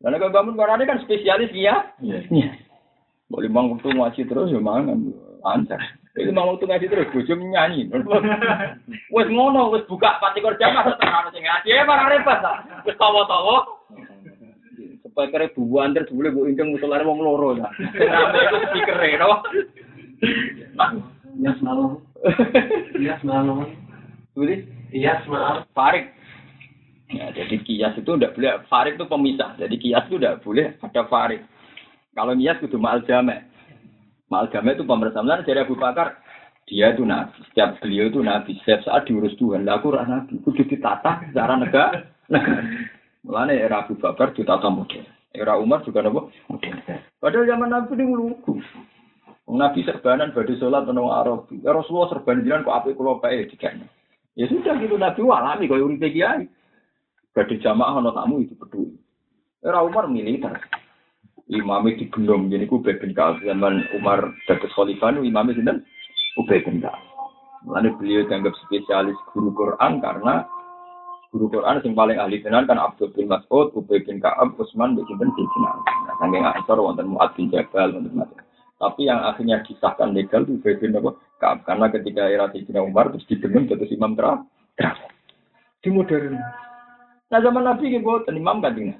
Karena 0.00 0.16
kalau 0.16 0.32
bangun 0.32 0.58
barangnya 0.58 0.88
kan 0.88 0.98
spesialis 1.04 1.52
ya. 1.52 1.94
Iya. 2.00 2.56
Boleh 3.28 3.52
bang 3.52 3.70
waktu 3.70 3.88
ngaji 3.92 4.22
terus 4.26 4.50
ya 4.50 4.58
mangan. 4.58 5.12
Lancar. 5.44 5.78
Itu 6.16 6.32
mau 6.32 6.50
waktu 6.50 6.64
ngaji 6.66 6.86
terus, 6.88 7.10
bojo 7.12 7.36
nyanyi. 7.36 7.92
Wes 9.12 9.28
ngono, 9.28 9.70
wes 9.76 9.84
buka 9.86 10.18
pati 10.18 10.40
kerja 10.40 10.72
masa 10.72 10.96
terang 10.98 11.28
sing 11.30 11.44
ngaji, 11.44 11.68
ya 11.68 11.84
barang 11.84 12.10
repot 12.10 12.38
ta. 12.40 12.64
Wes 12.82 12.96
tawa-tawa. 12.96 13.73
Pakare 15.14 15.54
buwan 15.54 15.94
terus 15.94 16.10
boleh 16.10 16.34
bu 16.34 16.50
inceng 16.50 16.74
musolare 16.74 17.06
wong 17.06 17.22
loro 17.22 17.54
ya. 17.54 17.70
Rame 17.94 18.38
itu 18.42 18.56
speaker 18.66 18.98
e, 18.98 19.14
no. 19.14 19.30
Iya 21.38 21.50
semalam. 21.58 22.02
Iya 22.98 23.14
semalam. 23.22 23.66
Boleh? 24.34 24.66
Iya 24.90 25.22
semalam. 25.22 25.62
Farik. 25.70 26.10
Ya, 27.14 27.30
jadi 27.30 27.62
kias 27.62 27.94
itu 27.94 28.10
tidak 28.18 28.34
boleh. 28.34 28.58
Farik 28.66 28.98
itu 28.98 29.06
pemisah. 29.06 29.54
Jadi 29.54 29.74
kias 29.78 30.04
itu 30.10 30.18
tidak 30.18 30.42
boleh 30.42 30.74
ada 30.82 31.02
farik. 31.06 31.46
Kalau 32.14 32.34
kias 32.34 32.58
itu 32.58 32.76
ma'al 32.78 33.06
jamek. 33.06 33.46
Ma'al 34.30 34.50
jamek 34.50 34.82
itu 34.82 34.84
pemersamaan 34.86 35.46
dari 35.46 35.62
Abu 35.62 35.78
Bakar. 35.78 36.18
Dia 36.64 36.96
itu 36.96 37.04
nabi. 37.04 37.38
Setiap 37.52 37.76
beliau 37.78 38.08
itu 38.08 38.18
nabi. 38.24 38.56
Setiap 38.64 38.88
saat 38.88 39.04
diurus 39.06 39.36
Tuhan. 39.36 39.68
Lah 39.68 39.78
aku 39.78 39.94
nabi. 39.94 40.40
Kudu 40.42 40.64
ditata 40.64 41.22
secara 41.28 41.54
negara. 41.60 42.02
negara. 42.32 42.62
Mulane 43.24 43.56
era 43.56 43.84
Abu 43.84 43.96
Bakar 43.96 44.36
ditata 44.36 44.68
model. 44.68 45.08
Era 45.32 45.56
Umar 45.56 45.80
juga 45.82 46.04
nopo 46.04 46.28
model. 46.52 46.76
Padahal 47.18 47.48
zaman 47.48 47.72
Nabi 47.72 47.92
ini 47.96 48.04
lugu. 48.12 48.60
Nabi 49.48 49.80
serbanan 49.84 50.36
badi 50.36 50.60
sholat 50.60 50.84
menang 50.84 51.08
Arab. 51.08 51.48
Ya 51.64 51.72
Rasulullah 51.72 52.12
serban 52.12 52.44
jiran 52.44 52.68
kok 52.68 52.76
api 52.84 52.92
kulo 52.92 53.18
bae 53.24 53.48
dikene. 53.48 53.88
Ya 54.36 54.44
sudah 54.46 54.76
gitu 54.76 55.00
Nabi 55.00 55.20
alami 55.24 55.64
kaya 55.68 55.84
uripe 55.88 56.12
kiai. 56.12 56.44
Badi 57.32 57.56
jamaah 57.64 57.98
ono 57.98 58.12
tamu 58.12 58.44
itu 58.44 58.54
peduli. 58.60 58.94
Era 59.64 59.80
Umar 59.80 60.04
militer. 60.06 60.60
Imamnya 61.48 62.00
digendong 62.00 62.48
jadi 62.48 62.64
ku 62.64 62.80
bin 62.80 63.12
Ka'ab 63.12 63.44
zaman 63.44 63.84
Umar 64.00 64.32
dados 64.48 64.72
khalifah 64.72 65.12
imamnya 65.20 65.52
sinten 65.56 65.76
Ubay 66.40 66.64
bin 66.64 66.80
Ka'ab. 66.80 67.00
Mulane 67.64 67.92
beliau 67.96 68.24
dianggap 68.28 68.52
spesialis 68.64 69.16
guru 69.32 69.52
Quran 69.52 70.00
karena 70.00 70.44
guru 71.34 71.50
Quran 71.50 71.82
yang 71.82 71.98
paling 71.98 72.18
ahli 72.22 72.38
tenan 72.46 72.62
kan 72.70 72.78
Abdul 72.78 73.10
bin 73.10 73.26
Mas'ud, 73.26 73.74
Ubay 73.74 74.06
bin 74.06 74.22
Ka'ab, 74.22 74.54
Utsman 74.54 74.94
bin 74.94 75.02
Ibn 75.02 75.28
Sina. 75.34 75.72
Nah, 75.82 76.14
saking 76.22 76.46
Aisyah 76.46 76.78
wonten 76.78 77.10
Mu'ad 77.10 77.34
bin 77.34 77.50
Jabal 77.50 77.90
wonten 77.90 78.14
macam. 78.14 78.46
Tapi 78.78 79.10
yang 79.10 79.18
akhirnya 79.18 79.66
disahkan 79.66 80.14
legal 80.14 80.46
itu 80.46 80.62
Ubay 80.62 80.78
bin 80.78 80.94
Ka'ab 81.42 81.66
karena 81.66 81.90
ketika 81.90 82.30
era 82.30 82.46
Sayyidina 82.54 82.86
Umar 82.86 83.10
terus 83.10 83.26
dibenung 83.26 83.66
terus 83.66 83.90
imam 83.90 84.14
terakhir. 84.14 85.10
Di 85.82 85.90
modern. 85.90 86.38
Nah 87.34 87.38
zaman 87.42 87.66
Nabi 87.66 87.90
gitu 87.90 88.06
buatan 88.06 88.38
imam 88.38 88.62
kan 88.62 88.78
Nabi. 88.78 88.94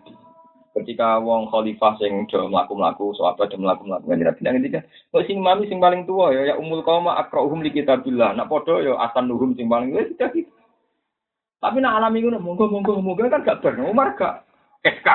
Ketika 0.74 1.22
wong 1.22 1.55
khalifah 1.55 1.95
sing 2.03 2.26
do 2.26 2.51
mlaku-mlaku, 2.51 3.14
sahabat 3.14 3.47
do 3.47 3.62
mlaku-mlaku 3.62 4.11
kan 4.11 4.18
Nabi 4.18 4.41
nang 4.43 4.59
ngendika, 4.59 4.82
kok 4.82 5.22
sing 5.30 5.39
mami 5.39 5.70
sing 5.70 5.78
paling 5.78 6.03
tua 6.03 6.35
ya 6.35 6.51
ya 6.51 6.55
umul 6.59 6.82
qauma 6.82 7.14
akrauhum 7.14 7.62
li 7.62 7.70
kitabillah. 7.70 8.35
Nak 8.35 8.51
padha 8.51 8.82
ya 8.82 8.99
asan 9.07 9.30
nuhum 9.30 9.55
sing 9.55 9.70
paling 9.70 9.95
wis 9.95 10.11
tidak 10.18 10.35
gitu. 10.35 10.51
Tapi 11.65 11.81
nak 11.81 11.97
alami 11.97 12.21
ngono 12.21 12.45
monggo 12.45 12.69
monggo 12.69 13.01
monggo 13.01 13.25
kan 13.25 13.41
gak 13.41 13.65
ber 13.65 13.81
Umar 13.81 14.12
gak 14.21 14.45
SK. 14.85 15.09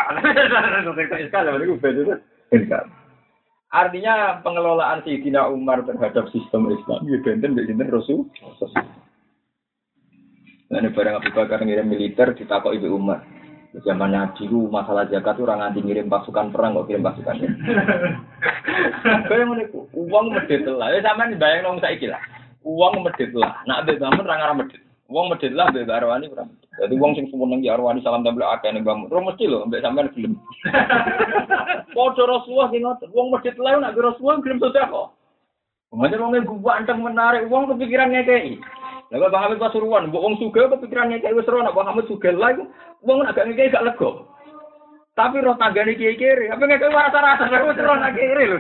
SK 1.30 1.34
lah 1.46 1.54
itu 1.62 1.78
beda 1.78 2.18
SK. 2.50 2.74
Artinya 3.70 4.42
pengelolaan 4.42 5.06
Sayyidina 5.06 5.46
Umar 5.46 5.86
terhadap 5.86 6.26
sistem 6.34 6.74
Islam 6.74 7.06
ya 7.06 7.22
benten 7.22 7.54
mbek 7.54 7.70
sinten 7.70 7.94
Rasul. 7.94 8.26
Nah, 10.70 10.78
ini 10.82 10.90
barang 10.90 11.22
Abu 11.22 11.30
Bakar 11.34 11.62
ngirim 11.62 11.86
militer 11.86 12.34
ditakok 12.34 12.74
Ibu 12.74 12.98
Umar. 12.98 13.22
Zaman 13.86 14.10
Nabi 14.10 14.50
itu 14.50 14.66
masalah 14.74 15.06
zakat 15.06 15.38
itu 15.38 15.46
orang 15.46 15.62
nanti 15.62 15.86
ngirim 15.86 16.10
pasukan 16.10 16.50
perang 16.50 16.74
kok 16.74 16.90
kirim 16.90 17.06
pasukan. 17.06 17.38
Kayak 19.30 19.46
ngono 19.46 19.62
iku, 19.70 19.80
uang 19.94 20.34
medit 20.34 20.66
lah. 20.66 20.90
Ya 20.90 21.06
sampean 21.06 21.38
bayang 21.38 21.62
nang 21.62 21.78
saiki 21.78 22.10
lah. 22.10 22.18
Uang 22.66 23.06
medit 23.06 23.30
lah. 23.38 23.62
Nak 23.70 23.86
mbek 23.86 24.02
bangun 24.02 24.26
ra 24.26 24.42
ngarah 24.42 24.58
medit. 24.58 24.82
Wong 25.10 25.34
medhit 25.34 25.58
lah 25.58 25.74
mbek 25.74 25.90
Arwani 25.90 26.30
ora. 26.30 26.46
Dadi 26.78 26.94
wong 27.02 27.18
sing 27.18 27.26
seneng 27.34 27.66
ya 27.66 27.74
Arwani 27.74 28.06
salam 28.06 28.22
tempel 28.22 28.46
akeh 28.46 28.70
ning 28.70 28.86
Bang. 28.86 29.10
Ora 29.10 29.26
mesti 29.26 29.50
lho 29.50 29.66
mbek 29.66 29.82
sampean 29.82 30.14
gelem. 30.14 30.38
Padha 31.98 32.24
Rasulullah 32.30 32.70
sing 32.70 32.86
ngoten. 32.86 33.10
Wong 33.10 33.34
medhit 33.34 33.58
lah 33.58 33.82
nek 33.82 33.98
Rasulullah 33.98 34.38
gelem 34.46 34.62
sedekah. 34.62 35.10
Ngajar 35.90 36.22
wong 36.22 36.62
gua 36.62 36.78
anteng 36.78 37.02
menarik 37.02 37.50
wong 37.50 37.74
kepikiran 37.74 38.14
ngekei. 38.14 38.62
Lah 39.10 39.18
kok 39.26 39.42
Hamid 39.42 39.58
Pasuruan, 39.58 40.14
mbok 40.14 40.22
wong 40.22 40.38
sugih 40.38 40.70
kepikiran 40.70 41.10
ngekei 41.10 41.34
wis 41.34 41.50
ora 41.50 41.74
Bang 41.74 41.90
Hamid 41.90 42.06
sugih 42.06 42.38
lah 42.38 42.54
iku 42.54 42.70
wong 43.02 43.26
agak 43.26 43.50
ngekei 43.50 43.74
gak 43.74 43.82
lega. 43.82 44.10
Tapi 45.18 45.42
roh 45.42 45.58
tanggane 45.58 45.98
kiai 45.98 46.14
kiri, 46.14 46.54
apa 46.54 46.62
ngekei 46.62 46.94
rasa-rasa 46.94 47.50
wis 47.50 47.82
roh 47.82 47.98
nak 47.98 48.14
kiri 48.14 48.46
lho. 48.46 48.58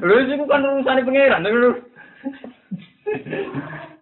Lho 0.00 0.14
iku 0.24 0.48
kan 0.48 0.64
urusane 0.64 1.04
pangeran. 1.04 1.44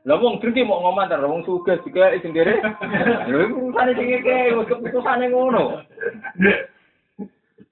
Lah 0.03 0.18
wong 0.18 0.42
drengki 0.42 0.66
mau 0.66 0.82
ngomantar, 0.82 1.22
wong 1.22 1.46
sugih 1.46 1.78
sing 1.86 2.34
kere. 2.34 2.59
Lha 2.59 3.46
urusane 3.46 3.94
sing 3.94 4.11
iki 4.11 4.50
wis 4.50 4.66
keputusane 4.66 5.30
ngono. 5.30 5.78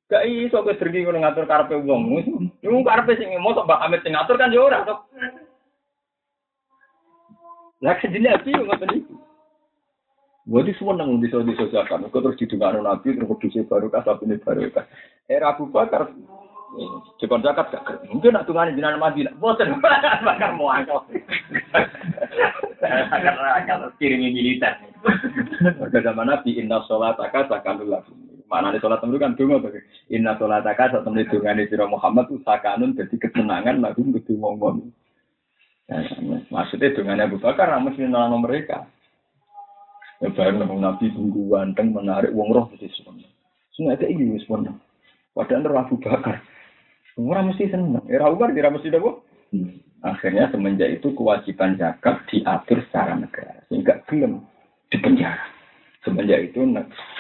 Gak 0.07 0.27
iso 0.31 0.63
ke 0.63 0.79
drengki 0.79 1.03
ngono 1.03 1.27
ngatur 1.27 1.51
karepe 1.51 1.75
wong. 1.83 2.23
Wong 2.63 2.83
karepe 2.87 3.19
sing 3.19 3.35
mosok 3.43 3.67
Mbak 3.67 3.83
Amit 3.83 4.03
sing 4.07 4.15
ngatur 4.15 4.39
kan 4.39 4.55
yo 4.55 4.71
ora 4.71 4.87
to. 4.87 4.95
Lah 7.83 7.99
kejene 7.99 8.31
api 8.31 8.55
yo 8.55 8.63
ngoten 8.63 8.95
iki. 8.95 9.15
Wadi 10.51 10.75
semua 10.75 10.99
nang 10.99 11.23
di 11.23 11.31
sosial 11.31 11.87
kan, 11.87 12.03
kok 12.11 12.27
terus 12.27 12.35
didungakno 12.41 12.83
Nabi 12.83 13.15
terus 13.15 13.29
kudusnya 13.29 13.71
baru 13.71 13.87
kasih 13.87 14.19
ini 14.25 14.35
baru 14.43 14.67
Era 15.31 15.55
Abu 15.55 15.71
Bakar 15.71 16.11
Jekon 17.19 17.43
zakat 17.43 17.75
gak 17.75 18.07
Mungkin 18.07 18.31
nak 18.31 18.47
tungane 18.47 18.73
jenengan 18.73 19.03
Madinah. 19.03 19.35
Boten 19.43 19.75
bakar 19.83 20.55
mau 20.55 20.71
angkel. 20.71 21.03
Bakar 22.81 23.35
angkel 23.59 23.91
kirimi 23.99 24.31
militer. 24.31 24.79
Pada 25.61 25.99
zaman 25.99 26.31
Nabi 26.31 26.63
inna 26.63 26.79
sholataka 26.87 27.51
sakanul. 27.51 27.99
Mana 28.51 28.75
nih 28.75 28.83
sholat 28.83 29.03
temen 29.03 29.19
kan 29.19 29.35
dungo 29.35 29.63
tuh. 29.63 29.83
Inna 30.15 30.39
sholataka 30.39 30.95
saat 30.95 31.03
temen 31.03 31.27
dungane 31.27 31.67
sira 31.67 31.91
Muhammad 31.91 32.31
tuh 32.31 32.39
sakanun 32.47 32.95
jadi 32.95 33.15
kesenangan 33.19 33.83
lagu 33.83 34.07
kudu 34.07 34.39
ngomong. 34.39 34.95
Maksudnya 36.55 36.95
dengan 36.95 37.27
Abu 37.27 37.43
Bakar 37.43 37.75
mesti 37.83 38.07
nolong 38.07 38.47
mereka. 38.47 38.87
Ya 40.23 40.29
baru 40.31 40.63
Nabi 40.69 41.11
tunggu 41.17 41.51
ganteng 41.51 41.97
menarik 41.97 42.31
wong 42.31 42.55
roh 42.55 42.71
jadi 42.77 42.93
semua. 42.95 43.27
Semua 43.75 43.97
itu 43.97 44.07
ini 44.07 44.39
semua. 44.45 44.71
Padahal 45.35 45.67
roh 45.67 45.81
Abu 45.83 45.97
Bakar. 45.99 46.45
Orang 47.27 47.53
mesti 47.53 47.69
seneng. 47.69 48.07
Era 48.09 48.31
Umar 48.33 48.55
tidak 48.55 48.79
mesti 48.79 48.89
dapur. 48.89 49.21
Akhirnya 50.01 50.49
semenjak 50.49 50.89
itu 50.97 51.13
kewajiban 51.13 51.77
zakat 51.77 52.25
diatur 52.33 52.81
secara 52.89 53.19
negara. 53.19 53.61
Sehingga 53.69 54.01
belum 54.09 54.41
di 54.89 54.97
penjara. 55.03 55.45
Semenjak 56.01 56.41
itu 56.49 56.65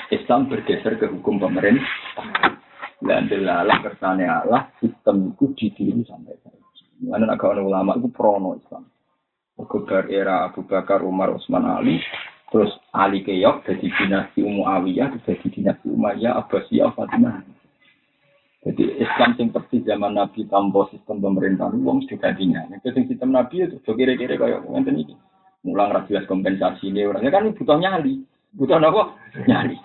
Islam 0.09 0.49
bergeser 0.49 0.97
ke 0.97 1.11
hukum 1.11 1.37
pemerintah. 1.37 2.57
Dan 3.01 3.33
delalah 3.33 3.81
kersane 3.81 4.29
Allah 4.29 4.69
sistem 4.81 5.33
itu 5.33 5.53
ditiru 5.57 6.05
sampai 6.05 6.37
sekarang. 6.41 6.61
Mana 7.01 7.33
nak 7.33 7.41
ulama 7.41 7.97
itu 7.97 8.13
prono 8.13 8.61
Islam. 8.61 8.85
Kebar 9.61 10.09
era 10.09 10.49
Abu 10.49 10.65
Bakar, 10.65 11.05
Umar, 11.05 11.37
Utsman, 11.37 11.65
Ali, 11.69 12.01
terus 12.49 12.73
Ali 12.97 13.21
Keyok 13.21 13.69
jadi 13.69 13.93
dinasti 13.93 14.41
Umayyah, 14.41 15.21
jadi 15.29 15.47
dinasti 15.53 15.87
Umayyah, 15.93 16.41
Abbasiyah, 16.41 16.97
Fatimah. 16.97 17.45
Jadi 18.61 19.01
Islam 19.01 19.31
yang 19.41 19.49
persis 19.57 19.83
zaman 19.89 20.13
Nabi 20.21 20.45
tanpa 20.45 20.85
sistem 20.93 21.25
pemerintahan 21.25 21.81
uang 21.81 22.05
sudah 22.05 22.21
gantinya. 22.21 22.69
Yang 22.85 23.09
sistem 23.09 23.33
Nabi 23.33 23.65
itu 23.65 23.91
kira-kira 23.97 24.37
kayak 24.37 24.69
ngenten 24.69 25.01
ini. 25.01 25.15
Mulang 25.65 25.93
rasias 25.93 26.29
kompensasi 26.29 26.89
ini 26.89 27.05
orangnya 27.05 27.37
kan 27.37 27.53
butuh 27.53 27.77
nyali, 27.77 28.25
butuh 28.57 28.81
apa? 28.81 29.13
Nyali. 29.45 29.77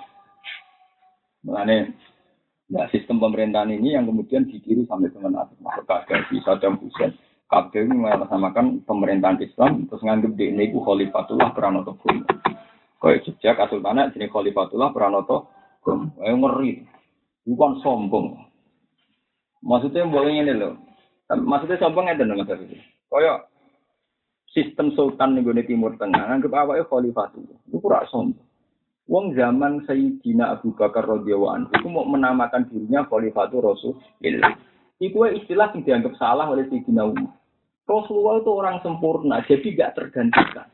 Mengenai 1.44 1.92
Nah, 2.66 2.90
sistem 2.90 3.22
pemerintahan 3.22 3.70
ini 3.70 3.94
yang 3.94 4.10
kemudian 4.10 4.50
ditiru 4.50 4.90
sampai 4.90 5.14
teman 5.14 5.38
Nabi 5.38 5.54
Gaddafi, 5.62 6.42
Saddam 6.42 6.82
Hussein. 6.82 7.14
Kabel 7.46 7.86
ini 7.86 8.02
mengatasnamakan 8.02 8.82
pemerintahan 8.90 9.38
Islam, 9.38 9.86
terus 9.86 10.02
nganggep 10.02 10.34
di 10.34 10.50
ini 10.50 10.74
ku 10.74 10.82
Khalifatullah 10.82 11.54
Pranoto 11.54 11.94
Gum. 12.02 12.26
Kayak 12.98 13.22
Jogja, 13.22 13.54
Kasultana, 13.54 14.10
jenis 14.10 14.34
Khalifatullah 14.34 14.90
Pranoto 14.90 15.54
Gum. 15.86 16.10
Ayo 16.26 16.42
ngeri. 16.42 16.82
Bukan 17.46 17.86
sombong. 17.86 18.45
Maksudnya 19.66 20.06
boleh 20.06 20.46
ini 20.46 20.54
loh. 20.54 20.78
Maksudnya 21.26 21.82
sombong 21.82 22.06
itu 22.14 22.22
mas 22.22 22.62
itu. 22.62 22.78
Kayak 23.10 23.50
sistem 24.54 24.94
sultan 24.94 25.34
nih 25.34 25.66
Timur 25.66 25.98
Tengah, 25.98 26.30
nganggep 26.30 26.54
awalnya 26.54 26.86
Khalifatullah. 26.86 27.58
Itu 27.66 27.82
kurang 27.82 28.06
sombong. 28.14 28.46
Wong 29.06 29.38
zaman 29.38 29.86
Sayyidina 29.86 30.58
Abu 30.58 30.74
Bakar 30.74 31.06
radhiyallahu 31.06 31.54
anhu 31.54 31.70
itu 31.78 31.88
mau 31.94 32.10
menamakan 32.10 32.66
dirinya 32.70 33.06
Khalifatul 33.06 33.62
Rasulullah. 33.62 34.54
Itu 34.98 35.22
istilah 35.30 35.74
yang 35.78 35.82
dianggap 35.86 36.14
salah 36.18 36.50
oleh 36.50 36.66
Sayyidina 36.70 37.06
Umar. 37.06 37.34
Rasulullah 37.86 38.42
itu 38.42 38.50
orang 38.50 38.78
sempurna, 38.82 39.46
jadi 39.46 39.68
gak 39.78 39.94
tergantikan. 39.94 40.70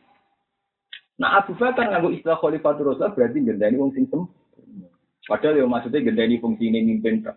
Nah 1.19 1.43
Abu 1.43 1.59
Bakar 1.59 1.91
nganggo 1.91 2.15
istilah 2.15 2.39
Khalifatul 2.39 2.91
Rasulullah 2.91 3.11
berarti 3.11 3.39
gendani 3.43 3.75
wong 3.75 3.91
sing. 3.95 4.07
Padahal 5.27 5.59
ya 5.59 5.67
maksudnya 5.67 5.99
gendani 5.99 6.39
fungsi 6.39 6.71
ini 6.71 6.87
mimpin. 6.87 7.27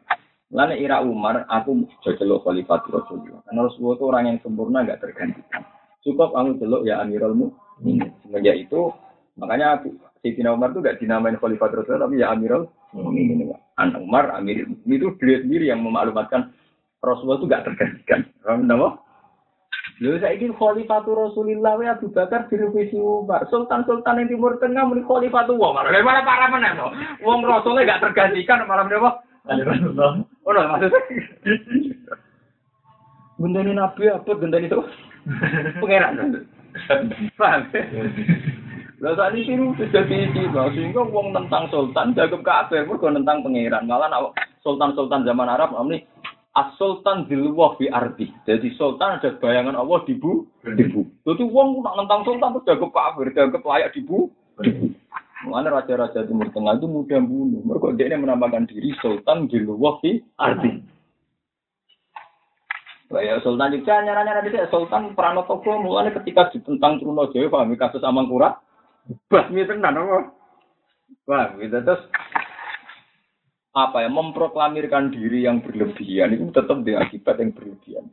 Lalu 0.55 0.86
ira 0.86 1.02
Umar, 1.02 1.42
aku 1.50 1.82
celok 2.07 2.46
Khalifatul 2.46 3.02
Rasulullah. 3.02 3.42
Karena 3.42 3.66
Rasulullah 3.66 3.96
itu 3.98 4.07
orang 4.07 4.24
yang 4.30 4.38
sempurna 4.38 4.86
gak 4.86 5.02
tergantikan. 5.02 5.66
Cukup 6.07 6.30
kamu 6.30 6.62
celok 6.62 6.86
ya 6.86 7.02
Amirul 7.02 7.34
Mukminin. 7.34 8.14
Semenjak 8.22 8.55
itu 8.62 8.94
makanya 9.34 9.82
aku 9.82 9.98
Sayyidina 10.22 10.55
Umar 10.55 10.70
itu 10.70 10.78
gak 10.78 11.02
dinamain 11.02 11.34
Khalifah 11.42 11.74
Rasulullah, 11.74 12.07
tapi 12.07 12.22
ya 12.22 12.30
Amirul 12.30 12.70
Mukminin. 12.94 13.50
Anak 13.82 13.98
Umar, 13.98 14.30
Amir 14.30 14.62
itu 14.62 15.11
beliau 15.18 15.42
sendiri 15.42 15.74
yang 15.74 15.82
memaklumatkan 15.82 16.55
Rasulullah 17.02 17.38
itu 17.42 17.46
gak 17.50 17.64
tergantikan. 17.66 18.22
Kenapa? 18.46 19.02
Lalu 19.98 20.22
saya 20.22 20.38
ingin 20.38 20.55
Khalifah 20.55 21.02
Rasulullah 21.02 21.74
ya 21.82 21.98
Abu 21.98 22.14
Bakar 22.14 22.46
direvisi 22.46 22.94
Umar. 22.94 23.42
Sultan-sultan 23.50 24.22
yang 24.22 24.30
Timur 24.30 24.55
Tengah 24.62 24.86
muni 24.86 25.02
Khalifah 25.02 25.50
tuh 25.50 25.59
Umar. 25.59 25.90
Bagaimana 25.90 26.22
para 26.22 26.46
tuh? 26.46 26.94
Wong 27.26 27.42
Rasulnya 27.42 27.90
gak 27.90 28.07
tergantikan 28.07 28.62
malam 28.70 28.86
apa? 28.86 29.34
Oh, 29.45 30.53
no, 30.53 30.61
maksudnya. 30.72 31.01
Gendani 33.36 33.72
Nabi 33.76 34.09
apa? 34.09 34.30
Gendani 34.40 34.72
itu? 34.72 34.80
Pengeran. 35.80 36.45
Paham? 37.36 37.61
Lah 39.05 39.12
saat 39.20 39.36
ini 39.36 39.76
sudah 39.76 40.05
tiba 40.09 40.62
sehingga 40.72 41.05
wong 41.05 41.36
tentang 41.36 41.68
sultan 41.68 42.16
jaga 42.16 42.40
kafir 42.40 42.88
mergo 42.88 43.12
tentang 43.12 43.45
pangeran. 43.45 43.84
Malah 43.84 44.09
nak 44.09 44.32
sultan-sultan 44.64 45.28
zaman 45.28 45.51
Arab 45.51 45.76
ini 45.76 46.01
as-sultan 46.57 47.28
dilwah 47.28 47.76
fi 47.76 47.92
ardi. 47.92 48.32
Jadi 48.49 48.72
sultan 48.80 49.20
ada 49.20 49.36
bayangan 49.42 49.76
Allah 49.76 50.01
di 50.09 50.16
bu, 50.16 50.49
di 50.64 50.88
bu. 50.88 51.05
Jadi 51.26 51.45
wong 51.45 51.84
nak 51.84 52.01
tentang 52.01 52.22
sultan 52.24 52.57
terus 52.57 52.64
jaga 52.64 52.86
kafir, 52.95 53.26
jaga 53.36 53.59
layak 53.61 53.92
di 53.92 54.01
bu, 54.07 54.30
Mana 55.43 55.68
raja-raja 55.74 56.22
Timur 56.24 56.49
Tengah 56.55 56.78
itu 56.78 56.87
mudah 56.87 57.20
bunuh. 57.20 57.62
Mereka 57.66 57.99
dia 57.99 58.07
ini 58.14 58.22
menambahkan 58.22 58.70
diri 58.70 58.95
Sultan 59.03 59.51
Dilwah 59.51 59.99
fi 59.99 60.22
ardi. 60.39 60.80
Ya 63.14 63.39
Sultan 63.43 63.74
juga 63.74 64.01
nyara-nyara 64.03 64.47
dia 64.47 64.70
Sultan 64.70 65.12
Pranotogo 65.18 65.82
mulanya 65.82 66.14
ketika 66.22 66.55
ditentang 66.55 67.03
Trunojoyo 67.03 67.53
pahami 67.53 67.76
kasus 67.76 68.03
Amangkurat 68.03 68.59
Basmi 69.28 69.68
tenan 69.68 70.01
apa? 70.01 70.32
Wah, 71.28 71.53
gitu 71.61 71.76
terus 71.85 72.03
apa 73.74 74.07
ya 74.07 74.09
memproklamirkan 74.09 75.12
diri 75.12 75.45
yang 75.45 75.61
berlebihan 75.61 76.32
itu 76.32 76.49
tetap 76.55 76.80
dengan 76.87 77.05
akibat 77.05 77.37
yang 77.43 77.51
berlebihan. 77.53 78.07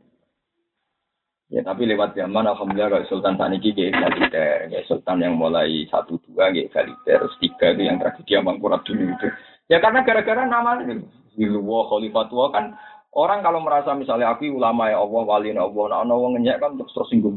Ya 1.52 1.60
tapi 1.60 1.84
lewat 1.84 2.16
zaman 2.16 2.48
alhamdulillah 2.48 2.96
kalau 2.96 3.08
Sultan 3.12 3.36
saat 3.36 3.52
ini 3.52 3.76
gak 3.76 3.92
egaliter, 3.92 4.72
ya 4.72 4.80
Sultan 4.88 5.20
yang 5.20 5.36
mulai 5.36 5.84
satu 5.92 6.16
dua 6.24 6.48
gak 6.48 6.72
egaliter, 6.72 7.20
terus 7.20 7.36
tiga 7.44 7.76
itu 7.76 7.92
yang 7.92 8.00
tragedi 8.00 8.40
Mangkurat 8.40 8.80
dulu 8.88 9.04
itu. 9.12 9.28
Ya 9.68 9.76
karena 9.84 10.00
gara-gara 10.00 10.48
nama 10.48 10.80
ini, 10.80 11.04
Ilwa 11.36 11.92
Khalifatullah 11.92 12.48
kan 12.56 12.64
orang 13.12 13.44
kalau 13.44 13.60
merasa 13.60 13.92
misalnya 13.92 14.32
aku 14.32 14.48
ulama 14.48 14.88
ya 14.88 14.96
Allah, 15.04 15.22
wali 15.28 15.52
ya 15.52 15.60
Allah, 15.60 15.84
nah 15.92 16.16
orang 16.16 16.40
ngenyek 16.40 16.56
kan 16.56 16.72
terus 16.80 17.08
singgung. 17.12 17.36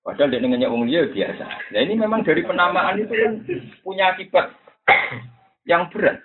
Padahal 0.00 0.32
dia 0.32 0.40
ngenyek 0.40 0.72
wong 0.72 0.88
liya 0.88 1.12
biasa. 1.12 1.44
Nah 1.76 1.80
ini 1.84 2.00
memang 2.00 2.24
dari 2.24 2.48
penamaan 2.48 2.96
itu 2.96 3.12
kan 3.12 3.32
punya 3.84 4.16
akibat 4.16 4.56
yang 5.68 5.92
berat. 5.92 6.16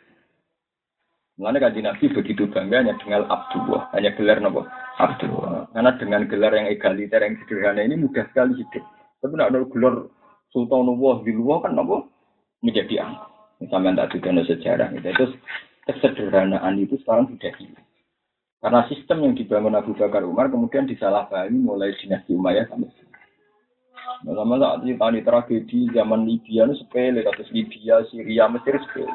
Mengenai 1.35 1.67
kaji 1.67 1.81
Nabi 1.83 2.05
begitu 2.15 2.47
bangga 2.47 2.79
hanya 2.79 2.95
dengan 3.01 3.27
Abdullah, 3.27 3.91
hanya 3.91 4.15
gelar 4.15 4.39
nopo 4.39 4.63
Karena 5.71 5.91
dengan 5.97 6.21
gelar 6.29 6.53
yang 6.53 6.67
egaliter 6.69 7.21
yang 7.23 7.35
sederhana 7.41 7.81
ini 7.81 7.95
mudah 7.97 8.25
sekali 8.29 8.59
hidup. 8.59 8.83
Tapi 9.21 9.33
tidak 9.33 9.49
ada 9.49 9.59
gelar 9.69 9.95
Sultanullah 10.51 11.23
di 11.23 11.31
luar 11.31 11.63
kan 11.63 11.73
nopo 11.73 12.11
menjadi 12.59 13.07
angka. 13.07 13.25
Misalnya 13.63 14.03
tak 14.03 14.19
juga 14.19 14.41
sejarah. 14.43 14.87
Gitu. 14.93 15.07
Terus 15.15 15.33
kesederhanaan 15.87 16.75
itu 16.81 16.99
sekarang 17.01 17.31
sudah 17.31 17.51
hilang. 17.55 17.87
Karena 18.61 18.85
sistem 18.85 19.17
yang 19.25 19.33
dibangun 19.33 19.73
Abu 19.73 19.97
Bakar 19.97 20.21
Umar 20.21 20.53
kemudian 20.53 20.85
disalahpahami 20.85 21.57
mulai 21.57 21.97
dinasti 21.97 22.37
Umayyah 22.37 22.69
sampai 22.69 22.93
Nah, 24.21 24.37
sama 24.37 24.61
saat 24.61 24.85
tadi 24.85 25.19
tragedi 25.25 25.89
zaman 25.97 26.29
Libya 26.29 26.69
itu 26.69 26.77
sepele, 26.77 27.25
kasus 27.25 27.49
Libya, 27.49 28.05
Syria, 28.13 28.45
Mesir 28.45 28.77
sepele. 28.77 29.09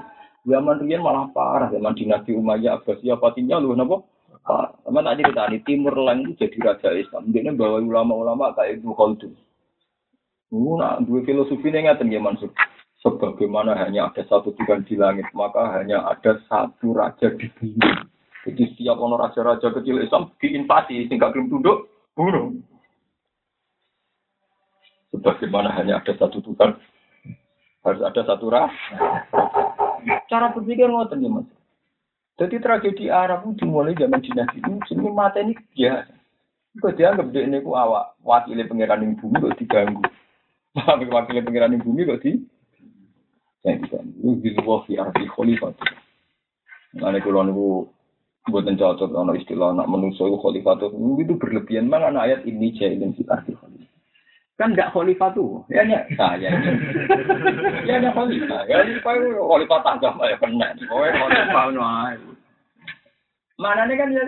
Zaman 0.47 0.83
Rian 0.83 1.03
malah 1.03 1.31
parah, 1.31 1.71
zaman 1.71 1.95
dinasti 1.95 2.35
Umayyah, 2.35 2.83
Abbasiyah, 2.83 3.19
Fatimiyah, 3.19 3.63
lu 3.63 3.75
kenapa? 3.75 4.03
Sama 4.47 5.03
tak 5.03 5.19
cerita 5.19 5.51
di 5.51 5.59
Timur 5.67 5.99
Lain 5.99 6.23
itu 6.23 6.47
jadi 6.47 6.59
raja 6.63 6.95
Islam. 6.95 7.35
Dia 7.35 7.51
bawa 7.51 7.83
ulama-ulama 7.83 8.55
kayak 8.55 8.79
Ibnu 8.79 8.95
Khaldun. 8.95 9.35
Nah, 10.55 11.03
dua 11.03 11.27
filosofi 11.27 11.67
ini 11.75 11.91
ngerti 11.91 12.07
ya 12.07 12.23
Mansur. 12.23 12.55
Sebagaimana 13.03 13.75
hanya 13.83 14.07
ada 14.09 14.23
satu 14.31 14.55
Tuhan 14.55 14.87
di 14.87 14.95
langit, 14.95 15.27
maka 15.35 15.75
hanya 15.75 16.07
ada 16.07 16.39
satu 16.47 16.95
raja 16.95 17.35
di 17.35 17.51
bumi. 17.59 17.91
Jadi 18.47 18.63
setiap 18.73 19.03
orang 19.03 19.27
raja-raja 19.27 19.75
kecil 19.75 19.99
Islam 19.99 20.31
diinvasi, 20.39 21.11
sehingga 21.11 21.35
belum 21.35 21.51
tunduk, 21.51 21.91
bunuh. 22.15 22.55
Sebagaimana 25.11 25.75
hanya 25.75 25.99
ada 25.99 26.15
satu 26.15 26.39
Tuhan, 26.39 26.79
harus 27.83 28.03
ada 28.07 28.23
satu 28.23 28.47
ras. 28.47 28.75
Cara 30.31 30.55
berpikir 30.55 30.87
ngoten 30.87 31.27
ya 31.27 31.31
mas. 31.31 31.47
Jadi 32.37 32.61
tragedi 32.61 33.09
Arab 33.09 33.49
itu 33.49 33.65
dimulai 33.65 33.97
zaman 33.97 34.21
dinasti 34.21 34.61
itu, 34.61 34.73
sini 34.93 35.09
mata 35.09 35.41
ini 35.41 35.57
biasa. 35.57 36.13
Kok 36.77 36.93
dianggap 36.93 37.33
dia 37.33 37.49
ini 37.49 37.65
awak 37.65 38.21
wakilnya 38.21 38.69
pangeran 38.69 39.01
yang 39.01 39.17
bumi 39.17 39.41
kok 39.41 39.57
diganggu. 39.57 40.05
wakilnya 41.17 41.41
pangeran 41.49 41.73
yang 41.73 41.81
bumi 41.81 42.05
kok 42.05 42.21
di 42.21 42.37
saya 43.65 43.81
diganggu. 43.81 44.37
Di 44.45 44.53
luar 44.61 44.85
fi 44.85 45.01
arti 45.01 45.25
khalifah. 45.25 45.73
Nah, 47.01 47.17
kalau 47.25 47.41
niku 47.49 47.69
buatan 48.53 48.77
cocok 48.77 49.17
ono 49.17 49.33
istilah 49.33 49.73
anak 49.73 49.89
manusia 49.89 50.29
itu 50.29 50.37
khalifah 50.37 50.77
itu 50.77 51.35
berlebihan. 51.41 51.89
Mana 51.89 52.13
ayat 52.21 52.45
ini 52.45 52.77
jahilin 52.77 53.17
fi 53.17 53.25
arti 53.33 53.57
khalifah. 53.57 53.96
Kan 54.57 54.73
enggak 54.73 54.89
khalifah 54.97 55.37
tuh. 55.37 55.61
Ya 55.69 55.85
ya 55.85 56.01
saya. 56.17 56.49
ya 57.85 57.93
ada 58.01 58.09
khalifah. 58.17 58.65
Ya 58.65 58.89
ini 58.89 58.97
kau 59.05 59.13
khalifah 59.53 59.81
tangga 59.85 60.17
ya 60.25 60.37
kena. 60.41 60.73
Kau 60.89 61.05
khalifah 61.05 61.65
nuai. 61.77 62.17
Mana 63.61 63.85
nih 63.85 63.97
kan 64.01 64.09
ya 64.17 64.25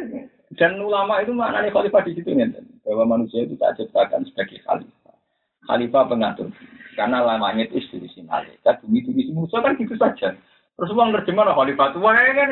dan 0.57 0.81
ulama 0.81 1.21
itu 1.21 1.33
mana 1.37 1.61
nih 1.61 1.73
khalifah 1.73 2.01
di 2.05 2.17
situ 2.17 2.33
nih 2.33 2.49
bahwa 2.85 3.17
manusia 3.17 3.45
itu 3.45 3.57
tak 3.57 3.77
ciptakan 3.81 4.25
sebagai 4.29 4.61
khalifah. 4.65 5.17
Khalifah 5.65 6.03
pengatur. 6.09 6.49
Karena 6.97 7.23
lamanya 7.23 7.69
itu 7.69 7.81
sini. 7.89 8.09
malaikat, 8.27 8.83
bumi 8.83 9.07
diisi 9.07 9.33
manusia 9.33 9.65
kan 9.65 9.77
gitu 9.81 9.95
saja. 9.97 10.35
Terus 10.77 10.93
uang 10.93 11.17
terjemah 11.17 11.57
khalifah 11.57 11.89
tua 11.97 12.11
kan 12.13 12.37
kan. 12.37 12.51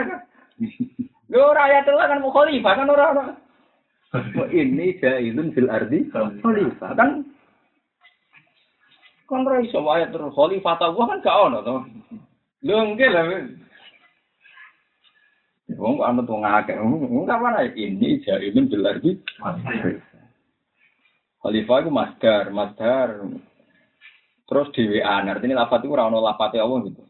Lo 1.28 1.52
rakyat 1.52 1.84
itu 1.84 1.92
kan 1.92 2.20
mau 2.24 2.32
khalifah 2.32 2.72
kan 2.72 2.88
orang-orang. 2.88 3.28
Wah, 4.16 4.48
ini 4.48 4.96
jailun 5.02 5.52
fil 5.52 5.68
ardi 5.68 6.08
khalifah 6.14 6.92
kan 6.96 7.26
kan 9.26 9.46
ora 9.46 9.62
iso 9.62 9.82
ayat 9.82 10.14
terus 10.14 10.34
khalifah 10.34 10.74
ta 10.78 10.90
kan 10.94 11.22
gak 11.22 11.40
ono 11.50 11.58
to. 11.62 11.76
Lho 12.66 12.74
enggak 12.82 13.10
lah. 13.10 13.24
Wong 15.76 16.00
anut 16.00 16.30
wong 16.30 16.46
akeh. 16.46 16.78
Wong 16.78 17.26
mana 17.26 17.66
ini 17.66 18.22
jailun 18.22 18.70
fil 18.70 18.86
ardi 18.86 19.18
Khalifah 21.42 21.76
itu 21.78 21.90
masdar, 21.94 22.44
masdar. 22.50 23.08
Terus 24.46 24.70
DWA, 24.74 25.26
artinya 25.26 25.66
lafat 25.66 25.82
itu 25.82 25.90
orang 25.90 26.14
lafat 26.14 26.54
Allah 26.54 26.86
gitu. 26.86 27.02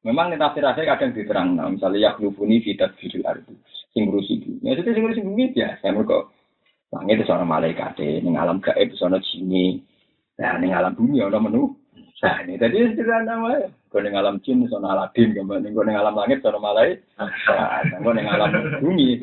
Memang 0.00 0.32
ini 0.32 0.40
tafsir 0.40 0.64
saya 0.64 0.96
kadang 0.96 1.12
diterang, 1.12 1.60
nah, 1.60 1.68
misalnya 1.68 2.10
yaklubuni 2.10 2.64
fitat 2.64 2.96
fidil 2.96 3.20
ardi, 3.28 3.52
sing 3.92 4.08
ngurusi 4.08 4.40
bumi. 4.40 4.64
Ya 4.64 4.80
itu 4.80 4.96
sing 4.96 5.04
ngurusi 5.04 5.20
bumi 5.20 5.52
biasa, 5.52 5.92
mereka 5.92 6.18
langit 6.88 7.20
itu 7.20 7.24
seorang 7.28 7.44
malaikat, 7.44 8.00
ini 8.00 8.32
alam 8.32 8.64
gaib 8.64 8.88
itu 8.88 8.96
seorang 8.96 9.20
nah 10.40 10.56
ini 10.56 10.72
alam 10.72 10.96
bumi 10.96 11.20
ada 11.20 11.36
menu. 11.36 11.76
Nah 12.24 12.36
ini 12.44 12.56
tadi 12.56 12.96
sederhana 12.96 13.44
wae. 13.44 13.68
Kau 13.92 14.00
ning 14.00 14.16
alam 14.16 14.40
jin 14.40 14.64
sono 14.70 14.88
Aladin, 14.88 15.36
kau 15.36 15.44
ning 15.60 15.76
kau 15.76 15.84
ning 15.84 15.98
alam 15.98 16.16
langit 16.16 16.40
sono 16.40 16.56
malaikat, 16.56 17.04
nah 17.20 17.84
kau 18.00 18.12
ning 18.16 18.24
alam 18.24 18.50
bumi. 18.80 19.20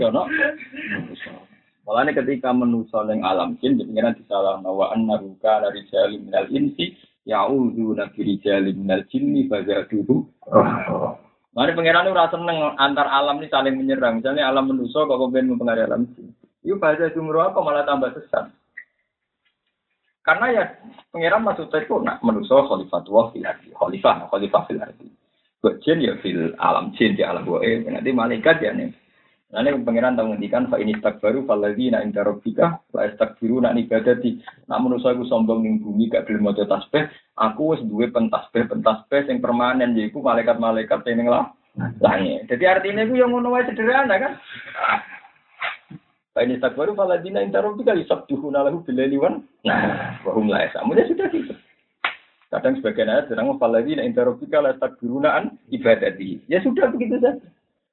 Malah 1.87 2.11
ketika 2.11 2.51
menuso 2.51 2.99
ning 3.07 3.23
alam 3.23 3.55
jin, 3.63 3.79
pengiran 3.79 4.13
disalah 4.13 4.59
bahwa 4.59 4.91
annahu 4.91 5.39
kana 5.41 5.71
rijalun 5.71 6.27
minal 6.27 6.47
insi 6.51 6.99
ya'udzu 7.23 7.95
nabi 7.95 8.19
rijalin 8.23 8.75
minal 8.75 9.03
jinni 9.07 9.47
fazaduhu 9.47 10.27
Mari 11.57 11.73
pangeran 11.73 12.05
ora 12.13 12.29
seneng 12.29 12.77
antar 12.77 13.09
alam 13.09 13.41
ini 13.41 13.49
saling 13.49 13.73
menyerang. 13.73 14.21
Misalnya 14.21 14.45
alam 14.45 14.69
manusia 14.69 15.01
kok 15.01 15.17
kemudian 15.17 15.49
mempengaruhi 15.49 15.89
alam 15.89 16.05
jin. 16.13 16.29
Itu 16.61 16.77
bahasa 16.77 17.09
jumroh 17.17 17.49
apa 17.49 17.57
malah 17.65 17.81
tambah 17.81 18.13
sesat. 18.13 18.53
Karena 20.27 20.45
ya 20.51 20.63
pangeran 21.15 21.47
maksudnya 21.47 21.87
itu 21.87 21.95
nak 22.03 22.19
manusia 22.19 22.59
khalifatullah 22.67 23.31
fil 23.31 23.47
ardi. 23.47 23.71
Khalifah, 23.71 24.27
khalifah 24.27 24.63
fil 24.67 24.83
ardi. 24.83 25.07
Ya 25.87 26.13
fil 26.19 26.51
alam 26.59 26.91
jin 26.99 27.15
di 27.15 27.23
alam 27.23 27.47
goib. 27.47 27.87
Nanti 27.87 28.11
malaikat 28.11 28.59
ya 28.59 28.75
nih. 28.75 28.91
Nanti 29.47 29.71
pangeran 29.87 30.19
tahu 30.19 30.35
ngendikan 30.35 30.67
fa 30.67 30.83
ini 30.83 30.99
tak 30.99 31.23
baru 31.23 31.47
lagi 31.47 31.87
nak 31.87 32.03
inta 32.03 32.27
robbika 32.27 32.83
fa 32.91 33.07
biru 33.39 33.63
nak 33.63 33.79
ibadati. 33.79 34.43
Nak 34.67 34.79
manusia 34.83 35.15
aku 35.15 35.23
sombong 35.31 35.63
ning 35.63 35.79
bumi 35.79 36.11
gak 36.11 36.27
gelem 36.27 36.43
maca 36.43 36.67
tasbih, 36.67 37.07
aku 37.39 37.71
wis 37.71 37.81
duwe 37.87 38.11
pentasbih 38.11 38.67
pentasbih 38.67 39.23
sing 39.23 39.39
permanen 39.39 39.95
yaiku 39.95 40.19
malaikat-malaikat 40.19 41.07
ning 41.07 41.31
lah. 41.31 41.55
Langit. 42.03 42.51
Jadi 42.51 42.63
artinya 42.67 43.07
itu 43.07 43.15
yang 43.15 43.31
ngono 43.31 43.55
sederhana 43.63 44.19
kan. 44.19 44.33
Ini 46.37 46.61
tak 46.61 46.77
baru 46.77 46.93
faladina 46.93 47.41
inta 47.41 47.65
rabbika 47.65 47.97
yusabbihuna 47.97 48.61
lahu 48.61 48.85
bil 48.85 48.93
laili 48.93 49.17
wan 49.17 49.41
nah 49.65 50.21
wa 50.21 50.31
hum 50.37 50.47
la 50.47 50.69
yasamun 50.69 51.01
sudah 51.09 51.27
gitu. 51.33 51.53
Kadang 52.47 52.79
sebagian 52.79 53.11
ayat 53.11 53.27
terang 53.27 53.57
faladina 53.59 54.05
inta 54.05 54.23
rabbika 54.23 54.61
la 54.61 54.77
takbiruna 54.77 55.29
an 55.33 55.45
ibadati. 55.73 56.39
Ya 56.47 56.63
sudah 56.63 56.93
begitu 56.93 57.19
saja. 57.19 57.35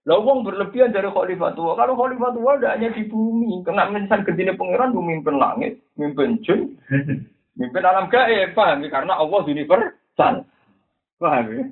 Lah 0.05 0.20
wong 0.20 0.45
berlebihan 0.45 0.92
dari 0.92 1.09
khalifah 1.09 1.57
tua. 1.57 1.72
Kalau 1.80 1.97
khalifah 1.97 2.30
tua 2.36 2.61
tidak 2.61 2.74
hanya 2.76 2.88
di 2.92 3.09
bumi, 3.09 3.64
kena 3.64 3.88
mensan 3.88 4.20
gedine 4.28 4.53
pangeran 4.53 4.92
memimpin 4.92 5.40
langit, 5.40 5.80
memimpin 5.97 6.45
jin, 6.45 6.76
memimpin 7.57 7.88
alam 7.88 8.12
gaib, 8.12 8.53
paham 8.53 8.84
ya? 8.84 8.88
Karena 8.92 9.16
Allah 9.16 9.40
universal. 9.49 10.45
Paham 11.16 11.45
ya? 11.49 11.64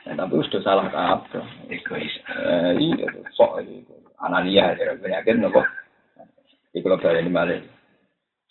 Nah, 0.00 0.14
tapi 0.16 0.44
sudah 0.44 0.60
salah 0.60 0.86
kaprah. 0.92 1.48
Egois. 1.72 2.14
Eh, 2.28 2.72
iya, 2.92 3.08
sok 3.32 3.64
itu. 3.64 3.99
Analia, 4.20 4.76
ya, 4.76 4.92
penyakit 5.00 5.40
nopo. 5.40 5.64
Ini 6.70 6.84
kalau 6.84 7.18
ini 7.18 7.32
balik. 7.32 7.60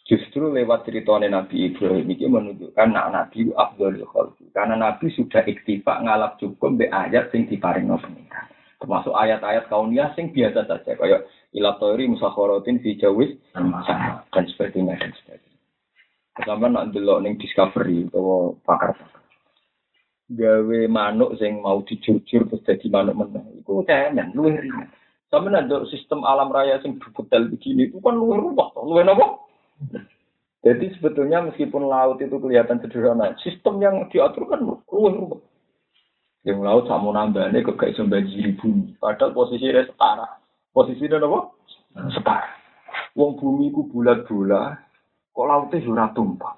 Justru 0.10 0.50
lewat 0.50 0.90
ceritanya 0.90 1.38
Nabi 1.38 1.70
Ibrahim 1.70 2.10
ini 2.10 2.26
menunjukkan 2.26 2.88
nak 2.90 3.14
Nabi 3.14 3.54
Abdul 3.54 4.02
Khalfi. 4.10 4.50
Karena 4.50 4.74
Nabi 4.74 5.14
sudah 5.14 5.46
iktifak 5.46 6.02
ngalap 6.02 6.42
cukup 6.42 6.82
be 6.82 6.90
ayat 6.90 7.30
sing 7.30 7.46
diparing 7.46 7.94
pengiran. 7.94 8.50
Termasuk 8.82 9.14
ayat-ayat 9.14 9.70
kauniyah 9.70 10.10
sing 10.18 10.34
biasa 10.34 10.66
saja. 10.66 10.98
Kayak 10.98 11.30
ilatori 11.54 12.10
musakhorotin 12.10 12.82
fi 12.82 12.98
jawis 12.98 13.38
sama 13.54 13.86
dan 14.34 14.50
sebagainya 14.50 14.98
dan 14.98 15.14
sebagainya. 15.14 15.62
Sama 16.42 16.66
nak 16.74 16.90
delok 16.90 17.22
ning 17.22 17.38
discovery 17.38 18.10
atau 18.10 18.58
pakar-pakar. 18.66 19.22
Gawe 20.34 20.80
manuk 20.90 21.38
sing 21.38 21.62
mau 21.62 21.86
dijujur 21.86 22.50
terus 22.50 22.66
jadi 22.66 22.88
manuk 22.90 23.14
meneh. 23.14 23.62
Iku 23.62 23.86
tenan 23.86 24.34
luwih 24.34 24.58
ringan. 24.58 24.90
Sama 25.30 25.54
nak 25.54 25.70
sistem 25.94 26.26
alam 26.26 26.50
raya 26.50 26.82
sing 26.82 26.98
detail 26.98 27.46
begini 27.54 27.86
itu 27.86 28.02
kan 28.02 28.18
luwih 28.18 28.42
ruwet, 28.42 28.74
luwih 28.82 29.06
nopo? 29.06 29.46
Jadi 30.66 30.92
sebetulnya 30.98 31.46
meskipun 31.46 31.86
laut 31.86 32.18
itu 32.20 32.36
kelihatan 32.36 32.82
sederhana, 32.82 33.38
sistem 33.40 33.80
yang 33.80 34.10
diatur 34.10 34.50
kan 34.50 34.60
rumah 34.66 35.40
Yang 36.44 36.60
laut 36.66 36.84
sama 36.90 37.14
nambahnya 37.14 37.62
ke 37.62 37.78
kayak 37.78 38.02
banjiri 38.10 38.58
bumi. 38.58 38.98
Padahal 38.98 39.32
posisinya 39.38 39.86
setara. 39.86 40.28
Posisinya 40.74 41.22
apa? 41.22 41.40
Setara. 42.10 42.50
Wong 43.14 43.38
bumi 43.38 43.70
ku 43.70 43.86
bulat-bulat, 43.92 44.82
kok 45.30 45.48
lautnya 45.48 45.84
sudah 45.84 46.10
tumpah. 46.18 46.56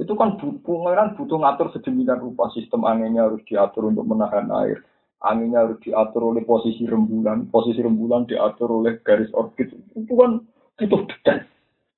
Itu 0.00 0.16
kan 0.16 0.40
pengeran 0.40 1.16
butuh 1.16 1.38
ngatur 1.40 1.72
sedemikian 1.76 2.20
rupa 2.20 2.48
sistem 2.56 2.88
anginnya 2.88 3.28
harus 3.28 3.44
diatur 3.44 3.92
untuk 3.92 4.08
menahan 4.08 4.48
air. 4.64 4.80
Anginnya 5.20 5.68
harus 5.68 5.78
diatur 5.84 6.32
oleh 6.32 6.42
posisi 6.48 6.88
rembulan, 6.88 7.52
posisi 7.52 7.84
rembulan 7.84 8.24
diatur 8.24 8.80
oleh 8.80 9.04
garis 9.04 9.28
orbit. 9.36 9.68
Itu 9.92 10.16
kan 10.16 10.40
butuh 10.80 11.04
detail 11.04 11.44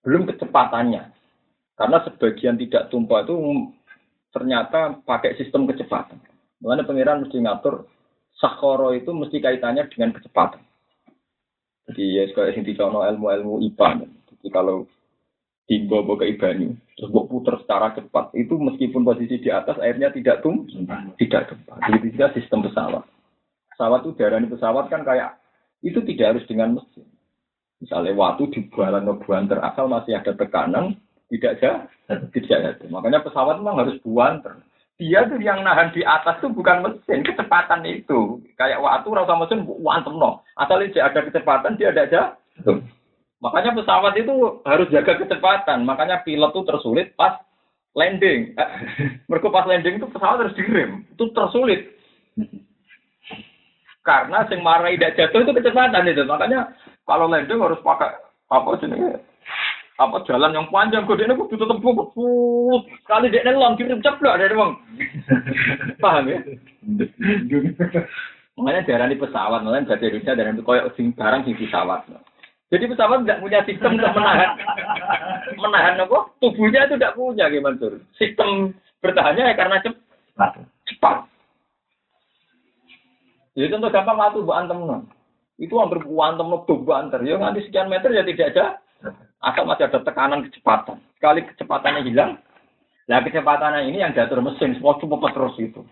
belum 0.03 0.27
kecepatannya. 0.27 1.03
Karena 1.79 1.99
sebagian 2.05 2.59
tidak 2.59 2.91
tumpah 2.91 3.25
itu 3.25 3.35
ternyata 4.35 4.99
pakai 5.07 5.39
sistem 5.39 5.65
kecepatan. 5.71 6.19
Mengenai 6.63 6.87
pangeran 6.87 7.23
mesti 7.27 7.39
ngatur 7.43 7.87
sakoro 8.39 8.95
itu 8.95 9.11
mesti 9.11 9.39
kaitannya 9.39 9.87
dengan 9.91 10.15
kecepatan. 10.15 10.63
Jadi 11.91 12.05
ya 12.15 12.25
yang 12.31 12.63
dicono 12.63 13.03
ilmu-ilmu 13.03 13.63
IPA. 13.71 14.07
Jadi 14.07 14.49
kalau 14.55 14.87
timbo 15.71 16.03
ke 16.19 16.27
ibanyu, 16.27 16.75
terus 16.99 17.11
buat 17.15 17.31
putar 17.31 17.57
secara 17.63 17.95
cepat, 17.95 18.35
itu 18.35 18.59
meskipun 18.59 19.07
posisi 19.07 19.39
di 19.39 19.51
atas 19.51 19.79
airnya 19.79 20.11
tidak 20.11 20.43
tum, 20.43 20.67
tidak 21.17 21.49
tumpah. 21.49 21.79
Jadi 21.87 22.13
juga 22.13 22.35
sistem 22.35 22.67
pesawat. 22.67 23.05
Pesawat 23.73 24.01
itu 24.05 24.13
darah 24.19 24.43
pesawat 24.43 24.85
kan 24.91 25.03
kayak 25.07 25.39
itu 25.83 25.99
tidak 26.05 26.37
harus 26.37 26.45
dengan 26.51 26.79
mesin. 26.79 27.07
Misalnya 27.83 28.15
waktu 28.15 28.47
di 28.55 28.61
bualan 28.71 29.11
ke 29.11 29.15
buanter 29.27 29.59
asal 29.59 29.91
masih 29.91 30.15
ada 30.15 30.31
tekanan, 30.39 30.95
tidak 31.33 31.59
ada, 31.59 31.71
tidak 32.31 32.59
ada. 32.63 32.87
Makanya 32.87 33.27
pesawat 33.27 33.59
memang 33.59 33.83
harus 33.83 33.99
buanter. 34.07 34.63
Dia 35.03 35.27
tuh 35.27 35.43
yang 35.43 35.67
nahan 35.67 35.91
di 35.91 36.07
atas 36.07 36.39
tuh 36.39 36.53
bukan 36.55 36.87
mesin, 36.87 37.27
kecepatan 37.27 37.83
itu. 37.89 38.39
Kayak 38.55 38.79
waktu 38.79 39.09
rasa 39.11 39.35
mesin 39.35 39.67
wantem 39.83 40.15
no. 40.15 40.47
Asal 40.55 40.85
dia 40.87 41.11
ada 41.11 41.27
kecepatan, 41.27 41.75
dia 41.75 41.91
ada 41.91 42.03
aja. 42.07 42.23
Makanya 43.43 43.75
pesawat 43.75 44.15
itu 44.15 44.63
harus 44.63 44.87
jaga 44.95 45.19
kecepatan. 45.19 45.83
Makanya 45.83 46.23
pilot 46.23 46.55
tuh 46.55 46.63
tersulit 46.63 47.11
pas 47.19 47.43
landing. 47.99 48.55
Mereka 49.29 49.51
pas 49.51 49.67
landing 49.67 49.99
itu 49.99 50.07
pesawat 50.07 50.47
harus 50.47 50.55
direm. 50.55 51.03
Itu 51.11 51.35
tersulit. 51.35 51.91
Karena 54.07 54.47
sing 54.47 54.63
marai 54.63 54.95
tidak 54.95 55.19
jatuh 55.19 55.43
itu 55.43 55.53
kecepatan 55.59 56.07
itu. 56.07 56.23
Makanya 56.23 56.71
kalau 57.03 57.27
landing 57.27 57.59
harus 57.59 57.83
pakai 57.83 58.15
apa 58.47 58.79
jenisnya? 58.79 59.19
Apa 60.01 60.25
jalan 60.25 60.57
yang 60.57 60.67
panjang 60.73 61.05
kok 61.05 61.21
ini 61.21 61.37
kudu 61.37 61.55
tetep 61.55 61.79
put 61.79 62.11
sekali 63.05 63.29
dia 63.29 63.45
nelong 63.45 63.77
kirim 63.77 64.01
ceplok 64.01 64.41
dari 64.41 64.57
bang. 64.57 64.73
Paham 66.03 66.33
ya? 66.33 66.39
Makanya 68.57 68.89
darah 68.89 69.09
di 69.09 69.21
pesawat, 69.21 69.61
makanya 69.63 69.95
bahasa 69.95 70.05
Indonesia 70.09 70.33
darah 70.33 70.53
itu 70.57 70.65
koyok 70.65 70.87
sing 70.97 71.07
barang 71.13 71.41
sing 71.45 71.55
pesawat. 71.61 72.09
Jadi 72.73 72.89
pesawat 72.89 73.29
tidak 73.29 73.41
punya 73.45 73.61
sistem 73.69 74.01
untuk 74.01 74.17
menahan 74.17 74.57
menahan 75.61 76.01
apa? 76.01 76.19
Tubuhnya 76.41 76.89
itu 76.89 76.97
tidak 76.97 77.17
punya 77.21 77.53
gimana 77.53 77.77
tuh? 77.77 78.01
Sistem 78.17 78.73
bertahannya 79.05 79.53
ya 79.53 79.55
karena 79.55 79.77
cepat. 79.85 80.51
Cepat. 80.89 81.17
Jadi 83.53 83.69
contoh 83.77 83.93
gampang 83.93 84.17
waktu 84.17 84.41
buat 84.41 84.57
antem 84.65 85.05
itu 85.61 85.75
hampir 85.77 86.01
kuantum 86.01 86.49
lebih 86.49 86.89
banter. 86.89 87.21
Ya 87.29 87.37
nanti 87.37 87.61
sekian 87.69 87.93
meter 87.93 88.09
ya 88.09 88.25
tidak 88.25 88.57
ada. 88.57 88.65
Asal 89.45 89.69
masih 89.69 89.91
ada 89.91 90.01
tekanan 90.01 90.47
kecepatan. 90.49 90.97
Sekali 91.19 91.43
kecepatannya 91.43 92.07
hilang, 92.07 92.39
nah 93.11 93.19
kecepatannya 93.27 93.91
ini 93.91 93.99
yang 93.99 94.15
diatur 94.15 94.39
mesin, 94.39 94.79
semua 94.79 94.95
cuma 95.03 95.19
terus 95.35 95.59
itu. 95.59 95.83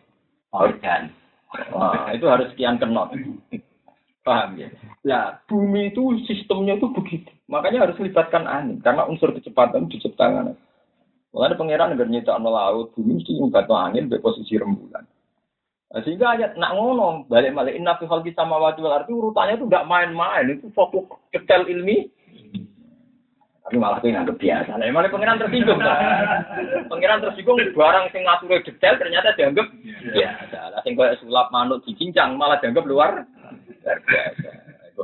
Organ. 0.54 1.10
Wah, 1.74 2.14
itu 2.14 2.30
harus 2.30 2.46
sekian 2.54 2.78
knot. 2.78 3.10
Paham 4.30 4.62
ya? 4.62 4.70
Nah, 5.02 5.42
bumi 5.50 5.90
itu 5.90 6.22
sistemnya 6.30 6.78
itu 6.78 6.86
begitu. 6.94 7.26
Makanya 7.50 7.90
harus 7.90 7.98
melibatkan 7.98 8.46
angin. 8.46 8.78
Karena 8.78 9.10
unsur 9.10 9.34
kecepatan 9.34 9.90
diciptakan. 9.90 10.54
Mulane 11.34 11.58
pangeran 11.58 11.98
nggak 11.98 12.06
nyetakno 12.06 12.50
laut, 12.54 12.94
bumi 12.94 13.18
mesti 13.18 13.34
nyumbat 13.34 13.66
angin 13.66 14.06
be 14.06 14.22
posisi 14.22 14.54
rembulan. 14.54 15.02
Nah, 15.90 16.00
sehingga 16.06 16.38
ayat 16.38 16.54
nak 16.54 16.78
ngono 16.78 17.26
balik 17.26 17.50
balik 17.50 17.74
inna 17.74 17.98
fi 17.98 18.06
khalqis 18.06 18.38
samawati 18.38 18.78
wal 18.78 18.94
ardi 18.94 19.10
urutannya 19.10 19.58
itu 19.58 19.66
nggak 19.66 19.90
main-main 19.90 20.46
itu 20.46 20.70
fokus 20.70 21.10
detail 21.34 21.66
ilmi 21.66 22.06
tapi 23.66 23.74
malah 23.74 23.98
itu 23.98 24.10
nganggep 24.10 24.38
biasa 24.38 24.70
nah 24.78 24.86
malah 24.90 25.10
pengiran 25.10 25.42
tersinggung 25.42 25.82
kan 25.82 26.42
pengiran 26.90 27.22
tersinggung 27.22 27.58
barang 27.74 28.06
sing 28.14 28.22
ngatur 28.22 28.62
detail 28.62 28.94
ternyata 29.02 29.34
dianggap 29.34 29.66
biasa 30.14 30.58
lah 30.74 30.80
sing 30.86 30.94
kayak 30.94 31.18
sulap 31.18 31.50
manuk 31.50 31.82
dicincang 31.82 32.38
malah 32.38 32.62
dianggap 32.62 32.86
luar 32.86 33.26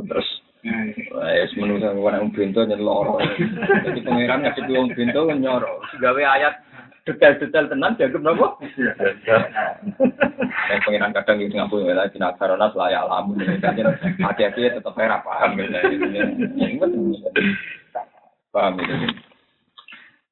terus 0.06 0.28
Wes 1.14 1.52
menurut 1.54 1.82
orang 1.86 2.34
bintu 2.34 2.66
nyeloro. 2.66 3.22
Jadi 3.86 4.00
pangeran 4.02 4.42
ngasih 4.42 4.66
wong 4.66 4.90
bintu 4.98 5.20
nyoro. 5.38 5.78
Gawe 6.02 6.22
ayat 6.26 6.58
detail-detail 7.06 7.70
tenan 7.70 7.94
dianggap 7.94 8.22
nopo? 8.22 8.58
Dan 10.66 10.78
pengiran 10.82 11.14
kadang 11.14 11.38
itu 11.38 11.54
ngapain 11.54 11.86
ya, 11.86 12.10
di 12.10 12.18
nakarona 12.18 12.66
layak 12.74 13.06
alamu. 13.06 13.38
Hati-hati 14.26 14.74
tetap 14.74 14.94
merah 14.98 15.22
paham. 15.22 15.54
Paham 18.50 18.74
itu. 18.82 18.94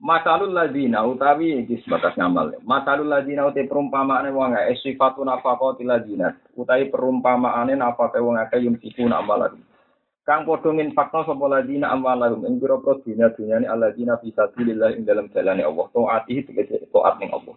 Masalul 0.05 0.53
ladina 0.53 1.01
utawi 1.09 1.65
iki 1.65 1.81
sebatas 1.81 2.13
ngamal. 2.21 2.61
Masalul 2.69 3.09
ladina 3.09 3.49
utai 3.49 3.65
perumpamaane 3.65 4.29
wong 4.37 4.53
akeh 4.53 4.77
sifatun 4.85 5.33
apa 5.33 5.57
kau 5.57 5.73
ladina. 5.81 6.37
Utawi 6.53 6.93
perumpamaane 6.93 7.73
kau 7.73 8.13
wong 8.13 8.37
akeh 8.37 8.69
yung 8.69 8.77
siku 8.85 9.09
amal 9.09 9.49
lagi. 9.49 9.65
Kang 10.29 10.45
padha 10.45 10.77
nginfakno 10.77 11.25
sapa 11.25 11.45
ladina 11.49 11.89
amwalahum 11.89 12.45
ing 12.45 12.61
pira-pira 12.61 13.01
dunya 13.01 13.33
dunyane 13.33 13.65
alladzina 13.65 14.21
fi 14.21 14.29
sabilillah 14.29 14.93
ing 14.93 15.09
dalam 15.09 15.33
jalane 15.33 15.65
Allah. 15.65 15.89
Taati 15.89 16.53
tegese 16.53 16.85
taat 16.93 17.17
ning 17.17 17.33
Allah. 17.33 17.57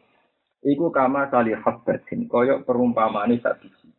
Iku 0.64 0.88
kama 0.88 1.28
kali 1.28 1.52
habbatin 1.52 2.32
kaya 2.32 2.64
perumpamaane 2.64 3.44
sak 3.44 3.60
biji. 3.60 3.92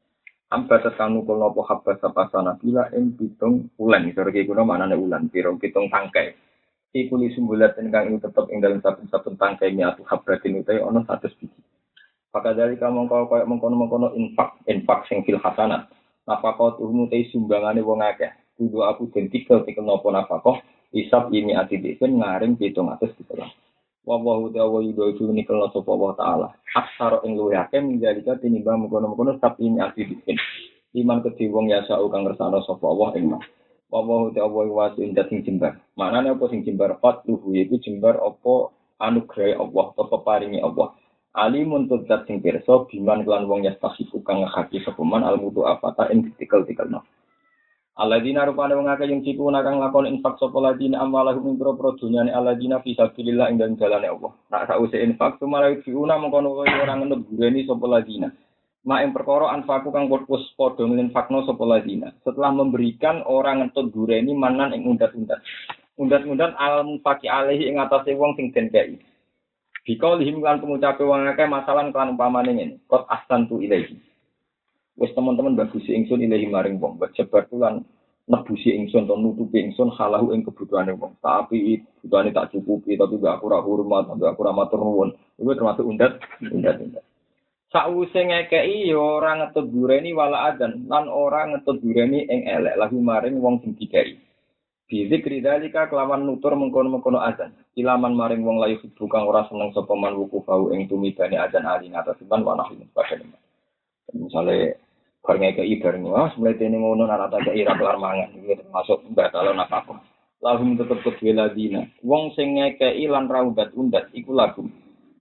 Amba 0.49 0.81
tekan 0.81 1.21
nukul 1.21 1.37
nopo 1.37 1.69
habbas 1.69 2.01
sapa 2.01 2.33
sana 2.33 2.57
bila 2.57 2.89
ing 2.97 3.13
pitung 3.13 3.69
ulan. 3.77 4.09
Sore 4.17 4.33
iki 4.33 4.49
kuna 4.49 4.65
manane 4.65 4.97
ulan, 4.97 5.29
pirong 5.29 5.61
pitung 5.61 5.93
tangkai. 5.93 6.48
Iku 6.97 7.21
li 7.21 7.29
sumbulat 7.37 7.77
ingkang 7.77 8.09
ing 8.09 8.17
tetep 8.17 8.49
ing 8.49 8.65
dalam 8.65 8.81
saben-saben 8.81 9.37
tangkai 9.37 9.77
miatu 9.77 10.01
habbatin 10.09 10.65
utai 10.65 10.81
ono 10.81 11.05
100 11.05 11.37
biji. 11.37 11.61
Maka 12.33 12.57
dari 12.57 12.81
kamu 12.81 13.09
kau 13.09 13.29
kaya 13.29 13.45
mengkono-mengkono 13.45 14.17
infak, 14.17 14.57
infak 14.69 15.05
sing 15.09 15.21
fil 15.25 15.37
kau 15.41 16.69
tuh 16.77 16.89
mutai 16.89 17.29
sumbangane 17.29 17.85
wong 17.85 18.01
akeh. 18.01 18.33
Kudu 18.57 18.83
aku 18.85 19.13
den 19.13 19.29
tikel 19.29 19.63
tikel 19.69 19.85
nopo 19.85 20.09
nafkah 20.11 20.65
isap 20.97 21.29
ini 21.31 21.53
ati 21.55 21.77
disen 21.79 22.19
ngaring 22.19 22.57
pitung 22.57 22.89
atus 22.89 23.13
gitu 23.21 23.37
lah 23.37 23.53
Wawahu 24.09 24.57
ta'ala 24.57 24.81
yudo 24.81 25.13
itu 25.13 25.29
nikel 25.29 25.61
sapa 25.69 25.91
Allah 25.93 26.13
taala. 26.17 26.49
Aksara 26.73 27.21
ing 27.29 27.37
luwih 27.37 27.61
akeh 27.61 27.85
menjalika 27.85 28.41
tinimbang 28.41 28.89
mengkono-mengkono 28.89 29.37
sab 29.37 29.61
ini 29.61 29.85
ati 29.85 30.09
disen 30.09 30.41
iman 30.97 31.21
kedhi 31.21 31.53
wong 31.53 31.69
ya 31.69 31.85
sa 31.85 32.01
kang 32.01 32.25
ngersano 32.25 32.65
sapa 32.65 32.85
Allah 32.89 33.11
ing 33.21 33.25
mah 33.29 33.43
Wawahu 33.89 34.37
ta'ala 34.37 34.69
wasi 34.69 35.01
indat 35.01 35.33
sing 35.33 35.41
jembar 35.41 35.81
manane 35.97 36.37
apa 36.37 36.45
sing 36.53 36.61
jembar 36.61 37.01
fatuhu 37.01 37.57
yaiku 37.57 37.81
jembar 37.81 38.21
apa 38.21 38.69
anugerah 39.01 39.65
Allah 39.65 39.87
apa 39.97 40.17
paringi 40.21 40.61
Allah 40.61 40.93
alimun 41.33 41.89
tudzat 41.89 42.29
sing 42.29 42.45
pirsa 42.45 42.85
biman 42.85 43.25
kelan 43.25 43.49
wong 43.49 43.65
ya 43.65 43.73
tasifu 43.81 44.21
kang 44.21 44.45
ngakaki 44.45 44.85
sapa 44.85 45.01
man 45.01 45.25
almutu 45.25 45.65
apata 45.65 46.13
ing 46.13 46.29
tikel-tikelno 46.37 47.01
Alladzina 47.99 48.47
rupane 48.47 48.79
wong 48.79 48.87
akeh 48.87 49.11
yang 49.11 49.27
cipu 49.27 49.51
nakang 49.51 49.83
lakon 49.83 50.07
infak 50.07 50.39
sapa 50.39 50.55
ladina 50.63 51.03
amwalahum 51.03 51.51
ing 51.51 51.59
pro 51.59 51.75
dunyane 51.99 52.31
alladzina 52.31 52.79
fi 52.79 52.95
sabilillah 52.95 53.51
ing 53.51 53.59
dalem 53.59 53.75
jalane 53.75 54.07
Allah. 54.07 54.39
Nak 54.55 54.71
sause 54.71 55.03
infak 55.03 55.43
tumarai 55.43 55.83
fiuna 55.83 56.15
mengkono 56.15 56.63
kaya 56.63 56.87
ora 56.87 56.95
ngenut 56.95 57.27
gureni 57.27 57.67
sapa 57.67 57.91
ladina. 57.91 58.31
Ma 58.87 59.03
ing 59.03 59.11
perkara 59.11 59.51
anfaku 59.51 59.91
kang 59.91 60.07
wis 60.07 60.45
padha 60.55 60.87
nginfakno 60.87 61.43
sapa 61.43 61.65
ladina. 61.67 62.15
Setelah 62.23 62.55
memberikan 62.55 63.27
orang 63.27 63.67
ngentut 63.67 63.91
gureni 63.91 64.33
manan 64.37 64.71
ing 64.71 64.87
undat-undat. 64.87 65.43
Undat-undat 65.99 66.55
al 66.55 66.87
mufaki 66.87 67.27
alaihi 67.27 67.67
ing 67.67 67.83
atase 67.83 68.15
wong 68.15 68.39
sing 68.39 68.55
den 68.55 68.71
kei. 68.71 69.03
Bika 69.83 70.15
lihim 70.21 70.45
kan 70.45 70.63
pengucape 70.63 71.03
wong 71.03 71.27
akeh 71.27 71.49
masalah 71.51 71.91
kan 71.91 72.15
umpamane 72.15 72.55
ngene. 72.55 72.75
Qad 72.87 73.09
ahsantu 73.11 73.59
ilaihi. 73.59 73.99
Wes 74.99 75.15
teman-teman 75.15 75.55
bagusi 75.55 75.95
ingsun 75.95 76.27
ilahi 76.27 76.51
maring 76.51 76.83
wong, 76.83 76.99
bajebar 76.99 77.47
tulan 77.47 77.87
nebusi 78.29 78.77
ingsun 78.77 79.09
atau 79.09 79.17
nutupi 79.17 79.63
ingsun 79.63 79.95
halahu 79.95 80.37
ing 80.37 80.43
kebutuhane 80.43 80.93
wong. 80.99 81.17
Tapi 81.23 81.81
kebutuhane 82.03 82.35
tak 82.35 82.51
cukupi, 82.53 82.99
tapi 82.99 83.17
gak 83.23 83.41
aku 83.41 83.47
ra 83.49 83.63
hormat, 83.65 84.11
gak 84.19 84.37
aku 84.37 84.43
ra. 84.45 84.53
Iku 85.39 85.51
termasuk 85.55 85.87
undat, 85.87 86.19
undat, 86.43 86.77
undat. 86.83 87.05
Sakwise 87.69 88.25
ngekeki 88.25 88.89
ya 88.89 88.97
ora 88.97 89.37
ngetut 89.37 89.69
dureni 89.69 90.17
wala 90.17 90.49
adan 90.49 90.89
lan 90.89 91.05
ora 91.13 91.45
ngetut 91.53 91.85
dureni 91.85 92.25
ing 92.25 92.49
elek 92.49 92.81
lahu 92.81 92.97
maring 93.01 93.37
wong 93.39 93.61
sing 93.61 93.77
dikai. 93.77 94.17
Bizikri 94.89 95.45
dalika 95.45 95.85
kelawan 95.93 96.25
nutur 96.25 96.57
mengkono-mengkono 96.57 97.21
azan. 97.21 97.53
Ilaman 97.77 98.17
maring 98.17 98.41
wong 98.41 98.57
layu 98.57 98.81
bukan 98.97 99.21
ora 99.21 99.45
seneng 99.53 99.77
sapa 99.77 99.93
man 99.93 100.17
wukufau 100.17 100.73
ing 100.73 100.89
tumibane 100.89 101.37
azan 101.37 101.69
ali 101.69 101.93
ngatasen 101.93 102.25
wa 102.25 102.57
nahi 102.57 102.89
Misalnya 104.17 104.81
Barang 105.29 105.45
ke 105.53 105.61
ibar 105.61 105.93
nih, 106.01 106.09
wah 106.09 106.33
mulai 106.41 106.57
tini 106.57 106.81
ngono 106.81 107.05
nara 107.05 107.29
tak 107.29 107.53
ira 107.53 107.77
kelar 107.77 108.01
mangan, 108.01 108.33
gitu 108.33 108.65
termasuk 108.65 109.05
batal 109.13 109.53
nafkah. 109.53 110.01
Lahum 110.41 110.73
tetep 110.81 111.05
kedua 111.05 111.45
ladina. 111.45 111.85
Wong 112.01 112.33
sing 112.33 112.57
ngekei 112.57 113.05
lan 113.05 113.29
raudat 113.29 113.77
undat 113.77 114.09
iku 114.17 114.33
lagu. 114.33 114.65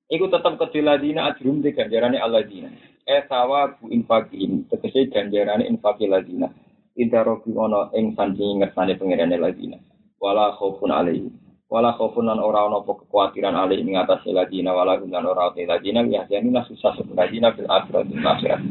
Iku 0.08 0.32
tetep 0.32 0.56
kedua 0.56 0.96
ladina 0.96 1.28
ajrum 1.28 1.60
di 1.60 1.76
ganjarane 1.76 2.16
aladina. 2.16 2.72
Eh 3.04 3.28
sawa 3.28 3.76
bu 3.76 3.92
infakim, 3.92 4.64
tegese 4.72 5.12
ganjarane 5.12 5.68
infaki 5.68 6.08
ladina. 6.08 6.48
Inta 6.96 7.28
robi 7.28 7.52
ono 7.52 7.92
ing 7.92 8.16
sandingi 8.16 8.64
ngersane 8.64 8.96
pengirane 8.96 9.36
ladina. 9.36 9.76
Wala 10.16 10.56
khaufun 10.56 10.96
alaihi. 10.96 11.28
Wala 11.68 11.92
khaufun 12.00 12.24
lan 12.24 12.40
ora 12.40 12.64
ono 12.72 12.88
kekhawatiran 12.88 13.52
alaihi 13.52 13.84
ing 13.84 14.00
atas 14.00 14.24
ladina 14.32 14.72
wala 14.72 14.96
gum 14.96 15.12
lan 15.12 15.28
ora 15.28 15.52
te 15.52 15.68
ladina 15.68 16.00
ya 16.08 16.24
janina 16.32 16.64
susah 16.64 16.96
ladina 17.12 17.52
bil 17.52 17.68
akhirat 17.68 18.08
akhirat. 18.08 18.62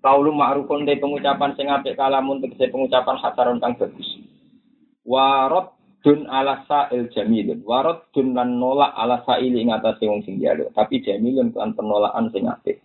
Kaulu 0.00 0.32
ma'rufun 0.32 0.88
de 0.88 0.96
pengucapan 0.96 1.52
sing 1.52 1.68
apik 1.68 2.00
kalamun 2.00 2.40
tegese 2.40 2.72
pengucapan 2.72 3.20
hasaron 3.20 3.60
kang 3.60 3.76
bagus. 3.76 4.08
Warot 5.04 5.76
dun 6.04 6.28
ala 6.28 6.60
sa'il 6.68 7.08
jamilun. 7.08 7.64
Warot 7.64 8.12
dun 8.12 8.36
lan 8.36 8.60
nolak 8.60 8.92
ala 8.92 9.24
sa'il 9.24 9.56
ing 9.56 9.72
atase 9.72 10.04
wong 10.04 10.20
sing 10.28 10.36
jaluk. 10.36 10.68
Tapi 10.76 11.00
jamilun 11.00 11.56
kan 11.56 11.72
penolakan 11.72 12.28
sing 12.28 12.44
apik. 12.44 12.84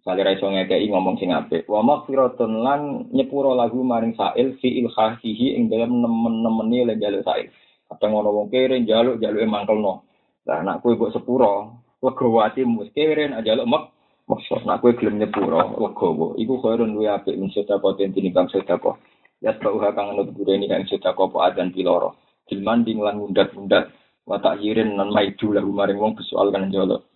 Misalnya 0.00 0.32
raiso 0.32 0.48
ngekei 0.48 0.88
ngomong 0.88 1.20
sing 1.20 1.36
apik. 1.36 1.68
Wa 1.68 1.84
maghfiratun 1.84 2.64
lan 2.64 3.12
nyepuro 3.12 3.52
lagu 3.52 3.84
maring 3.84 4.16
sa'il 4.16 4.56
fi 4.56 4.80
ilkhasihi 4.80 5.60
ing 5.60 5.68
dalam 5.68 6.00
nemen-nemeni 6.00 6.88
le 6.88 6.94
jaluk 6.96 7.20
sa'il. 7.28 7.52
Kadang 7.92 8.16
ngono 8.16 8.30
wong 8.32 8.46
kere 8.48 8.80
jaluk 8.88 9.20
jaluke 9.20 9.44
mangkelno. 9.44 10.08
Lah 10.48 10.64
anak 10.64 10.80
kowe 10.80 10.96
mbok 10.96 11.12
sepuro, 11.12 11.84
legawati 12.00 12.64
mus 12.64 12.88
kere 12.96 13.28
jaluk 13.44 13.68
mek 13.68 13.84
Maksud, 14.26 14.66
nak 14.66 14.82
kue 14.82 14.90
gelem 14.98 15.22
nyepuro, 15.22 15.78
legowo, 15.78 16.34
iku 16.34 16.58
khairun 16.58 16.98
luwe 16.98 17.06
apik 17.06 17.38
min 17.38 17.46
sedako 17.46 17.94
den 17.94 18.10
tinimbang 18.10 18.50
sedako. 18.50 18.98
Ya 19.38 19.54
bau 19.54 19.78
kang 19.78 20.18
nut 20.18 20.34
bureni 20.34 20.66
kang 20.66 20.82
sedako 20.90 21.30
po 21.30 21.46
adan 21.46 21.70
piloro. 21.70 22.25
Dilmanding 22.46 23.02
lan 23.02 23.18
mundat-mundat, 23.18 23.90
watak 24.26 24.62
yirin 24.62 24.94
nan 24.94 25.10
maidu 25.10 25.50
lahu 25.50 25.70
maring 25.74 25.98
wong 25.98 26.14
besoal 26.14 26.54
kan 26.54 26.70
jolo. 26.70 27.06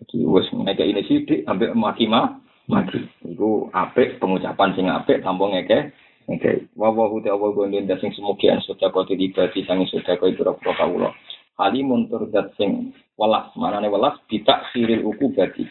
Jadi 0.00 0.24
wes 0.24 0.48
ngeke 0.48 0.84
ini 0.86 1.02
sidik 1.04 1.44
ambek 1.44 1.74
maki 1.76 2.08
ma, 2.08 2.40
maki. 2.70 3.04
Iku 3.28 3.68
apik 3.74 4.16
pengucapan 4.22 4.72
sing 4.72 4.86
apik 4.88 5.20
tanpa 5.20 5.50
ngeke. 5.52 5.92
Ngeke. 6.28 6.72
Wa 6.78 6.92
huti 6.92 7.28
awal 7.28 7.52
gonden 7.52 7.90
sing 8.00 8.10
semogian 8.16 8.64
sedako 8.64 9.04
tilibati 9.04 9.66
sangi 9.68 9.84
sedako 9.90 10.30
itu 10.30 10.40
rokro 10.46 10.72
kawulo. 10.72 11.12
Halimun 11.58 12.06
turdat 12.06 12.54
sing 12.54 12.94
welas, 13.18 13.50
manane 13.58 13.90
welas 13.90 14.14
bitak 14.30 14.70
siril 14.70 15.02
uku 15.04 15.34
badi 15.34 15.66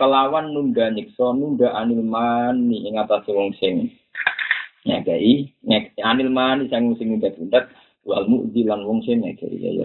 kelawan 0.00 0.56
nunda 0.56 0.88
nyiksa 0.88 1.36
nunda 1.36 1.76
anil 1.76 2.00
mani 2.00 2.88
ing 2.88 2.96
atase 2.96 3.36
wong 3.36 3.52
sing 3.60 3.92
nyekei 4.88 5.52
nek 5.60 5.92
anil 6.00 6.32
mani 6.32 6.72
sing 6.72 6.96
sing 6.96 7.12
nunda-nunda 7.12 7.68
wal 8.08 8.24
mu'dilan 8.28 8.80
wong 8.88 9.00
sing 9.04 9.20
nyekei 9.20 9.60
ya 9.60 9.70
ya 9.76 9.84